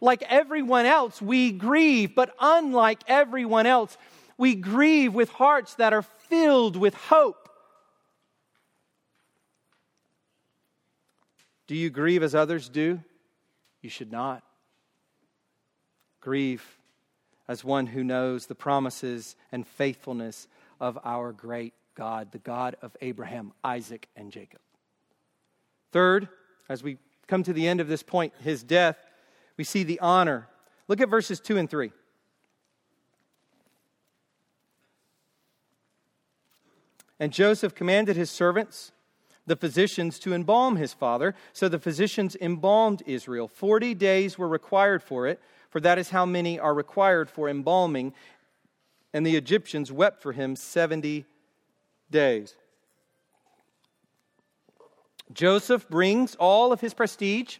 Like 0.00 0.22
everyone 0.22 0.86
else, 0.86 1.22
we 1.22 1.52
grieve, 1.52 2.16
but 2.16 2.34
unlike 2.40 3.00
everyone 3.06 3.66
else, 3.66 3.96
we 4.36 4.54
grieve 4.54 5.14
with 5.14 5.28
hearts 5.28 5.74
that 5.74 5.92
are 5.92 6.02
filled 6.02 6.74
with 6.74 6.94
hope. 6.94 7.45
Do 11.66 11.74
you 11.74 11.90
grieve 11.90 12.22
as 12.22 12.34
others 12.34 12.68
do? 12.68 13.00
You 13.82 13.90
should 13.90 14.12
not. 14.12 14.42
Grieve 16.20 16.64
as 17.48 17.64
one 17.64 17.86
who 17.86 18.02
knows 18.02 18.46
the 18.46 18.54
promises 18.54 19.36
and 19.52 19.66
faithfulness 19.66 20.48
of 20.80 20.98
our 21.04 21.32
great 21.32 21.74
God, 21.94 22.32
the 22.32 22.38
God 22.38 22.76
of 22.82 22.96
Abraham, 23.00 23.52
Isaac, 23.64 24.08
and 24.16 24.30
Jacob. 24.30 24.60
Third, 25.92 26.28
as 26.68 26.82
we 26.82 26.98
come 27.26 27.42
to 27.44 27.52
the 27.52 27.66
end 27.66 27.80
of 27.80 27.88
this 27.88 28.02
point, 28.02 28.32
his 28.42 28.62
death 28.62 28.98
we 29.56 29.64
see 29.64 29.82
the 29.82 30.00
honor. 30.00 30.48
Look 30.88 31.00
at 31.00 31.08
verses 31.08 31.40
2 31.40 31.56
and 31.56 31.68
3. 31.68 31.92
And 37.18 37.32
Joseph 37.32 37.74
commanded 37.74 38.16
his 38.16 38.30
servants, 38.30 38.92
the 39.46 39.56
physicians, 39.56 40.18
to 40.20 40.34
embalm 40.34 40.76
his 40.76 40.92
father. 40.92 41.34
So 41.52 41.68
the 41.68 41.78
physicians 41.78 42.36
embalmed 42.40 43.02
Israel. 43.06 43.48
Forty 43.48 43.94
days 43.94 44.38
were 44.38 44.48
required 44.48 45.02
for 45.02 45.26
it, 45.26 45.40
for 45.70 45.80
that 45.80 45.98
is 45.98 46.10
how 46.10 46.26
many 46.26 46.58
are 46.58 46.74
required 46.74 47.30
for 47.30 47.48
embalming. 47.48 48.12
And 49.12 49.26
the 49.26 49.36
Egyptians 49.36 49.90
wept 49.90 50.20
for 50.22 50.32
him 50.32 50.56
70 50.56 51.24
days. 52.10 52.54
Joseph 55.32 55.88
brings 55.88 56.34
all 56.34 56.72
of 56.72 56.80
his 56.80 56.92
prestige 56.92 57.58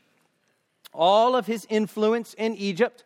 all 0.97 1.37
of 1.37 1.47
his 1.47 1.67
influence 1.69 2.35
in 2.35 2.57
Egypt 2.57 3.05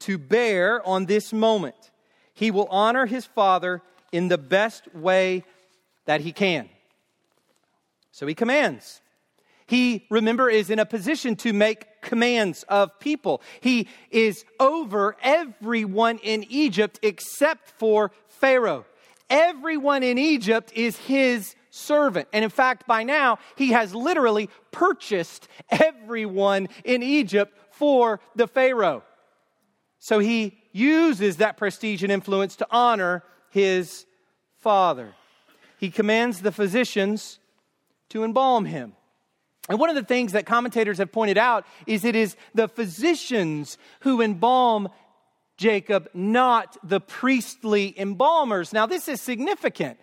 to 0.00 0.16
bear 0.16 0.86
on 0.86 1.06
this 1.06 1.32
moment. 1.32 1.90
He 2.34 2.50
will 2.50 2.66
honor 2.70 3.06
his 3.06 3.26
father 3.26 3.82
in 4.10 4.28
the 4.28 4.38
best 4.38 4.94
way 4.94 5.44
that 6.06 6.22
he 6.22 6.32
can. 6.32 6.68
So 8.12 8.26
he 8.26 8.34
commands. 8.34 9.00
He, 9.66 10.06
remember, 10.10 10.50
is 10.50 10.70
in 10.70 10.78
a 10.78 10.86
position 10.86 11.34
to 11.36 11.52
make 11.52 12.02
commands 12.02 12.62
of 12.64 12.98
people. 13.00 13.42
He 13.60 13.88
is 14.10 14.44
over 14.60 15.16
everyone 15.22 16.18
in 16.18 16.44
Egypt 16.48 17.00
except 17.02 17.70
for 17.78 18.12
Pharaoh. 18.28 18.84
Everyone 19.30 20.02
in 20.02 20.18
Egypt 20.18 20.72
is 20.74 20.98
his 20.98 21.54
servant. 21.70 22.28
And 22.34 22.44
in 22.44 22.50
fact, 22.50 22.86
by 22.86 23.02
now, 23.02 23.38
he 23.56 23.72
has 23.72 23.94
literally 23.94 24.50
purchased 24.72 25.48
everyone 25.70 26.68
in 26.84 27.02
Egypt 27.02 27.56
for 27.70 28.20
the 28.36 28.46
Pharaoh. 28.46 29.02
So 29.98 30.18
he 30.18 30.58
uses 30.72 31.38
that 31.38 31.56
prestige 31.56 32.02
and 32.02 32.12
influence 32.12 32.56
to 32.56 32.66
honor 32.70 33.22
his 33.50 34.04
father. 34.58 35.14
He 35.78 35.90
commands 35.90 36.42
the 36.42 36.52
physicians 36.52 37.38
to 38.12 38.24
embalm 38.24 38.64
him. 38.64 38.94
And 39.68 39.78
one 39.78 39.90
of 39.90 39.96
the 39.96 40.04
things 40.04 40.32
that 40.32 40.46
commentators 40.46 40.98
have 40.98 41.12
pointed 41.12 41.38
out 41.38 41.66
is 41.86 42.04
it 42.04 42.16
is 42.16 42.36
the 42.54 42.68
physicians 42.68 43.78
who 44.00 44.20
embalm 44.20 44.88
Jacob, 45.56 46.08
not 46.12 46.76
the 46.82 47.00
priestly 47.00 47.98
embalmers. 47.98 48.72
Now, 48.72 48.86
this 48.86 49.08
is 49.08 49.20
significant 49.20 49.98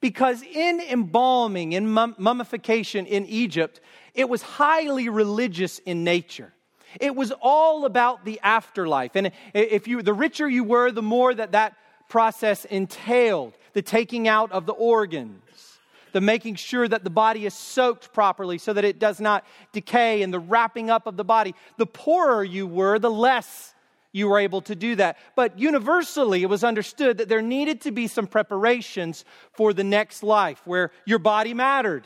because 0.00 0.42
in 0.42 0.80
embalming, 0.80 1.72
in 1.72 1.90
mummification 1.90 3.06
in 3.06 3.24
Egypt, 3.26 3.80
it 4.14 4.28
was 4.28 4.42
highly 4.42 5.08
religious 5.08 5.78
in 5.80 6.04
nature. 6.04 6.52
It 7.00 7.14
was 7.14 7.32
all 7.40 7.86
about 7.86 8.24
the 8.24 8.40
afterlife. 8.42 9.12
And 9.14 9.32
if 9.54 9.88
you, 9.88 10.02
the 10.02 10.12
richer 10.12 10.48
you 10.48 10.64
were, 10.64 10.90
the 10.90 11.02
more 11.02 11.32
that 11.32 11.52
that 11.52 11.76
process 12.08 12.64
entailed 12.64 13.56
the 13.72 13.82
taking 13.82 14.28
out 14.28 14.52
of 14.52 14.66
the 14.66 14.72
organs, 14.72 15.73
the 16.14 16.20
making 16.20 16.54
sure 16.54 16.86
that 16.86 17.02
the 17.02 17.10
body 17.10 17.44
is 17.44 17.52
soaked 17.52 18.12
properly 18.12 18.56
so 18.56 18.72
that 18.72 18.84
it 18.84 19.00
does 19.00 19.20
not 19.20 19.44
decay, 19.72 20.22
and 20.22 20.32
the 20.32 20.38
wrapping 20.38 20.88
up 20.88 21.08
of 21.08 21.16
the 21.16 21.24
body. 21.24 21.56
The 21.76 21.86
poorer 21.86 22.44
you 22.44 22.68
were, 22.68 23.00
the 23.00 23.10
less 23.10 23.74
you 24.12 24.28
were 24.28 24.38
able 24.38 24.62
to 24.62 24.76
do 24.76 24.94
that. 24.94 25.18
But 25.34 25.58
universally, 25.58 26.44
it 26.44 26.48
was 26.48 26.62
understood 26.62 27.18
that 27.18 27.28
there 27.28 27.42
needed 27.42 27.80
to 27.80 27.90
be 27.90 28.06
some 28.06 28.28
preparations 28.28 29.24
for 29.54 29.72
the 29.72 29.82
next 29.82 30.22
life 30.22 30.62
where 30.64 30.92
your 31.04 31.18
body 31.18 31.52
mattered. 31.52 32.04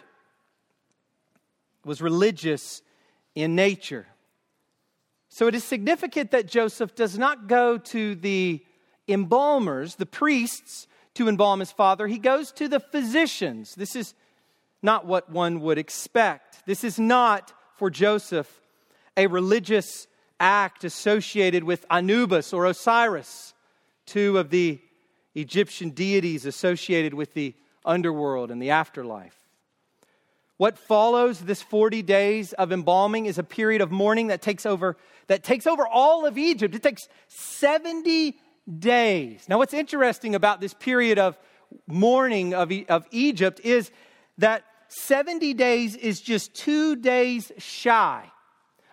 It 1.85 1.87
was 1.87 2.01
religious 2.01 2.81
in 3.35 3.55
nature. 3.55 4.07
So 5.29 5.49
it 5.49 5.55
is 5.55 5.65
significant 5.65 6.31
that 6.31 6.49
Joseph 6.49 6.95
does 6.95 7.19
not 7.19 7.47
go 7.47 7.77
to 7.77 8.15
the 8.15 8.65
embalmers, 9.07 9.97
the 9.97 10.07
priests, 10.07 10.88
to 11.19 11.29
embalm 11.29 11.61
his 11.61 11.73
father. 11.73 12.07
He 12.07 12.19
goes 12.19 12.53
to 12.53 12.69
the 12.69 12.81
physicians. 12.81 13.75
This 13.75 13.95
is 13.95 14.15
not 14.83 15.05
what 15.05 15.31
one 15.31 15.61
would 15.61 15.79
expect. 15.79 16.65
This 16.65 16.85
is 16.85 16.99
not 16.99 17.53
for 17.77 17.91
Joseph 17.91 18.61
a 19.17 19.27
religious 19.27 20.07
act 20.39 20.85
associated 20.85 21.65
with 21.65 21.85
Anubis 21.91 22.53
or 22.53 22.67
Osiris, 22.67 23.53
two 24.07 24.39
of 24.39 24.51
the 24.51 24.81
Egyptian 25.35 25.91
deities 25.91 26.47
associated 26.47 27.13
with 27.13 27.35
the 27.35 27.53
underworld 27.85 28.53
and 28.53 28.63
the 28.63 28.71
afterlife. 28.71 29.35
What 30.57 30.79
follows 30.79 31.41
this 31.41 31.63
40 31.63 32.03
days 32.03 32.53
of 32.53 32.71
embalming 32.71 33.27
is 33.27 33.39
a 33.39 33.45
period 33.45 33.81
of 33.81 33.91
mourning 33.91 34.29
that 34.29 34.41
takes 34.41 34.65
over 34.65 34.97
that 35.27 35.43
takes 35.43 35.67
over 35.67 35.87
all 35.87 36.27
of 36.27 36.39
Egypt. 36.39 36.77
It 36.77 36.83
takes 36.83 37.09
70 37.27 38.37
days. 38.79 39.47
Now 39.49 39.59
what's 39.59 39.75
interesting 39.75 40.35
about 40.35 40.61
this 40.61 40.75
period 40.75 41.19
of 41.19 41.39
mourning 41.87 42.55
of, 42.55 42.73
of 42.89 43.07
Egypt 43.11 43.61
is 43.65 43.91
that 44.39 44.65
70 44.89 45.55
days 45.55 45.97
is 45.97 46.21
just 46.21 46.55
2 46.55 46.97
days 46.97 47.53
shy 47.59 48.31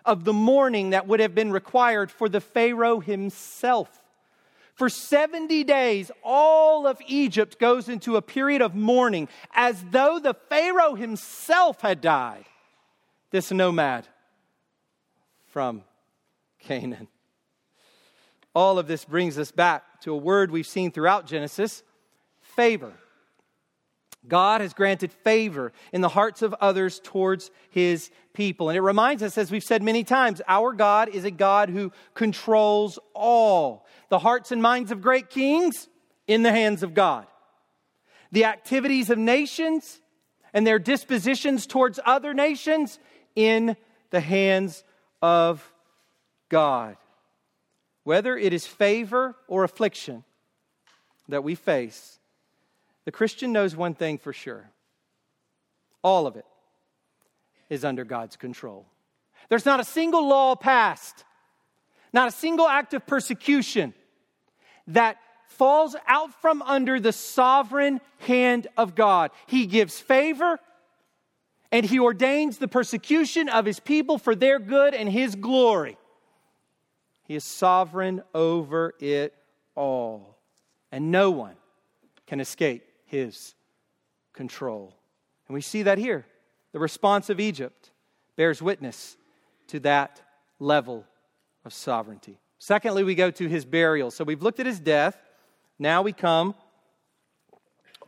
of 0.04 0.24
the 0.24 0.32
mourning 0.32 0.90
that 0.90 1.06
would 1.06 1.20
have 1.20 1.34
been 1.34 1.50
required 1.50 2.10
for 2.10 2.28
the 2.28 2.40
Pharaoh 2.40 3.00
himself. 3.00 4.02
For 4.74 4.90
70 4.90 5.64
days, 5.64 6.10
all 6.22 6.86
of 6.86 7.00
Egypt 7.06 7.58
goes 7.58 7.88
into 7.88 8.16
a 8.16 8.22
period 8.22 8.60
of 8.60 8.74
mourning 8.74 9.28
as 9.54 9.82
though 9.90 10.18
the 10.18 10.34
Pharaoh 10.34 10.94
himself 10.94 11.80
had 11.80 12.02
died. 12.02 12.44
This 13.30 13.50
nomad 13.50 14.06
from 15.46 15.82
Canaan. 16.60 17.08
All 18.56 18.78
of 18.78 18.86
this 18.86 19.04
brings 19.04 19.38
us 19.38 19.52
back 19.52 20.00
to 20.00 20.14
a 20.14 20.16
word 20.16 20.50
we've 20.50 20.66
seen 20.66 20.90
throughout 20.90 21.26
Genesis 21.26 21.82
favor. 22.40 22.94
God 24.26 24.62
has 24.62 24.72
granted 24.72 25.12
favor 25.12 25.74
in 25.92 26.00
the 26.00 26.08
hearts 26.08 26.40
of 26.40 26.54
others 26.54 26.98
towards 27.04 27.50
his 27.68 28.10
people. 28.32 28.70
And 28.70 28.78
it 28.78 28.80
reminds 28.80 29.22
us, 29.22 29.36
as 29.36 29.50
we've 29.50 29.62
said 29.62 29.82
many 29.82 30.04
times, 30.04 30.40
our 30.48 30.72
God 30.72 31.10
is 31.10 31.26
a 31.26 31.30
God 31.30 31.68
who 31.68 31.92
controls 32.14 32.98
all. 33.12 33.86
The 34.08 34.20
hearts 34.20 34.50
and 34.50 34.62
minds 34.62 34.90
of 34.90 35.02
great 35.02 35.28
kings 35.28 35.88
in 36.26 36.42
the 36.42 36.50
hands 36.50 36.82
of 36.82 36.94
God. 36.94 37.26
the 38.32 38.44
activities 38.44 39.10
of 39.10 39.18
nations 39.18 40.00
and 40.52 40.66
their 40.66 40.78
dispositions 40.78 41.66
towards 41.66 42.00
other 42.04 42.34
nations 42.34 42.98
in 43.34 43.76
the 44.10 44.20
hands 44.20 44.84
of 45.22 45.72
God. 46.48 46.96
Whether 48.06 48.38
it 48.38 48.52
is 48.52 48.64
favor 48.64 49.34
or 49.48 49.64
affliction 49.64 50.22
that 51.28 51.42
we 51.42 51.56
face, 51.56 52.20
the 53.04 53.10
Christian 53.10 53.50
knows 53.50 53.74
one 53.74 53.94
thing 53.94 54.16
for 54.16 54.32
sure 54.32 54.70
all 56.04 56.28
of 56.28 56.36
it 56.36 56.44
is 57.68 57.84
under 57.84 58.04
God's 58.04 58.36
control. 58.36 58.86
There's 59.48 59.66
not 59.66 59.80
a 59.80 59.84
single 59.84 60.28
law 60.28 60.54
passed, 60.54 61.24
not 62.12 62.28
a 62.28 62.30
single 62.30 62.68
act 62.68 62.94
of 62.94 63.04
persecution 63.08 63.92
that 64.86 65.16
falls 65.48 65.96
out 66.06 66.32
from 66.40 66.62
under 66.62 67.00
the 67.00 67.12
sovereign 67.12 68.00
hand 68.18 68.68
of 68.76 68.94
God. 68.94 69.32
He 69.48 69.66
gives 69.66 69.98
favor 69.98 70.60
and 71.72 71.84
he 71.84 71.98
ordains 71.98 72.58
the 72.58 72.68
persecution 72.68 73.48
of 73.48 73.64
his 73.64 73.80
people 73.80 74.16
for 74.16 74.36
their 74.36 74.60
good 74.60 74.94
and 74.94 75.08
his 75.08 75.34
glory. 75.34 75.98
He 77.26 77.34
is 77.34 77.44
sovereign 77.44 78.22
over 78.34 78.94
it 79.00 79.34
all, 79.74 80.38
and 80.92 81.10
no 81.10 81.32
one 81.32 81.56
can 82.26 82.38
escape 82.38 82.84
his 83.04 83.54
control. 84.32 84.94
And 85.48 85.54
we 85.54 85.60
see 85.60 85.82
that 85.82 85.98
here. 85.98 86.24
The 86.72 86.78
response 86.78 87.28
of 87.28 87.40
Egypt 87.40 87.90
bears 88.36 88.62
witness 88.62 89.16
to 89.68 89.80
that 89.80 90.22
level 90.60 91.04
of 91.64 91.72
sovereignty. 91.72 92.38
Secondly, 92.58 93.02
we 93.02 93.16
go 93.16 93.30
to 93.32 93.48
his 93.48 93.64
burial. 93.64 94.12
So 94.12 94.22
we've 94.22 94.42
looked 94.42 94.60
at 94.60 94.66
his 94.66 94.78
death. 94.78 95.20
Now 95.80 96.02
we 96.02 96.12
come 96.12 96.54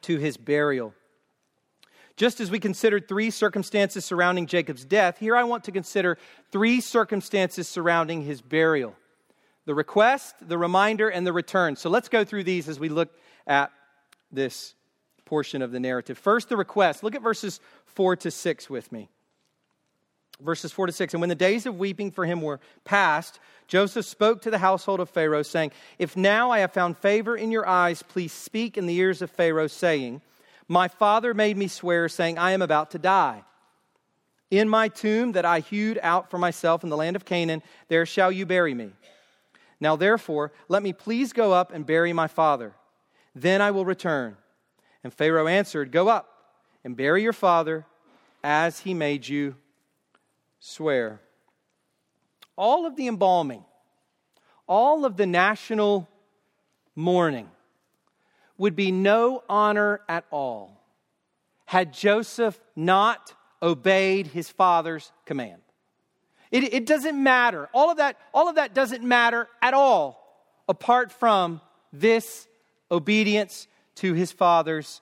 to 0.03 0.19
his 0.19 0.37
burial. 0.37 0.95
Just 2.16 2.41
as 2.41 2.51
we 2.51 2.59
considered 2.61 3.09
three 3.09 3.31
circumstances 3.31 4.05
surrounding 4.05 4.47
Jacob's 4.47 4.85
death, 4.85 5.19
here 5.19 5.37
I 5.37 5.45
want 5.45 5.64
to 5.64 5.73
consider 5.73 6.19
three 6.51 6.81
circumstances 6.81 7.69
surrounding 7.69 8.23
his 8.23 8.41
burial 8.41 8.95
the 9.69 9.75
request, 9.75 10.35
the 10.49 10.57
reminder, 10.57 11.11
and 11.11 11.27
the 11.27 11.33
return. 11.33 11.77
So 11.77 11.91
let's 11.91 12.09
go 12.09 12.25
through 12.25 12.45
these 12.45 12.71
as 12.71 12.81
we 12.81 12.89
look 12.89 13.11
at 13.47 13.71
this 14.33 14.75
portion 15.27 15.61
of 15.61 15.73
the 15.73 15.79
narrative. 15.79 16.16
First, 16.16 16.49
the 16.49 16.57
request. 16.57 17.03
Look 17.03 17.14
at 17.14 17.21
verses 17.21 17.61
4 17.85 18.16
to 18.16 18.31
6 18.31 18.71
with 18.71 18.91
me. 18.91 19.11
Verses 20.41 20.73
4 20.73 20.87
to 20.87 20.93
6. 20.95 21.12
And 21.12 21.21
when 21.21 21.29
the 21.29 21.35
days 21.35 21.66
of 21.66 21.77
weeping 21.77 22.11
for 22.11 22.25
him 22.25 22.41
were 22.41 22.61
past, 22.85 23.41
Joseph 23.66 24.07
spoke 24.07 24.41
to 24.41 24.51
the 24.51 24.57
household 24.57 25.01
of 25.01 25.11
Pharaoh, 25.11 25.43
saying, 25.43 25.73
If 25.99 26.16
now 26.16 26.51
I 26.51 26.61
have 26.61 26.73
found 26.73 26.97
favor 26.97 27.37
in 27.37 27.51
your 27.51 27.69
eyes, 27.69 28.03
please 28.03 28.33
speak 28.33 28.79
in 28.79 28.87
the 28.87 28.97
ears 28.97 29.21
of 29.21 29.31
Pharaoh, 29.31 29.66
saying, 29.66 30.23
My 30.66 30.89
father 30.89 31.35
made 31.35 31.59
me 31.59 31.69
swear, 31.69 32.09
saying, 32.09 32.39
I 32.39 32.53
am 32.53 32.62
about 32.62 32.93
to 32.93 32.99
die. 32.99 33.45
In 34.51 34.66
my 34.66 34.89
tomb 34.89 35.33
that 35.33 35.45
I 35.45 35.61
hewed 35.61 36.01
out 36.03 36.31
for 36.31 36.39
myself 36.39 36.85
in 36.85 36.89
the 36.89 36.97
land 36.97 37.16
of 37.16 37.27
Canaan, 37.27 37.62
there 37.89 38.07
shall 38.07 38.33
you 38.33 38.47
bury 38.47 38.73
me. 38.73 38.93
Now, 39.81 39.97
therefore, 39.97 40.53
let 40.68 40.83
me 40.83 40.93
please 40.93 41.33
go 41.33 41.53
up 41.53 41.72
and 41.72 41.87
bury 41.87 42.12
my 42.12 42.26
father. 42.26 42.74
Then 43.35 43.61
I 43.61 43.70
will 43.70 43.85
return. 43.85 44.37
And 45.05 45.12
Pharaoh 45.12 45.47
answered, 45.47 45.93
Go 45.93 46.09
up 46.09 46.29
and 46.85 46.97
bury 46.97 47.22
your 47.22 47.33
father 47.33 47.87
as 48.43 48.81
he 48.81 48.95
made 48.95 49.29
you 49.29 49.55
swear. 50.59 51.20
All 52.57 52.87
of 52.87 52.97
the 52.97 53.07
embalming, 53.07 53.64
all 54.66 55.05
of 55.05 55.16
the 55.16 55.26
national 55.26 56.09
mourning 56.97 57.49
would 58.57 58.74
be 58.74 58.91
no 58.91 59.45
honor 59.49 60.01
at 60.09 60.24
all 60.33 60.79
had 61.66 61.93
Joseph 61.93 62.59
not 62.74 63.35
obeyed 63.62 64.29
his 64.29 64.49
father's 64.49 65.12
command. 65.26 65.61
It, 66.51 66.72
it 66.72 66.86
doesn't 66.86 67.20
matter. 67.22 67.68
All 67.72 67.90
of, 67.90 67.99
that, 67.99 68.16
all 68.32 68.49
of 68.49 68.57
that 68.57 68.74
doesn't 68.74 69.03
matter 69.03 69.49
at 69.61 69.74
all 69.74 70.18
apart 70.68 71.11
from 71.11 71.61
this 71.92 72.46
obedience 72.90 73.66
to 73.96 74.12
his 74.12 74.30
father's 74.30 75.01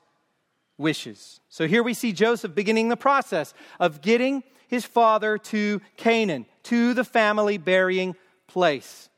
wishes. 0.79 1.41
So 1.49 1.67
here 1.67 1.83
we 1.83 1.95
see 1.95 2.13
Joseph 2.13 2.55
beginning 2.55 2.89
the 2.89 2.97
process 2.97 3.55
of 3.81 4.01
getting 4.01 4.43
his 4.69 4.85
father 4.85 5.39
to 5.39 5.81
Canaan, 5.97 6.47
to 6.65 6.95
the 6.95 7.05
family 7.05 7.59
burying 7.59 8.17
place. 8.47 9.09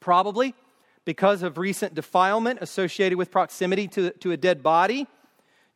Probably 0.00 0.54
because 1.04 1.42
of 1.42 1.58
recent 1.58 1.94
defilement 1.94 2.58
associated 2.60 3.16
with 3.16 3.30
proximity 3.30 3.88
to, 3.88 4.10
to 4.10 4.32
a 4.32 4.36
dead 4.36 4.62
body. 4.62 5.06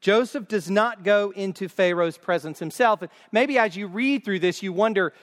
Joseph 0.00 0.48
does 0.48 0.68
not 0.68 1.04
go 1.04 1.30
into 1.30 1.68
Pharaoh's 1.68 2.18
presence 2.18 2.58
himself. 2.58 3.02
Maybe 3.30 3.56
as 3.56 3.76
you 3.76 3.86
read 3.86 4.24
through 4.24 4.40
this, 4.40 4.62
you 4.62 4.72
wonder 4.72 5.14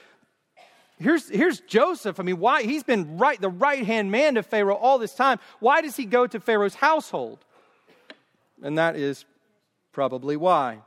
here's, 0.99 1.29
here's 1.29 1.59
Joseph. 1.61 2.19
I 2.19 2.23
mean, 2.23 2.39
why? 2.39 2.63
He's 2.63 2.83
been 2.83 3.17
right, 3.17 3.39
the 3.39 3.49
right 3.49 3.85
hand 3.85 4.11
man 4.11 4.35
to 4.35 4.43
Pharaoh 4.43 4.75
all 4.75 4.97
this 4.97 5.13
time. 5.13 5.39
Why 5.59 5.81
does 5.81 5.95
he 5.95 6.05
go 6.05 6.27
to 6.27 6.39
Pharaoh's 6.39 6.75
household? 6.75 7.39
And 8.61 8.77
that 8.77 8.95
is 8.95 9.25
probably 9.91 10.37
why. 10.37 10.79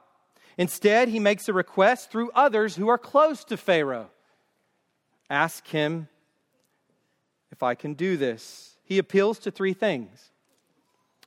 Instead, 0.58 1.08
he 1.08 1.18
makes 1.18 1.48
a 1.48 1.52
request 1.52 2.10
through 2.10 2.30
others 2.34 2.76
who 2.76 2.88
are 2.88 2.98
close 2.98 3.44
to 3.44 3.56
Pharaoh. 3.56 4.10
Ask 5.30 5.66
him 5.68 6.08
if 7.50 7.62
I 7.62 7.74
can 7.74 7.94
do 7.94 8.16
this. 8.16 8.76
He 8.84 8.98
appeals 8.98 9.38
to 9.40 9.50
three 9.50 9.72
things. 9.72 10.30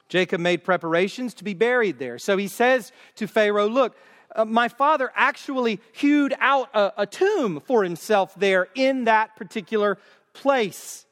Jacob 0.07 0.39
made 0.39 0.63
preparations 0.63 1.33
to 1.36 1.43
be 1.43 1.55
buried 1.55 1.97
there. 1.97 2.19
So 2.19 2.38
he 2.38 2.47
says 2.47 2.91
to 3.15 3.27
Pharaoh, 3.27 3.67
Look, 3.67 3.97
uh, 4.36 4.45
my 4.45 4.67
father 4.67 5.11
actually 5.15 5.79
hewed 5.93 6.33
out 6.39 6.69
a, 6.73 6.93
a 6.97 7.05
tomb 7.05 7.61
for 7.65 7.83
himself 7.83 8.36
there 8.36 8.67
in 8.75 9.05
that 9.05 9.36
particular 9.36 9.97
place. 10.33 11.05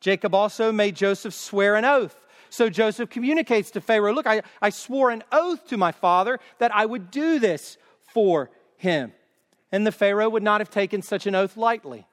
Jacob 0.00 0.34
also 0.34 0.72
made 0.72 0.96
Joseph 0.96 1.34
swear 1.34 1.76
an 1.76 1.84
oath. 1.84 2.24
So 2.48 2.68
Joseph 2.68 3.10
communicates 3.10 3.70
to 3.72 3.80
Pharaoh 3.80 4.12
Look, 4.12 4.26
I, 4.26 4.42
I 4.60 4.70
swore 4.70 5.10
an 5.10 5.22
oath 5.30 5.68
to 5.68 5.76
my 5.76 5.92
father 5.92 6.40
that 6.58 6.74
I 6.74 6.86
would 6.86 7.10
do 7.10 7.38
this 7.38 7.76
for 8.12 8.50
him. 8.76 9.12
And 9.70 9.86
the 9.86 9.92
Pharaoh 9.92 10.28
would 10.28 10.42
not 10.42 10.60
have 10.60 10.70
taken 10.70 11.00
such 11.02 11.26
an 11.26 11.34
oath 11.34 11.56
lightly. 11.56 12.06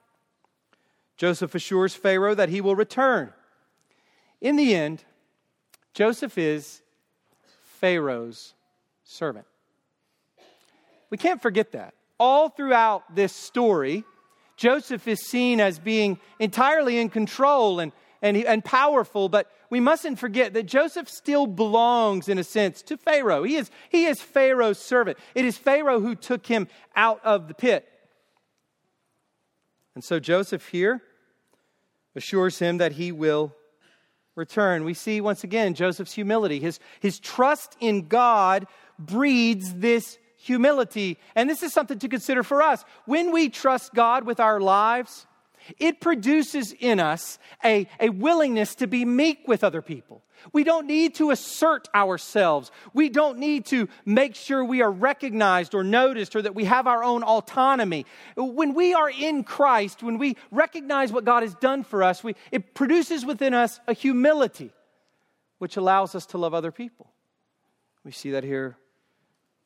Joseph 1.16 1.54
assures 1.56 1.94
Pharaoh 1.94 2.34
that 2.34 2.50
he 2.50 2.60
will 2.60 2.76
return. 2.76 3.32
In 4.40 4.54
the 4.54 4.74
end, 4.74 5.04
Joseph 5.92 6.38
is 6.38 6.82
Pharaoh's 7.80 8.54
servant. 9.02 9.46
We 11.10 11.18
can't 11.18 11.40
forget 11.40 11.72
that. 11.72 11.94
All 12.18 12.48
throughout 12.48 13.14
this 13.14 13.32
story, 13.32 14.04
Joseph 14.56 15.06
is 15.06 15.26
seen 15.26 15.60
as 15.60 15.78
being 15.78 16.18
entirely 16.38 16.98
in 16.98 17.08
control 17.10 17.80
and, 17.80 17.92
and, 18.22 18.36
and 18.36 18.64
powerful, 18.64 19.28
but 19.28 19.50
we 19.70 19.80
mustn't 19.80 20.18
forget 20.18 20.54
that 20.54 20.64
Joseph 20.64 21.08
still 21.08 21.46
belongs, 21.46 22.28
in 22.28 22.38
a 22.38 22.44
sense, 22.44 22.82
to 22.82 22.96
Pharaoh. 22.96 23.44
He 23.44 23.56
is, 23.56 23.70
he 23.88 24.06
is 24.06 24.20
Pharaoh's 24.20 24.78
servant. 24.78 25.18
It 25.34 25.44
is 25.44 25.56
Pharaoh 25.56 26.00
who 26.00 26.14
took 26.14 26.46
him 26.46 26.68
out 26.96 27.20
of 27.24 27.48
the 27.48 27.54
pit. 27.54 27.88
And 29.94 30.02
so 30.02 30.18
Joseph 30.18 30.68
here 30.68 31.02
assures 32.16 32.58
him 32.58 32.78
that 32.78 32.92
he 32.92 33.12
will 33.12 33.54
return. 34.34 34.84
We 34.84 34.94
see 34.94 35.20
once 35.20 35.44
again 35.44 35.74
Joseph's 35.74 36.14
humility. 36.14 36.60
His, 36.60 36.80
his 37.00 37.18
trust 37.18 37.76
in 37.80 38.08
God 38.08 38.66
breeds 38.98 39.74
this 39.74 40.18
humility. 40.38 41.18
And 41.34 41.50
this 41.50 41.62
is 41.62 41.72
something 41.72 41.98
to 41.98 42.08
consider 42.08 42.42
for 42.42 42.62
us. 42.62 42.84
When 43.04 43.32
we 43.32 43.50
trust 43.50 43.92
God 43.92 44.24
with 44.24 44.40
our 44.40 44.60
lives, 44.60 45.26
it 45.78 46.00
produces 46.00 46.72
in 46.72 47.00
us 47.00 47.38
a, 47.64 47.86
a 48.00 48.08
willingness 48.08 48.76
to 48.76 48.86
be 48.86 49.04
meek 49.04 49.46
with 49.46 49.62
other 49.62 49.82
people. 49.82 50.22
We 50.52 50.62
don't 50.62 50.86
need 50.86 51.16
to 51.16 51.32
assert 51.32 51.88
ourselves. 51.92 52.70
We 52.94 53.08
don't 53.08 53.38
need 53.38 53.66
to 53.66 53.88
make 54.06 54.36
sure 54.36 54.64
we 54.64 54.82
are 54.82 54.90
recognized 54.90 55.74
or 55.74 55.82
noticed 55.82 56.36
or 56.36 56.42
that 56.42 56.54
we 56.54 56.64
have 56.64 56.86
our 56.86 57.02
own 57.02 57.24
autonomy. 57.24 58.06
When 58.36 58.72
we 58.74 58.94
are 58.94 59.10
in 59.10 59.42
Christ, 59.42 60.00
when 60.02 60.16
we 60.16 60.36
recognize 60.52 61.10
what 61.10 61.24
God 61.24 61.42
has 61.42 61.54
done 61.54 61.82
for 61.82 62.04
us, 62.04 62.22
we, 62.22 62.36
it 62.52 62.72
produces 62.74 63.26
within 63.26 63.52
us 63.52 63.80
a 63.88 63.92
humility 63.92 64.70
which 65.58 65.76
allows 65.76 66.14
us 66.14 66.26
to 66.26 66.38
love 66.38 66.54
other 66.54 66.70
people. 66.70 67.10
We 68.04 68.12
see 68.12 68.30
that 68.30 68.44
here 68.44 68.76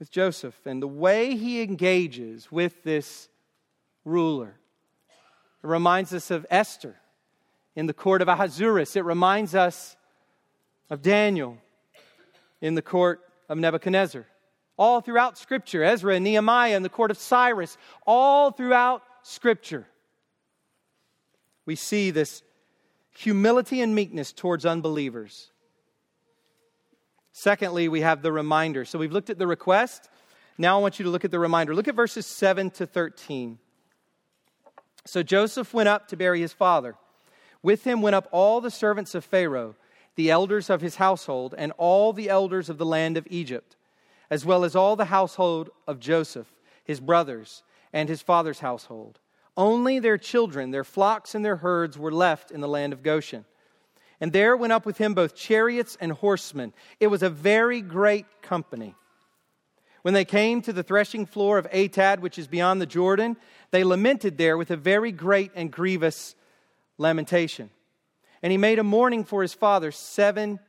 with 0.02 0.10
Joseph 0.10 0.66
and 0.66 0.82
the 0.82 0.88
way 0.88 1.36
he 1.36 1.62
engages 1.62 2.50
with 2.50 2.82
this 2.82 3.28
ruler. 4.04 4.56
It 5.62 5.66
reminds 5.68 6.12
us 6.12 6.32
of 6.32 6.44
Esther 6.50 6.96
in 7.76 7.86
the 7.86 7.94
court 7.94 8.20
of 8.20 8.26
Ahasuerus. 8.26 8.96
It 8.96 9.04
reminds 9.04 9.54
us 9.54 9.96
of 10.90 11.02
Daniel 11.02 11.56
in 12.60 12.74
the 12.74 12.82
court 12.82 13.20
of 13.48 13.58
Nebuchadnezzar. 13.58 14.26
All 14.76 15.00
throughout 15.00 15.38
Scripture, 15.38 15.84
Ezra 15.84 16.16
and 16.16 16.24
Nehemiah 16.24 16.74
in 16.74 16.82
the 16.82 16.88
court 16.88 17.12
of 17.12 17.16
Cyrus, 17.16 17.78
all 18.04 18.50
throughout 18.50 19.04
Scripture, 19.22 19.86
we 21.64 21.76
see 21.76 22.10
this 22.10 22.42
humility 23.16 23.80
and 23.80 23.94
meekness 23.94 24.32
towards 24.32 24.66
unbelievers. 24.66 25.51
Secondly, 27.32 27.88
we 27.88 28.02
have 28.02 28.22
the 28.22 28.32
reminder. 28.32 28.84
So 28.84 28.98
we've 28.98 29.12
looked 29.12 29.30
at 29.30 29.38
the 29.38 29.46
request. 29.46 30.08
Now 30.58 30.78
I 30.78 30.82
want 30.82 30.98
you 30.98 31.04
to 31.04 31.10
look 31.10 31.24
at 31.24 31.30
the 31.30 31.38
reminder. 31.38 31.74
Look 31.74 31.88
at 31.88 31.94
verses 31.94 32.26
7 32.26 32.70
to 32.72 32.86
13. 32.86 33.58
So 35.04 35.22
Joseph 35.22 35.74
went 35.74 35.88
up 35.88 36.08
to 36.08 36.16
bury 36.16 36.40
his 36.40 36.52
father. 36.52 36.94
With 37.62 37.84
him 37.84 38.02
went 38.02 38.14
up 38.14 38.28
all 38.32 38.60
the 38.60 38.70
servants 38.70 39.14
of 39.14 39.24
Pharaoh, 39.24 39.76
the 40.14 40.30
elders 40.30 40.68
of 40.68 40.80
his 40.80 40.96
household, 40.96 41.54
and 41.56 41.72
all 41.78 42.12
the 42.12 42.28
elders 42.28 42.68
of 42.68 42.78
the 42.78 42.86
land 42.86 43.16
of 43.16 43.26
Egypt, 43.30 43.76
as 44.30 44.44
well 44.44 44.64
as 44.64 44.76
all 44.76 44.94
the 44.96 45.06
household 45.06 45.70
of 45.86 46.00
Joseph, 46.00 46.52
his 46.84 47.00
brothers, 47.00 47.62
and 47.92 48.08
his 48.08 48.20
father's 48.20 48.60
household. 48.60 49.20
Only 49.56 49.98
their 49.98 50.18
children, 50.18 50.70
their 50.70 50.84
flocks, 50.84 51.34
and 51.34 51.44
their 51.44 51.56
herds 51.56 51.98
were 51.98 52.12
left 52.12 52.50
in 52.50 52.60
the 52.60 52.68
land 52.68 52.92
of 52.92 53.02
Goshen. 53.02 53.44
And 54.22 54.32
there 54.32 54.56
went 54.56 54.72
up 54.72 54.86
with 54.86 54.98
him 54.98 55.14
both 55.14 55.34
chariots 55.34 55.98
and 56.00 56.12
horsemen. 56.12 56.72
It 57.00 57.08
was 57.08 57.24
a 57.24 57.28
very 57.28 57.80
great 57.80 58.24
company. 58.40 58.94
When 60.02 60.14
they 60.14 60.24
came 60.24 60.62
to 60.62 60.72
the 60.72 60.84
threshing 60.84 61.26
floor 61.26 61.58
of 61.58 61.68
Atad, 61.72 62.20
which 62.20 62.38
is 62.38 62.46
beyond 62.46 62.80
the 62.80 62.86
Jordan, 62.86 63.36
they 63.72 63.82
lamented 63.82 64.38
there 64.38 64.56
with 64.56 64.70
a 64.70 64.76
very 64.76 65.10
great 65.10 65.50
and 65.56 65.72
grievous 65.72 66.36
lamentation. 66.98 67.68
And 68.44 68.52
he 68.52 68.58
made 68.58 68.78
a 68.78 68.84
mourning 68.84 69.24
for 69.24 69.42
his 69.42 69.54
father 69.54 69.90
seven 69.90 70.60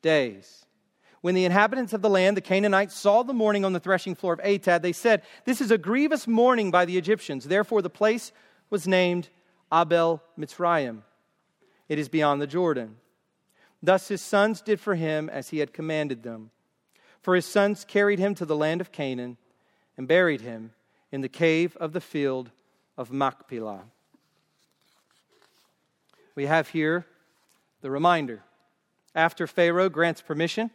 days. 0.00 0.64
When 1.20 1.34
the 1.34 1.44
inhabitants 1.44 1.92
of 1.92 2.00
the 2.00 2.08
land, 2.08 2.34
the 2.34 2.40
Canaanites, 2.40 2.96
saw 2.96 3.22
the 3.22 3.34
mourning 3.34 3.66
on 3.66 3.74
the 3.74 3.80
threshing 3.80 4.14
floor 4.14 4.32
of 4.32 4.40
Atad, 4.40 4.80
they 4.80 4.92
said, 4.94 5.20
This 5.44 5.60
is 5.60 5.70
a 5.70 5.76
grievous 5.76 6.26
mourning 6.26 6.70
by 6.70 6.86
the 6.86 6.96
Egyptians. 6.96 7.44
Therefore, 7.44 7.82
the 7.82 7.90
place 7.90 8.32
was 8.70 8.88
named 8.88 9.28
Abel 9.70 10.22
Mitzrayim. 10.38 11.02
It 11.88 11.98
is 11.98 12.08
beyond 12.08 12.40
the 12.40 12.46
Jordan. 12.46 12.96
Thus 13.82 14.08
his 14.08 14.22
sons 14.22 14.60
did 14.60 14.80
for 14.80 14.94
him 14.94 15.28
as 15.28 15.50
he 15.50 15.58
had 15.58 15.72
commanded 15.72 16.22
them. 16.22 16.50
For 17.20 17.34
his 17.34 17.46
sons 17.46 17.84
carried 17.84 18.18
him 18.18 18.34
to 18.36 18.44
the 18.44 18.56
land 18.56 18.80
of 18.80 18.92
Canaan 18.92 19.36
and 19.96 20.08
buried 20.08 20.40
him 20.40 20.72
in 21.12 21.20
the 21.20 21.28
cave 21.28 21.76
of 21.76 21.92
the 21.92 22.00
field 22.00 22.50
of 22.96 23.12
Machpelah. 23.12 23.84
We 26.34 26.46
have 26.46 26.68
here 26.68 27.06
the 27.80 27.90
reminder. 27.90 28.42
After 29.14 29.46
Pharaoh 29.46 29.88
grants 29.88 30.20
permission, 30.20 30.70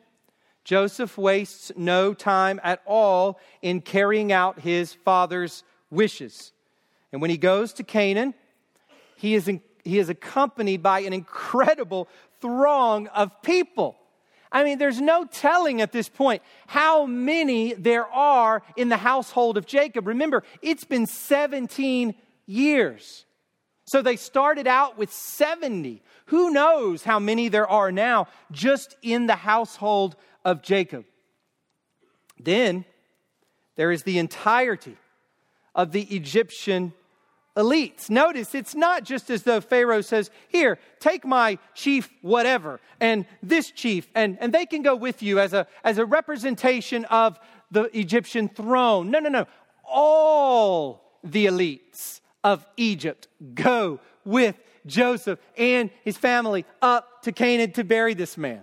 Joseph 0.64 1.18
wastes 1.18 1.72
no 1.76 2.14
time 2.14 2.60
at 2.64 2.82
all 2.86 3.40
in 3.62 3.82
carrying 3.82 4.32
out 4.32 4.60
his 4.60 4.94
father's 4.94 5.64
wishes. 5.90 6.52
And 7.12 7.22
when 7.22 7.30
he 7.30 7.38
goes 7.38 7.74
to 7.74 7.84
Canaan, 7.84 8.34
he 9.16 9.36
is, 9.36 9.50
he 9.84 10.00
is 10.00 10.10
accompanied 10.10 10.84
by 10.84 11.02
an 11.02 11.14
incredible 11.14 12.08
throng 12.40 13.08
of 13.08 13.42
people. 13.42 13.98
I 14.52 14.64
mean, 14.64 14.78
there's 14.78 15.00
no 15.00 15.26
telling 15.26 15.82
at 15.82 15.92
this 15.92 16.10
point 16.10 16.42
how 16.68 17.06
many 17.06 17.74
there 17.74 18.06
are 18.08 18.64
in 18.76 18.90
the 18.90 18.98
household 18.98 19.58
of 19.58 19.66
Jacob. 19.66 20.08
Remember, 20.08 20.44
it's 20.62 20.84
been 20.84 21.06
17 21.06 22.14
years. 22.46 23.26
So 23.86 24.02
they 24.02 24.18
started 24.18 24.68
out 24.68 24.98
with 24.98 25.12
70. 25.12 26.02
Who 26.26 26.52
knows 26.52 27.04
how 27.04 27.20
many 27.20 27.48
there 27.48 27.68
are 27.68 27.92
now 27.92 28.28
just 28.52 28.96
in 29.02 29.28
the 29.28 29.36
household 29.36 30.16
of 30.44 30.62
Jacob? 30.62 31.06
Then 32.40 32.86
there 33.76 33.92
is 33.92 34.04
the 34.04 34.20
entirety 34.20 34.98
of 35.74 35.92
the 35.92 36.04
Egyptian 36.04 36.94
elites. 37.62 38.10
Notice 38.10 38.56
it's 38.56 38.76
not 38.76 39.04
just 39.04 39.30
as 39.30 39.44
though 39.44 39.62
Pharaoh 39.62 40.02
says, 40.02 40.30
Here, 40.48 40.80
take 41.00 41.26
my 41.26 41.58
chief, 41.74 42.10
whatever, 42.22 42.80
and 43.00 43.26
this 43.42 43.72
chief, 43.72 44.08
and, 44.16 44.38
and 44.40 44.54
they 44.54 44.66
can 44.66 44.82
go 44.82 44.96
with 44.96 45.22
you 45.22 45.40
as 45.40 45.54
a, 45.54 45.68
as 45.84 45.98
a 45.98 46.06
representation 46.06 47.06
of 47.06 47.40
the 47.70 47.84
Egyptian 47.98 48.50
throne. 48.50 49.12
No, 49.12 49.20
no, 49.20 49.30
no. 49.30 49.48
All 49.84 51.20
the 51.24 51.46
elites 51.46 52.22
of 52.44 52.66
Egypt 52.78 53.28
go 53.54 54.00
with 54.26 54.56
Joseph 54.86 55.40
and 55.58 55.90
his 56.04 56.18
family 56.18 56.66
up 56.82 57.22
to 57.24 57.32
Canaan 57.32 57.72
to 57.74 57.84
bury 57.84 58.14
this 58.14 58.38
man. 58.38 58.62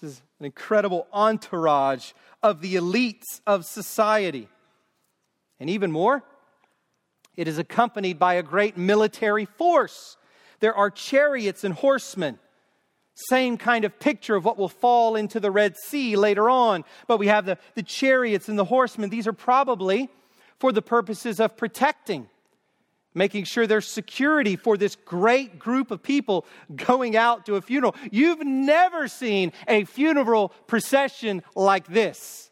This 0.00 0.12
is 0.12 0.22
an 0.40 0.46
incredible 0.46 1.06
entourage 1.12 2.12
of 2.42 2.60
the 2.60 2.74
elites 2.76 3.40
of 3.46 3.64
society. 3.64 4.48
And 5.60 5.70
even 5.70 5.92
more, 5.92 6.24
it 7.36 7.48
is 7.48 7.58
accompanied 7.58 8.18
by 8.18 8.34
a 8.34 8.42
great 8.42 8.76
military 8.76 9.44
force. 9.44 10.16
There 10.60 10.74
are 10.74 10.90
chariots 10.90 11.64
and 11.64 11.74
horsemen. 11.74 12.38
Same 13.14 13.58
kind 13.58 13.84
of 13.84 13.98
picture 13.98 14.36
of 14.36 14.44
what 14.44 14.58
will 14.58 14.68
fall 14.68 15.16
into 15.16 15.40
the 15.40 15.50
Red 15.50 15.76
Sea 15.76 16.16
later 16.16 16.48
on. 16.48 16.84
But 17.06 17.18
we 17.18 17.26
have 17.26 17.44
the, 17.44 17.58
the 17.74 17.82
chariots 17.82 18.48
and 18.48 18.58
the 18.58 18.64
horsemen. 18.64 19.10
These 19.10 19.26
are 19.26 19.32
probably 19.32 20.08
for 20.58 20.72
the 20.72 20.82
purposes 20.82 21.40
of 21.40 21.56
protecting, 21.56 22.28
making 23.14 23.44
sure 23.44 23.66
there's 23.66 23.88
security 23.88 24.56
for 24.56 24.76
this 24.76 24.96
great 24.96 25.58
group 25.58 25.90
of 25.90 26.02
people 26.02 26.46
going 26.74 27.16
out 27.16 27.46
to 27.46 27.56
a 27.56 27.60
funeral. 27.60 27.94
You've 28.10 28.44
never 28.44 29.08
seen 29.08 29.52
a 29.66 29.84
funeral 29.84 30.50
procession 30.66 31.42
like 31.54 31.86
this. 31.88 32.50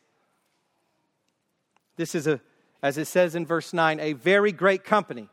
This 1.96 2.14
is 2.14 2.26
a 2.26 2.40
as 2.82 2.98
it 2.98 3.06
says 3.06 3.34
in 3.34 3.46
verse 3.46 3.72
9, 3.72 4.00
a 4.00 4.14
very 4.14 4.52
great 4.52 4.84
company. 4.84 5.28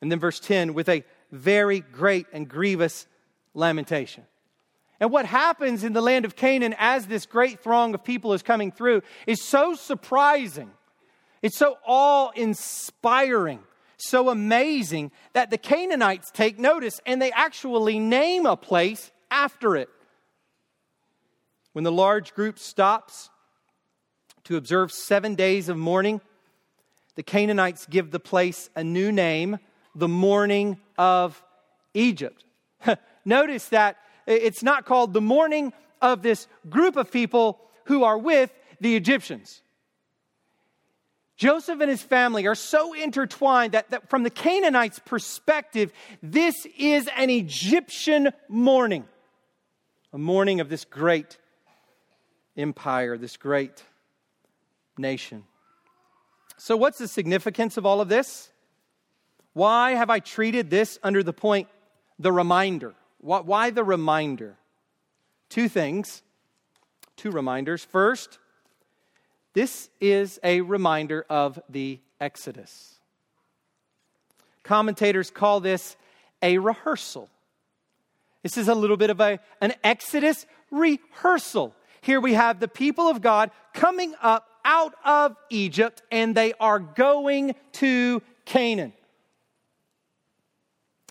And 0.00 0.12
then 0.12 0.20
verse 0.20 0.40
10, 0.40 0.74
with 0.74 0.88
a 0.88 1.04
very 1.32 1.80
great 1.80 2.26
and 2.32 2.48
grievous 2.48 3.06
lamentation. 3.54 4.24
And 5.00 5.10
what 5.10 5.26
happens 5.26 5.84
in 5.84 5.92
the 5.92 6.00
land 6.00 6.24
of 6.24 6.36
Canaan 6.36 6.74
as 6.78 7.06
this 7.06 7.26
great 7.26 7.60
throng 7.60 7.94
of 7.94 8.04
people 8.04 8.32
is 8.32 8.42
coming 8.42 8.72
through 8.72 9.02
is 9.26 9.42
so 9.42 9.74
surprising. 9.74 10.70
It's 11.40 11.56
so 11.56 11.78
awe 11.86 12.30
inspiring, 12.34 13.60
so 13.96 14.28
amazing 14.28 15.12
that 15.34 15.50
the 15.50 15.58
Canaanites 15.58 16.30
take 16.32 16.58
notice 16.58 17.00
and 17.06 17.22
they 17.22 17.30
actually 17.30 18.00
name 18.00 18.44
a 18.44 18.56
place 18.56 19.12
after 19.30 19.76
it. 19.76 19.88
When 21.72 21.84
the 21.84 21.92
large 21.92 22.34
group 22.34 22.58
stops 22.58 23.30
to 24.48 24.56
observe 24.56 24.90
seven 24.90 25.34
days 25.34 25.68
of 25.68 25.76
mourning, 25.76 26.22
the 27.16 27.22
Canaanites 27.22 27.84
give 27.84 28.10
the 28.10 28.18
place 28.18 28.70
a 28.74 28.82
new 28.82 29.12
name, 29.12 29.58
the 29.94 30.08
mourning 30.08 30.78
of 30.96 31.42
Egypt. 31.92 32.44
Notice 33.26 33.68
that 33.68 33.98
it's 34.26 34.62
not 34.62 34.86
called 34.86 35.12
the 35.12 35.20
mourning 35.20 35.74
of 36.00 36.22
this 36.22 36.46
group 36.66 36.96
of 36.96 37.12
people 37.12 37.60
who 37.84 38.04
are 38.04 38.16
with 38.16 38.50
the 38.80 38.96
Egyptians. 38.96 39.60
Joseph 41.36 41.80
and 41.80 41.90
his 41.90 42.02
family 42.02 42.46
are 42.46 42.54
so 42.54 42.94
intertwined 42.94 43.72
that, 43.72 43.90
that, 43.90 44.08
from 44.08 44.22
the 44.22 44.30
Canaanites' 44.30 44.98
perspective, 44.98 45.92
this 46.22 46.66
is 46.78 47.06
an 47.18 47.28
Egyptian 47.28 48.30
mourning, 48.48 49.04
a 50.10 50.18
mourning 50.18 50.60
of 50.60 50.70
this 50.70 50.86
great 50.86 51.36
empire, 52.56 53.18
this 53.18 53.36
great 53.36 53.84
nation. 54.98 55.44
So, 56.56 56.76
what's 56.76 56.98
the 56.98 57.08
significance 57.08 57.76
of 57.76 57.86
all 57.86 58.00
of 58.00 58.08
this? 58.08 58.50
Why 59.52 59.92
have 59.92 60.10
I 60.10 60.18
treated 60.18 60.70
this 60.70 60.98
under 61.02 61.22
the 61.22 61.32
point, 61.32 61.68
the 62.18 62.32
reminder? 62.32 62.94
Why 63.20 63.70
the 63.70 63.84
reminder? 63.84 64.56
Two 65.48 65.68
things, 65.68 66.22
two 67.16 67.30
reminders. 67.30 67.84
First, 67.84 68.38
this 69.54 69.88
is 70.00 70.38
a 70.44 70.60
reminder 70.60 71.24
of 71.28 71.60
the 71.68 72.00
Exodus. 72.20 72.98
Commentators 74.62 75.30
call 75.30 75.60
this 75.60 75.96
a 76.42 76.58
rehearsal. 76.58 77.28
This 78.42 78.56
is 78.56 78.68
a 78.68 78.74
little 78.74 78.96
bit 78.96 79.10
of 79.10 79.20
a, 79.20 79.40
an 79.60 79.74
Exodus 79.82 80.46
rehearsal. 80.70 81.74
Here 82.00 82.20
we 82.20 82.34
have 82.34 82.60
the 82.60 82.68
people 82.68 83.08
of 83.08 83.20
God 83.20 83.50
coming 83.74 84.14
up 84.22 84.47
out 84.64 84.94
of 85.04 85.36
Egypt 85.50 86.02
and 86.10 86.34
they 86.34 86.52
are 86.60 86.78
going 86.78 87.54
to 87.72 88.22
Canaan. 88.44 88.92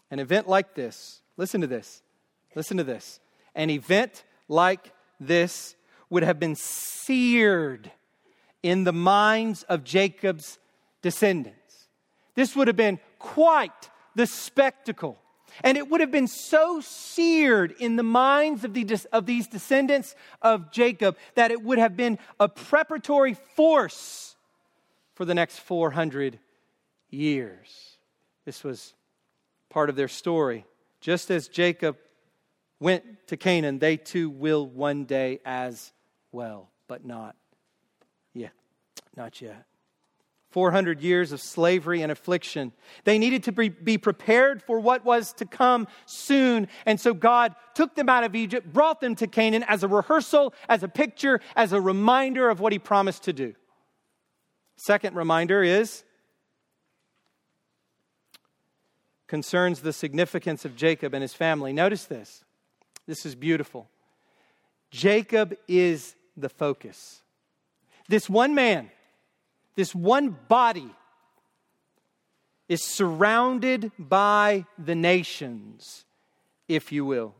An 0.10 0.20
event 0.20 0.48
like 0.48 0.74
this, 0.74 1.22
listen 1.36 1.62
to 1.62 1.68
this, 1.68 2.02
listen 2.56 2.78
to 2.78 2.84
this. 2.84 3.20
An 3.56 3.70
event 3.70 4.24
like 4.48 4.94
this 5.20 5.76
would 6.10 6.24
have 6.24 6.40
been 6.40 6.56
seared 6.56 7.92
in 8.64 8.84
the 8.84 8.94
minds 8.94 9.64
of 9.64 9.84
Jacob's 9.84 10.60
descendants. 11.02 11.88
This 12.36 12.56
would 12.56 12.68
have 12.68 12.78
been 12.78 13.00
quite 13.20 13.90
the 14.16 14.26
spectacle. 14.26 15.18
And 15.64 15.78
it 15.78 15.90
would 15.90 16.02
have 16.02 16.12
been 16.12 16.28
so 16.28 16.82
seared 16.82 17.74
in 17.80 17.96
the 17.96 18.04
minds 18.04 18.64
of, 18.64 18.74
the, 18.74 19.06
of 19.12 19.26
these 19.26 19.48
descendants 19.48 20.16
of 20.42 20.72
Jacob 20.72 21.18
that 21.36 21.52
it 21.52 21.62
would 21.62 21.78
have 21.78 21.96
been 21.96 22.20
a 22.40 22.48
preparatory 22.48 23.34
force 23.34 24.36
for 25.16 25.26
the 25.26 25.36
next 25.36 25.60
400 25.60 26.40
years. 27.10 27.98
This 28.46 28.64
was 28.64 28.94
part 29.70 29.90
of 29.90 29.96
their 29.96 30.08
story. 30.08 30.66
Just 31.02 31.30
as 31.32 31.48
Jacob 31.48 31.98
went 32.80 33.04
to 33.28 33.38
Canaan, 33.38 33.80
they 33.80 33.98
too 33.98 34.30
will 34.30 34.66
one 34.66 35.06
day 35.06 35.40
as 35.46 35.92
well, 36.32 36.70
but 36.88 37.06
not 37.06 37.36
yet. 38.34 38.54
Not 39.16 39.42
yet. 39.42 39.67
400 40.52 41.02
years 41.02 41.32
of 41.32 41.42
slavery 41.42 42.02
and 42.02 42.12
affliction. 42.12 42.72
They 43.04 43.20
needed 43.20 43.44
to 43.44 43.52
be 43.52 43.98
prepared 43.98 44.64
for 44.64 44.80
what 44.80 45.04
was 45.04 45.34
to 45.34 45.46
come 45.46 45.88
soon. 46.06 46.68
And 46.86 47.00
so 47.00 47.14
God 47.14 47.56
took 47.74 47.96
them 47.96 48.10
out 48.10 48.24
of 48.24 48.36
Egypt, 48.36 48.72
brought 48.72 49.02
them 49.02 49.16
to 49.16 49.28
Canaan 49.28 49.64
as 49.68 49.84
a 49.84 49.88
rehearsal, 49.88 50.54
as 50.70 50.84
a 50.84 50.88
picture, 50.88 51.42
as 51.56 51.74
a 51.74 51.82
reminder 51.82 52.50
of 52.50 52.60
what 52.60 52.72
He 52.72 52.80
promised 52.80 53.24
to 53.24 53.34
do. 53.34 53.56
Second 54.78 55.16
reminder 55.16 55.64
is 55.64 56.04
concerns 59.28 59.82
the 59.82 59.94
significance 59.94 60.66
of 60.66 60.76
Jacob 60.76 61.14
and 61.14 61.22
his 61.22 61.34
family. 61.34 61.74
Notice 61.74 62.06
this. 62.06 62.44
This 63.06 63.26
is 63.26 63.36
beautiful. 63.36 63.90
Jacob 64.90 65.56
is 65.68 66.16
the 66.36 66.50
focus. 66.50 67.22
This 68.08 68.30
one 68.30 68.56
man, 68.56 68.90
this 69.78 69.96
one 69.96 70.36
body, 70.50 70.92
is 72.68 72.84
surrounded 72.84 73.92
by 73.98 74.66
the 74.78 74.96
nations, 74.96 76.04
if 76.68 76.92
you 76.92 77.06
will. 77.06 77.34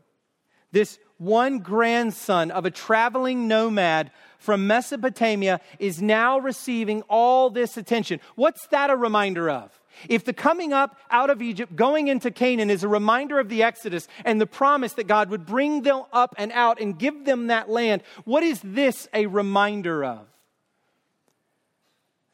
This 0.72 0.98
one 1.18 1.58
grandson 1.58 2.50
of 2.50 2.64
a 2.64 2.70
traveling 2.70 3.48
nomad 3.48 4.10
from 4.38 4.66
Mesopotamia 4.66 5.60
is 5.78 6.00
now 6.00 6.38
receiving 6.38 7.02
all 7.02 7.50
this 7.50 7.76
attention. 7.76 8.20
What's 8.36 8.66
that 8.68 8.88
a 8.88 8.96
reminder 8.96 9.50
of? 9.50 9.78
If 10.08 10.24
the 10.24 10.32
coming 10.32 10.72
up 10.72 10.96
out 11.10 11.28
of 11.28 11.42
Egypt, 11.42 11.74
going 11.74 12.06
into 12.06 12.30
Canaan, 12.30 12.70
is 12.70 12.84
a 12.84 12.88
reminder 12.88 13.40
of 13.40 13.48
the 13.48 13.64
Exodus 13.64 14.06
and 14.24 14.40
the 14.40 14.46
promise 14.46 14.92
that 14.92 15.08
God 15.08 15.28
would 15.30 15.44
bring 15.44 15.82
them 15.82 16.04
up 16.12 16.34
and 16.38 16.52
out 16.52 16.80
and 16.80 16.98
give 16.98 17.24
them 17.24 17.48
that 17.48 17.68
land, 17.68 18.02
what 18.24 18.44
is 18.44 18.60
this 18.62 19.08
a 19.12 19.26
reminder 19.26 20.04
of? 20.04 20.26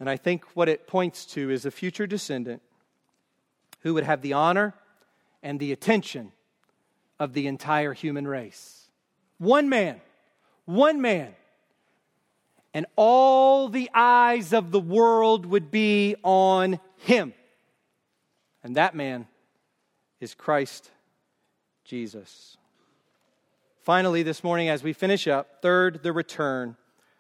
And 0.00 0.10
I 0.10 0.16
think 0.16 0.44
what 0.54 0.68
it 0.68 0.86
points 0.86 1.24
to 1.26 1.50
is 1.50 1.64
a 1.64 1.70
future 1.70 2.06
descendant 2.06 2.62
who 3.80 3.94
would 3.94 4.04
have 4.04 4.22
the 4.22 4.32
honor 4.32 4.74
and 5.42 5.60
the 5.60 5.72
attention 5.72 6.32
of 7.20 7.32
the 7.32 7.46
entire 7.46 7.92
human 7.92 8.26
race. 8.26 8.90
One 9.38 9.68
man, 9.68 10.00
one 10.64 11.00
man. 11.00 11.34
And 12.72 12.86
all 12.96 13.68
the 13.68 13.88
eyes 13.94 14.52
of 14.52 14.72
the 14.72 14.80
world 14.80 15.46
would 15.46 15.70
be 15.70 16.16
on 16.24 16.80
him. 16.96 17.32
And 18.64 18.76
that 18.76 18.96
man 18.96 19.28
is 20.20 20.34
Christ 20.34 20.90
Jesus. 21.84 22.56
Finally, 23.82 24.22
this 24.22 24.42
morning, 24.42 24.70
as 24.70 24.82
we 24.82 24.94
finish 24.94 25.28
up, 25.28 25.60
third, 25.60 26.02
the 26.02 26.12
return. 26.12 26.76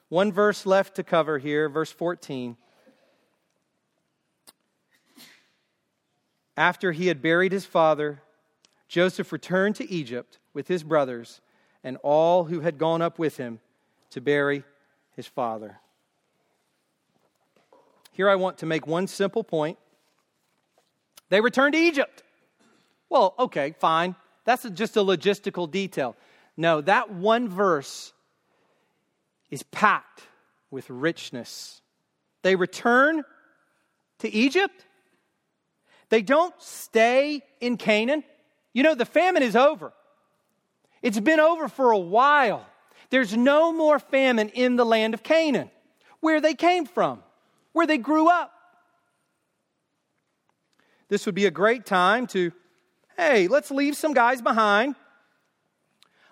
One 0.08 0.32
verse 0.32 0.64
left 0.64 0.96
to 0.96 1.04
cover 1.04 1.38
here, 1.38 1.68
verse 1.68 1.92
14. 1.92 2.56
After 6.56 6.92
he 6.92 7.08
had 7.08 7.20
buried 7.20 7.52
his 7.52 7.64
father, 7.64 8.22
Joseph 8.88 9.32
returned 9.32 9.76
to 9.76 9.90
Egypt 9.90 10.38
with 10.52 10.68
his 10.68 10.84
brothers 10.84 11.40
and 11.82 11.96
all 12.02 12.44
who 12.44 12.60
had 12.60 12.78
gone 12.78 13.02
up 13.02 13.18
with 13.18 13.36
him 13.36 13.60
to 14.10 14.20
bury 14.20 14.64
his 15.16 15.26
father. 15.26 15.80
Here 18.12 18.28
I 18.28 18.36
want 18.36 18.58
to 18.58 18.66
make 18.66 18.86
one 18.86 19.06
simple 19.06 19.42
point 19.42 19.78
they 21.30 21.40
returned 21.40 21.72
to 21.72 21.80
Egypt. 21.80 22.22
Well, 23.08 23.34
okay, 23.38 23.74
fine. 23.78 24.14
That's 24.44 24.68
just 24.70 24.96
a 24.96 25.00
logistical 25.00 25.68
detail. 25.68 26.16
No, 26.56 26.80
that 26.82 27.10
one 27.10 27.48
verse 27.48 28.12
is 29.50 29.62
packed 29.64 30.22
with 30.70 30.88
richness. 30.90 31.80
They 32.42 32.54
return 32.54 33.24
to 34.20 34.32
Egypt. 34.32 34.86
They 36.08 36.22
don't 36.22 36.54
stay 36.60 37.42
in 37.60 37.76
Canaan. 37.76 38.24
You 38.72 38.82
know, 38.82 38.94
the 38.94 39.04
famine 39.04 39.42
is 39.42 39.56
over. 39.56 39.92
It's 41.02 41.20
been 41.20 41.40
over 41.40 41.68
for 41.68 41.90
a 41.90 41.98
while. 41.98 42.66
There's 43.10 43.36
no 43.36 43.72
more 43.72 43.98
famine 43.98 44.48
in 44.50 44.76
the 44.76 44.86
land 44.86 45.14
of 45.14 45.22
Canaan, 45.22 45.70
where 46.20 46.40
they 46.40 46.54
came 46.54 46.86
from, 46.86 47.22
where 47.72 47.86
they 47.86 47.98
grew 47.98 48.28
up 48.28 48.54
this 51.08 51.26
would 51.26 51.34
be 51.34 51.46
a 51.46 51.50
great 51.50 51.86
time 51.86 52.26
to, 52.28 52.52
hey, 53.16 53.46
let's 53.48 53.70
leave 53.70 53.96
some 53.96 54.14
guys 54.14 54.42
behind. 54.42 54.96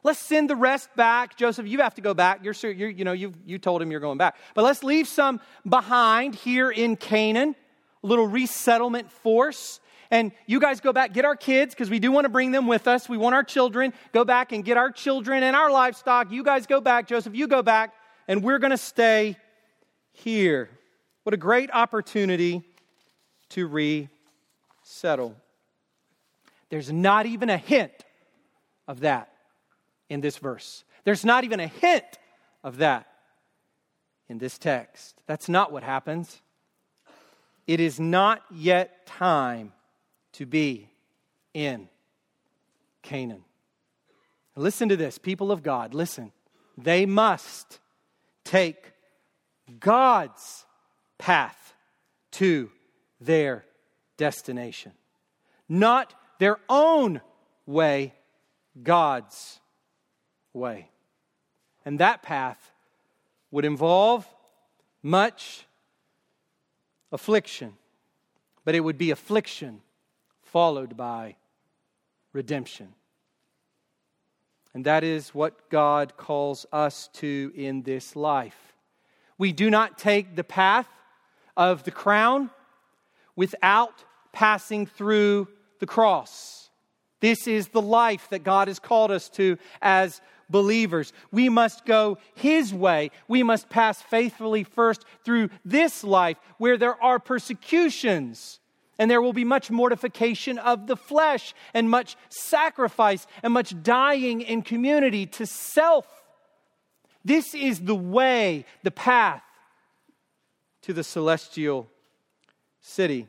Let's 0.03 0.19
send 0.19 0.51
the 0.51 0.57
rest 0.57 0.95
back. 0.97 1.37
Joseph, 1.37 1.67
you 1.67 1.79
have 1.79 1.95
to 1.95 2.01
go 2.01 2.15
back. 2.15 2.41
You're, 2.43 2.55
you're 2.65 2.91
you 2.91 3.05
know, 3.05 3.13
you, 3.13 3.33
you 3.47 3.59
told 3.59 3.81
him 3.81 3.93
you're 3.93 4.01
going 4.01 4.19
back. 4.19 4.37
But 4.55 4.65
let's 4.65 4.83
leave 4.83 5.07
some 5.07 5.41
behind 5.69 6.35
here 6.35 6.71
in 6.71 6.97
Canaan, 6.97 7.55
little 8.03 8.27
resettlement 8.27 9.11
force. 9.11 9.81
And 10.11 10.33
you 10.47 10.61
guys 10.61 10.81
go 10.81 10.93
back, 10.93 11.15
get 11.15 11.25
our 11.25 11.37
kids, 11.37 11.75
because 11.75 11.89
we 11.89 11.99
do 11.99 12.13
want 12.13 12.27
to 12.27 12.29
bring 12.29 12.51
them 12.51 12.67
with 12.67 12.87
us. 12.87 13.09
We 13.09 13.17
want 13.17 13.35
our 13.35 13.45
children. 13.45 13.95
Go 14.13 14.25
back 14.25 14.53
and 14.53 14.65
get 14.65 14.77
our 14.77 14.91
children 14.91 15.43
and 15.43 15.57
our 15.57 15.71
livestock. 15.71 16.31
You 16.31 16.43
guys 16.43 16.67
go 16.67 16.81
back. 16.81 17.09
Joseph, 17.09 17.35
you 17.35 17.47
go 17.47 17.63
back. 17.63 17.95
And 18.29 18.43
we're 18.43 18.59
going 18.59 18.73
to 18.73 18.77
stay 18.77 19.37
here. 20.13 20.69
What 21.23 21.33
a 21.33 21.39
great 21.39 21.71
opportunity 21.73 22.63
to 23.51 23.67
re 23.67 24.09
settle. 24.83 25.37
There's 26.69 26.93
not 26.93 27.27
even 27.27 27.49
a 27.49 27.57
hint 27.57 27.93
of 28.87 29.01
that 29.01 29.33
in 30.09 30.21
this 30.21 30.37
verse. 30.37 30.85
There's 31.05 31.25
not 31.25 31.45
even 31.45 31.61
a 31.61 31.67
hint 31.67 32.05
of 32.63 32.79
that 32.79 33.07
in 34.29 34.39
this 34.39 34.59
text. 34.59 35.17
That's 35.27 35.49
not 35.49 35.73
what 35.73 35.83
happens. 35.83 36.42
It 37.67 37.81
is 37.81 38.01
not 38.01 38.43
yet 38.51 39.07
time 39.07 39.73
to 40.33 40.47
be 40.47 40.89
in 41.55 41.89
Canaan. 43.03 43.45
Listen 44.57 44.89
to 44.89 44.97
this, 44.97 45.19
people 45.19 45.51
of 45.51 45.63
God, 45.63 45.95
listen. 45.95 46.33
They 46.77 47.07
must 47.07 47.79
take 48.45 48.93
God's 49.79 50.67
path 51.19 51.75
to 52.33 52.71
their 53.21 53.65
destination. 54.17 54.93
Not 55.69 56.15
their 56.39 56.59
own 56.69 57.21
way, 57.67 58.15
God's 58.83 59.61
way. 60.53 60.89
And 61.85 61.99
that 61.99 62.23
path 62.23 62.73
would 63.51 63.65
involve 63.65 64.27
much 65.03 65.67
affliction, 67.13 67.75
but 68.65 68.75
it 68.75 68.81
would 68.81 68.99
be 68.99 69.11
affliction 69.11 69.81
followed 70.43 70.97
by 70.97 71.37
redemption. 72.33 72.95
And 74.75 74.87
that 74.87 75.05
is 75.05 75.35
what 75.35 75.69
God 75.71 76.17
calls 76.17 76.65
us 76.73 77.09
to 77.15 77.53
in 77.55 77.83
this 77.83 78.17
life. 78.17 78.75
We 79.37 79.53
do 79.53 79.71
not 79.71 79.99
take 79.99 80.35
the 80.35 80.45
path 80.45 80.89
of 81.57 81.85
the 81.85 81.91
crown 81.91 82.51
without 83.37 84.05
passing 84.33 84.87
through 84.87 85.49
the 85.79 85.87
cross. 85.87 86.71
This 87.21 87.47
is 87.47 87.69
the 87.69 87.83
life 87.83 88.29
that 88.31 88.45
God 88.45 88.69
has 88.69 88.79
called 88.79 89.11
us 89.11 89.29
to 89.31 89.59
as 89.81 90.21
believers. 90.53 91.13
We 91.33 91.49
must 91.49 91.85
go 91.85 92.19
His 92.37 92.73
way. 92.73 93.11
We 93.27 93.43
must 93.43 93.69
pass 93.69 94.01
faithfully 94.01 94.63
first 94.63 95.05
through 95.25 95.51
this 95.65 96.05
life 96.05 96.37
where 96.59 96.77
there 96.77 97.03
are 97.03 97.19
persecutions. 97.19 98.61
And 98.99 99.11
there 99.11 99.23
will 99.23 99.33
be 99.33 99.45
much 99.45 99.71
mortification 99.71 100.59
of 100.59 100.87
the 100.87 100.97
flesh, 100.97 101.55
and 101.75 101.91
much 101.91 102.15
sacrifice, 102.29 103.27
and 103.43 103.53
much 103.53 103.83
dying 103.83 104.43
in 104.43 104.63
community 104.63 105.27
to 105.27 105.47
self. 105.47 106.07
This 107.25 107.55
is 107.55 107.81
the 107.81 107.97
way, 107.97 108.65
the 108.85 108.91
path 108.91 109.43
to 110.83 110.93
the 110.93 111.03
celestial 111.03 111.89
city. 112.81 113.27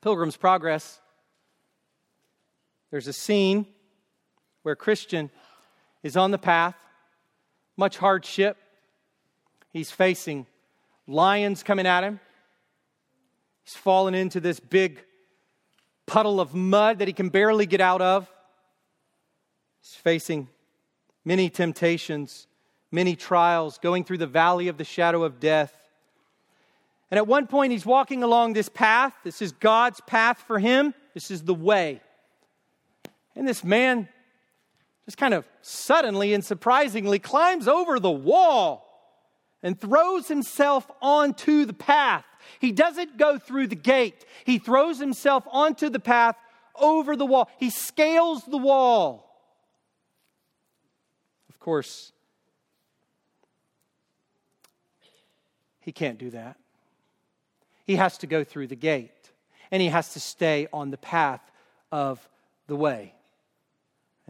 Pilgrim's 0.00 0.36
Progress, 0.36 1.00
there's 2.90 3.08
a 3.08 3.12
scene 3.12 3.66
where 4.62 4.76
Christian 4.76 5.30
is 6.02 6.16
on 6.16 6.30
the 6.30 6.38
path, 6.38 6.74
much 7.76 7.96
hardship. 7.96 8.56
He's 9.72 9.90
facing 9.90 10.46
lions 11.06 11.62
coming 11.62 11.86
at 11.86 12.04
him. 12.04 12.20
He's 13.64 13.74
fallen 13.74 14.14
into 14.14 14.40
this 14.40 14.60
big 14.60 15.02
puddle 16.06 16.40
of 16.40 16.54
mud 16.54 16.98
that 16.98 17.08
he 17.08 17.14
can 17.14 17.28
barely 17.28 17.66
get 17.66 17.80
out 17.80 18.02
of. 18.02 18.30
He's 19.80 19.94
facing 19.94 20.48
many 21.24 21.48
temptations, 21.48 22.46
many 22.90 23.16
trials, 23.16 23.78
going 23.78 24.04
through 24.04 24.18
the 24.18 24.26
valley 24.26 24.68
of 24.68 24.78
the 24.78 24.84
shadow 24.84 25.22
of 25.22 25.40
death. 25.40 25.74
And 27.10 27.18
at 27.18 27.26
one 27.26 27.46
point, 27.46 27.72
he's 27.72 27.86
walking 27.86 28.22
along 28.22 28.54
this 28.54 28.68
path. 28.68 29.14
This 29.22 29.42
is 29.42 29.52
God's 29.52 30.00
path 30.00 30.42
for 30.46 30.58
him. 30.58 30.94
This 31.14 31.30
is 31.30 31.42
the 31.42 31.54
way. 31.54 32.00
And 33.36 33.46
this 33.46 33.62
man 33.62 34.08
just 35.06 35.18
kind 35.18 35.34
of 35.34 35.44
suddenly 35.62 36.32
and 36.32 36.44
surprisingly 36.44 37.18
climbs 37.18 37.66
over 37.66 37.98
the 37.98 38.10
wall 38.10 38.88
and 39.62 39.80
throws 39.80 40.28
himself 40.28 40.90
onto 41.00 41.64
the 41.64 41.72
path. 41.72 42.24
He 42.60 42.72
doesn't 42.72 43.16
go 43.16 43.38
through 43.38 43.68
the 43.68 43.76
gate, 43.76 44.24
he 44.44 44.58
throws 44.58 44.98
himself 44.98 45.44
onto 45.50 45.88
the 45.88 46.00
path 46.00 46.36
over 46.74 47.16
the 47.16 47.26
wall. 47.26 47.50
He 47.58 47.70
scales 47.70 48.44
the 48.44 48.56
wall. 48.56 49.28
Of 51.48 51.60
course, 51.60 52.12
he 55.80 55.92
can't 55.92 56.18
do 56.18 56.30
that. 56.30 56.56
He 57.84 57.96
has 57.96 58.18
to 58.18 58.26
go 58.26 58.42
through 58.44 58.68
the 58.68 58.76
gate, 58.76 59.30
and 59.70 59.82
he 59.82 59.88
has 59.88 60.12
to 60.14 60.20
stay 60.20 60.68
on 60.72 60.90
the 60.90 60.96
path 60.96 61.40
of 61.90 62.26
the 62.68 62.76
way. 62.76 63.14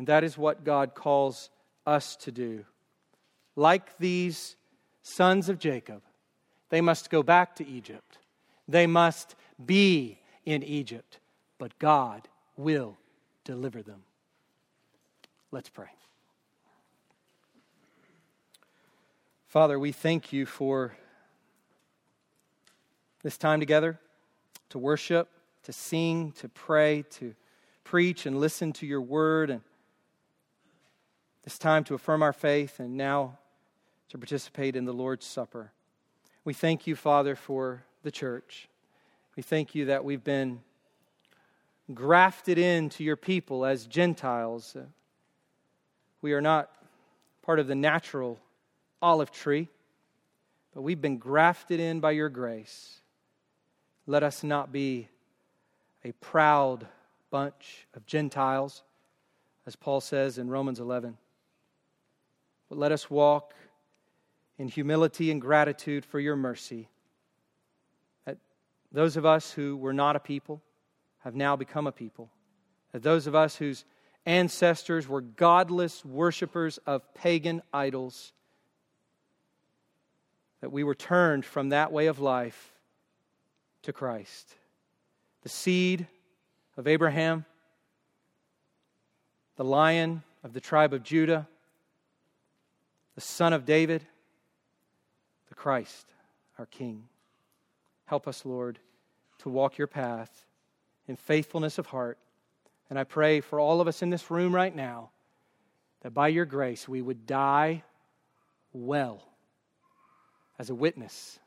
And 0.03 0.09
that 0.09 0.24
is 0.24 0.36
what 0.36 0.64
God 0.64 0.96
calls 0.96 1.48
us 1.86 2.16
to 2.16 2.32
do. 2.32 2.64
Like 3.55 3.98
these 3.98 4.57
sons 5.05 5.48
of 5.48 5.61
Jacob, 5.61 6.03
they 6.70 6.80
must 6.80 7.09
go 7.09 7.22
back 7.22 7.55
to 7.55 7.68
Egypt. 7.68 8.18
They 8.66 8.88
must 8.88 9.36
be 9.64 10.18
in 10.44 10.64
Egypt, 10.64 11.20
but 11.57 11.78
God 11.78 12.26
will 12.57 12.96
deliver 13.44 13.80
them. 13.80 14.03
Let's 15.53 15.70
pray. 15.70 15.90
Father, 19.46 19.78
we 19.78 19.92
thank 19.92 20.32
you 20.32 20.46
for 20.46 20.96
this 23.22 23.38
time 23.38 23.61
together 23.61 24.00
to 24.70 24.80
worship, 24.80 25.28
to 25.62 25.72
sing, 25.72 26.32
to 26.40 26.48
pray, 26.48 27.05
to 27.11 27.36
preach 27.84 28.26
and 28.26 28.40
listen 28.40 28.72
to 28.72 28.84
your 28.84 29.00
word, 29.00 29.48
and 29.48 29.61
this 31.45 31.59
time 31.59 31.84
to 31.84 31.95
affirm 31.95 32.22
our 32.22 32.32
faith, 32.32 32.78
and 32.78 32.97
now 32.97 33.38
to 34.09 34.18
participate 34.18 34.76
in 34.76 34.84
the 34.84 34.93
Lord's 34.93 35.26
Supper. 35.26 35.72
We 36.45 36.55
thank 36.55 36.86
you, 36.86 36.95
Father, 36.95 37.34
for 37.34 37.84
the 38.03 38.11
church. 38.11 38.68
We 39.36 39.43
thank 39.43 39.74
you 39.74 39.86
that 39.86 40.05
we've 40.05 40.22
been 40.22 40.61
grafted 41.93 42.59
into 42.59 43.03
your 43.03 43.16
people 43.16 43.64
as 43.64 43.86
Gentiles. 43.86 44.76
We 46.20 46.32
are 46.32 46.40
not 46.40 46.70
part 47.43 47.59
of 47.59 47.66
the 47.66 47.74
natural 47.74 48.38
olive 49.01 49.30
tree, 49.30 49.68
but 50.74 50.82
we've 50.82 51.01
been 51.01 51.18
grafted 51.18 51.80
in 51.80 52.01
by 52.01 52.12
your 52.12 52.28
grace. 52.28 53.01
Let 54.07 54.22
us 54.22 54.45
not 54.45 54.72
be 54.72 55.09
a 56.05 56.12
proud 56.12 56.86
bunch 57.30 57.86
of 57.95 58.07
Gentiles, 58.07 58.82
as 59.66 59.74
Paul 59.76 60.01
says 60.01 60.38
in 60.38 60.51
Romans 60.51 60.80
11, 60.80 61.16
but 62.73 62.79
let 62.79 62.91
us 62.91 63.11
walk 63.11 63.53
in 64.57 64.66
humility 64.66 65.31
and 65.31 65.43
gratitude 65.43 66.07
for 66.07 66.18
your 66.18 66.37
mercy. 66.37 66.89
That 68.25 68.39
those 68.91 69.18
of 69.18 69.27
us 69.27 69.51
who 69.51 69.77
were 69.77 69.93
not 69.93 70.16
a 70.16 70.18
people 70.18 70.62
have 71.18 71.35
now 71.35 71.55
become 71.55 71.87
a 71.87 71.93
people. 71.93 72.31
That 72.93 73.03
those 73.03 73.27
of 73.27 73.35
us 73.35 73.57
whose 73.57 73.85
ancestors 74.25 75.07
were 75.07 75.20
godless 75.20 76.03
worshippers 76.03 76.79
of 76.87 77.03
pagan 77.12 77.61
idols, 77.75 78.33
that 80.62 80.73
we 80.73 80.83
were 80.83 80.95
turned 80.95 81.45
from 81.45 81.68
that 81.68 81.93
way 81.93 82.07
of 82.07 82.20
life 82.20 82.73
to 83.83 83.93
Christ. 83.93 84.55
The 85.43 85.51
seed 85.51 86.07
of 86.79 86.87
Abraham, 86.87 87.45
the 89.57 89.64
lion 89.64 90.23
of 90.43 90.55
the 90.55 90.61
tribe 90.61 90.95
of 90.95 91.03
Judah, 91.03 91.47
the 93.15 93.21
son 93.21 93.53
of 93.53 93.65
David, 93.65 94.05
the 95.49 95.55
Christ, 95.55 96.07
our 96.59 96.67
King. 96.67 97.05
Help 98.07 98.27
us, 98.27 98.45
Lord, 98.45 98.79
to 99.39 99.49
walk 99.49 99.79
your 99.79 99.87
path 99.87 100.47
in 101.07 101.17
faithfulness 101.17 101.79
of 101.79 101.87
heart. 101.87 102.19
And 102.89 102.99
I 102.99 103.05
pray 103.05 103.41
for 103.41 103.59
all 103.59 103.81
of 103.81 103.89
us 103.89 104.03
in 104.03 104.11
this 104.11 104.31
room 104.31 104.55
right 104.55 104.75
now 104.75 105.11
that 106.03 106.13
by 106.13 106.29
your 106.29 106.45
grace 106.45 106.89
we 106.89 107.01
would 107.01 107.27
die 107.27 107.83
well 108.73 109.23
as 110.59 110.71
a 110.71 110.75
witness 110.75 111.39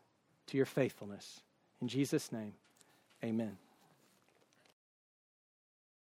to 0.47 0.57
your 0.57 0.65
faithfulness. 0.65 1.41
In 1.81 1.87
Jesus' 1.87 2.31
name, 2.31 2.53
amen. 3.23 3.57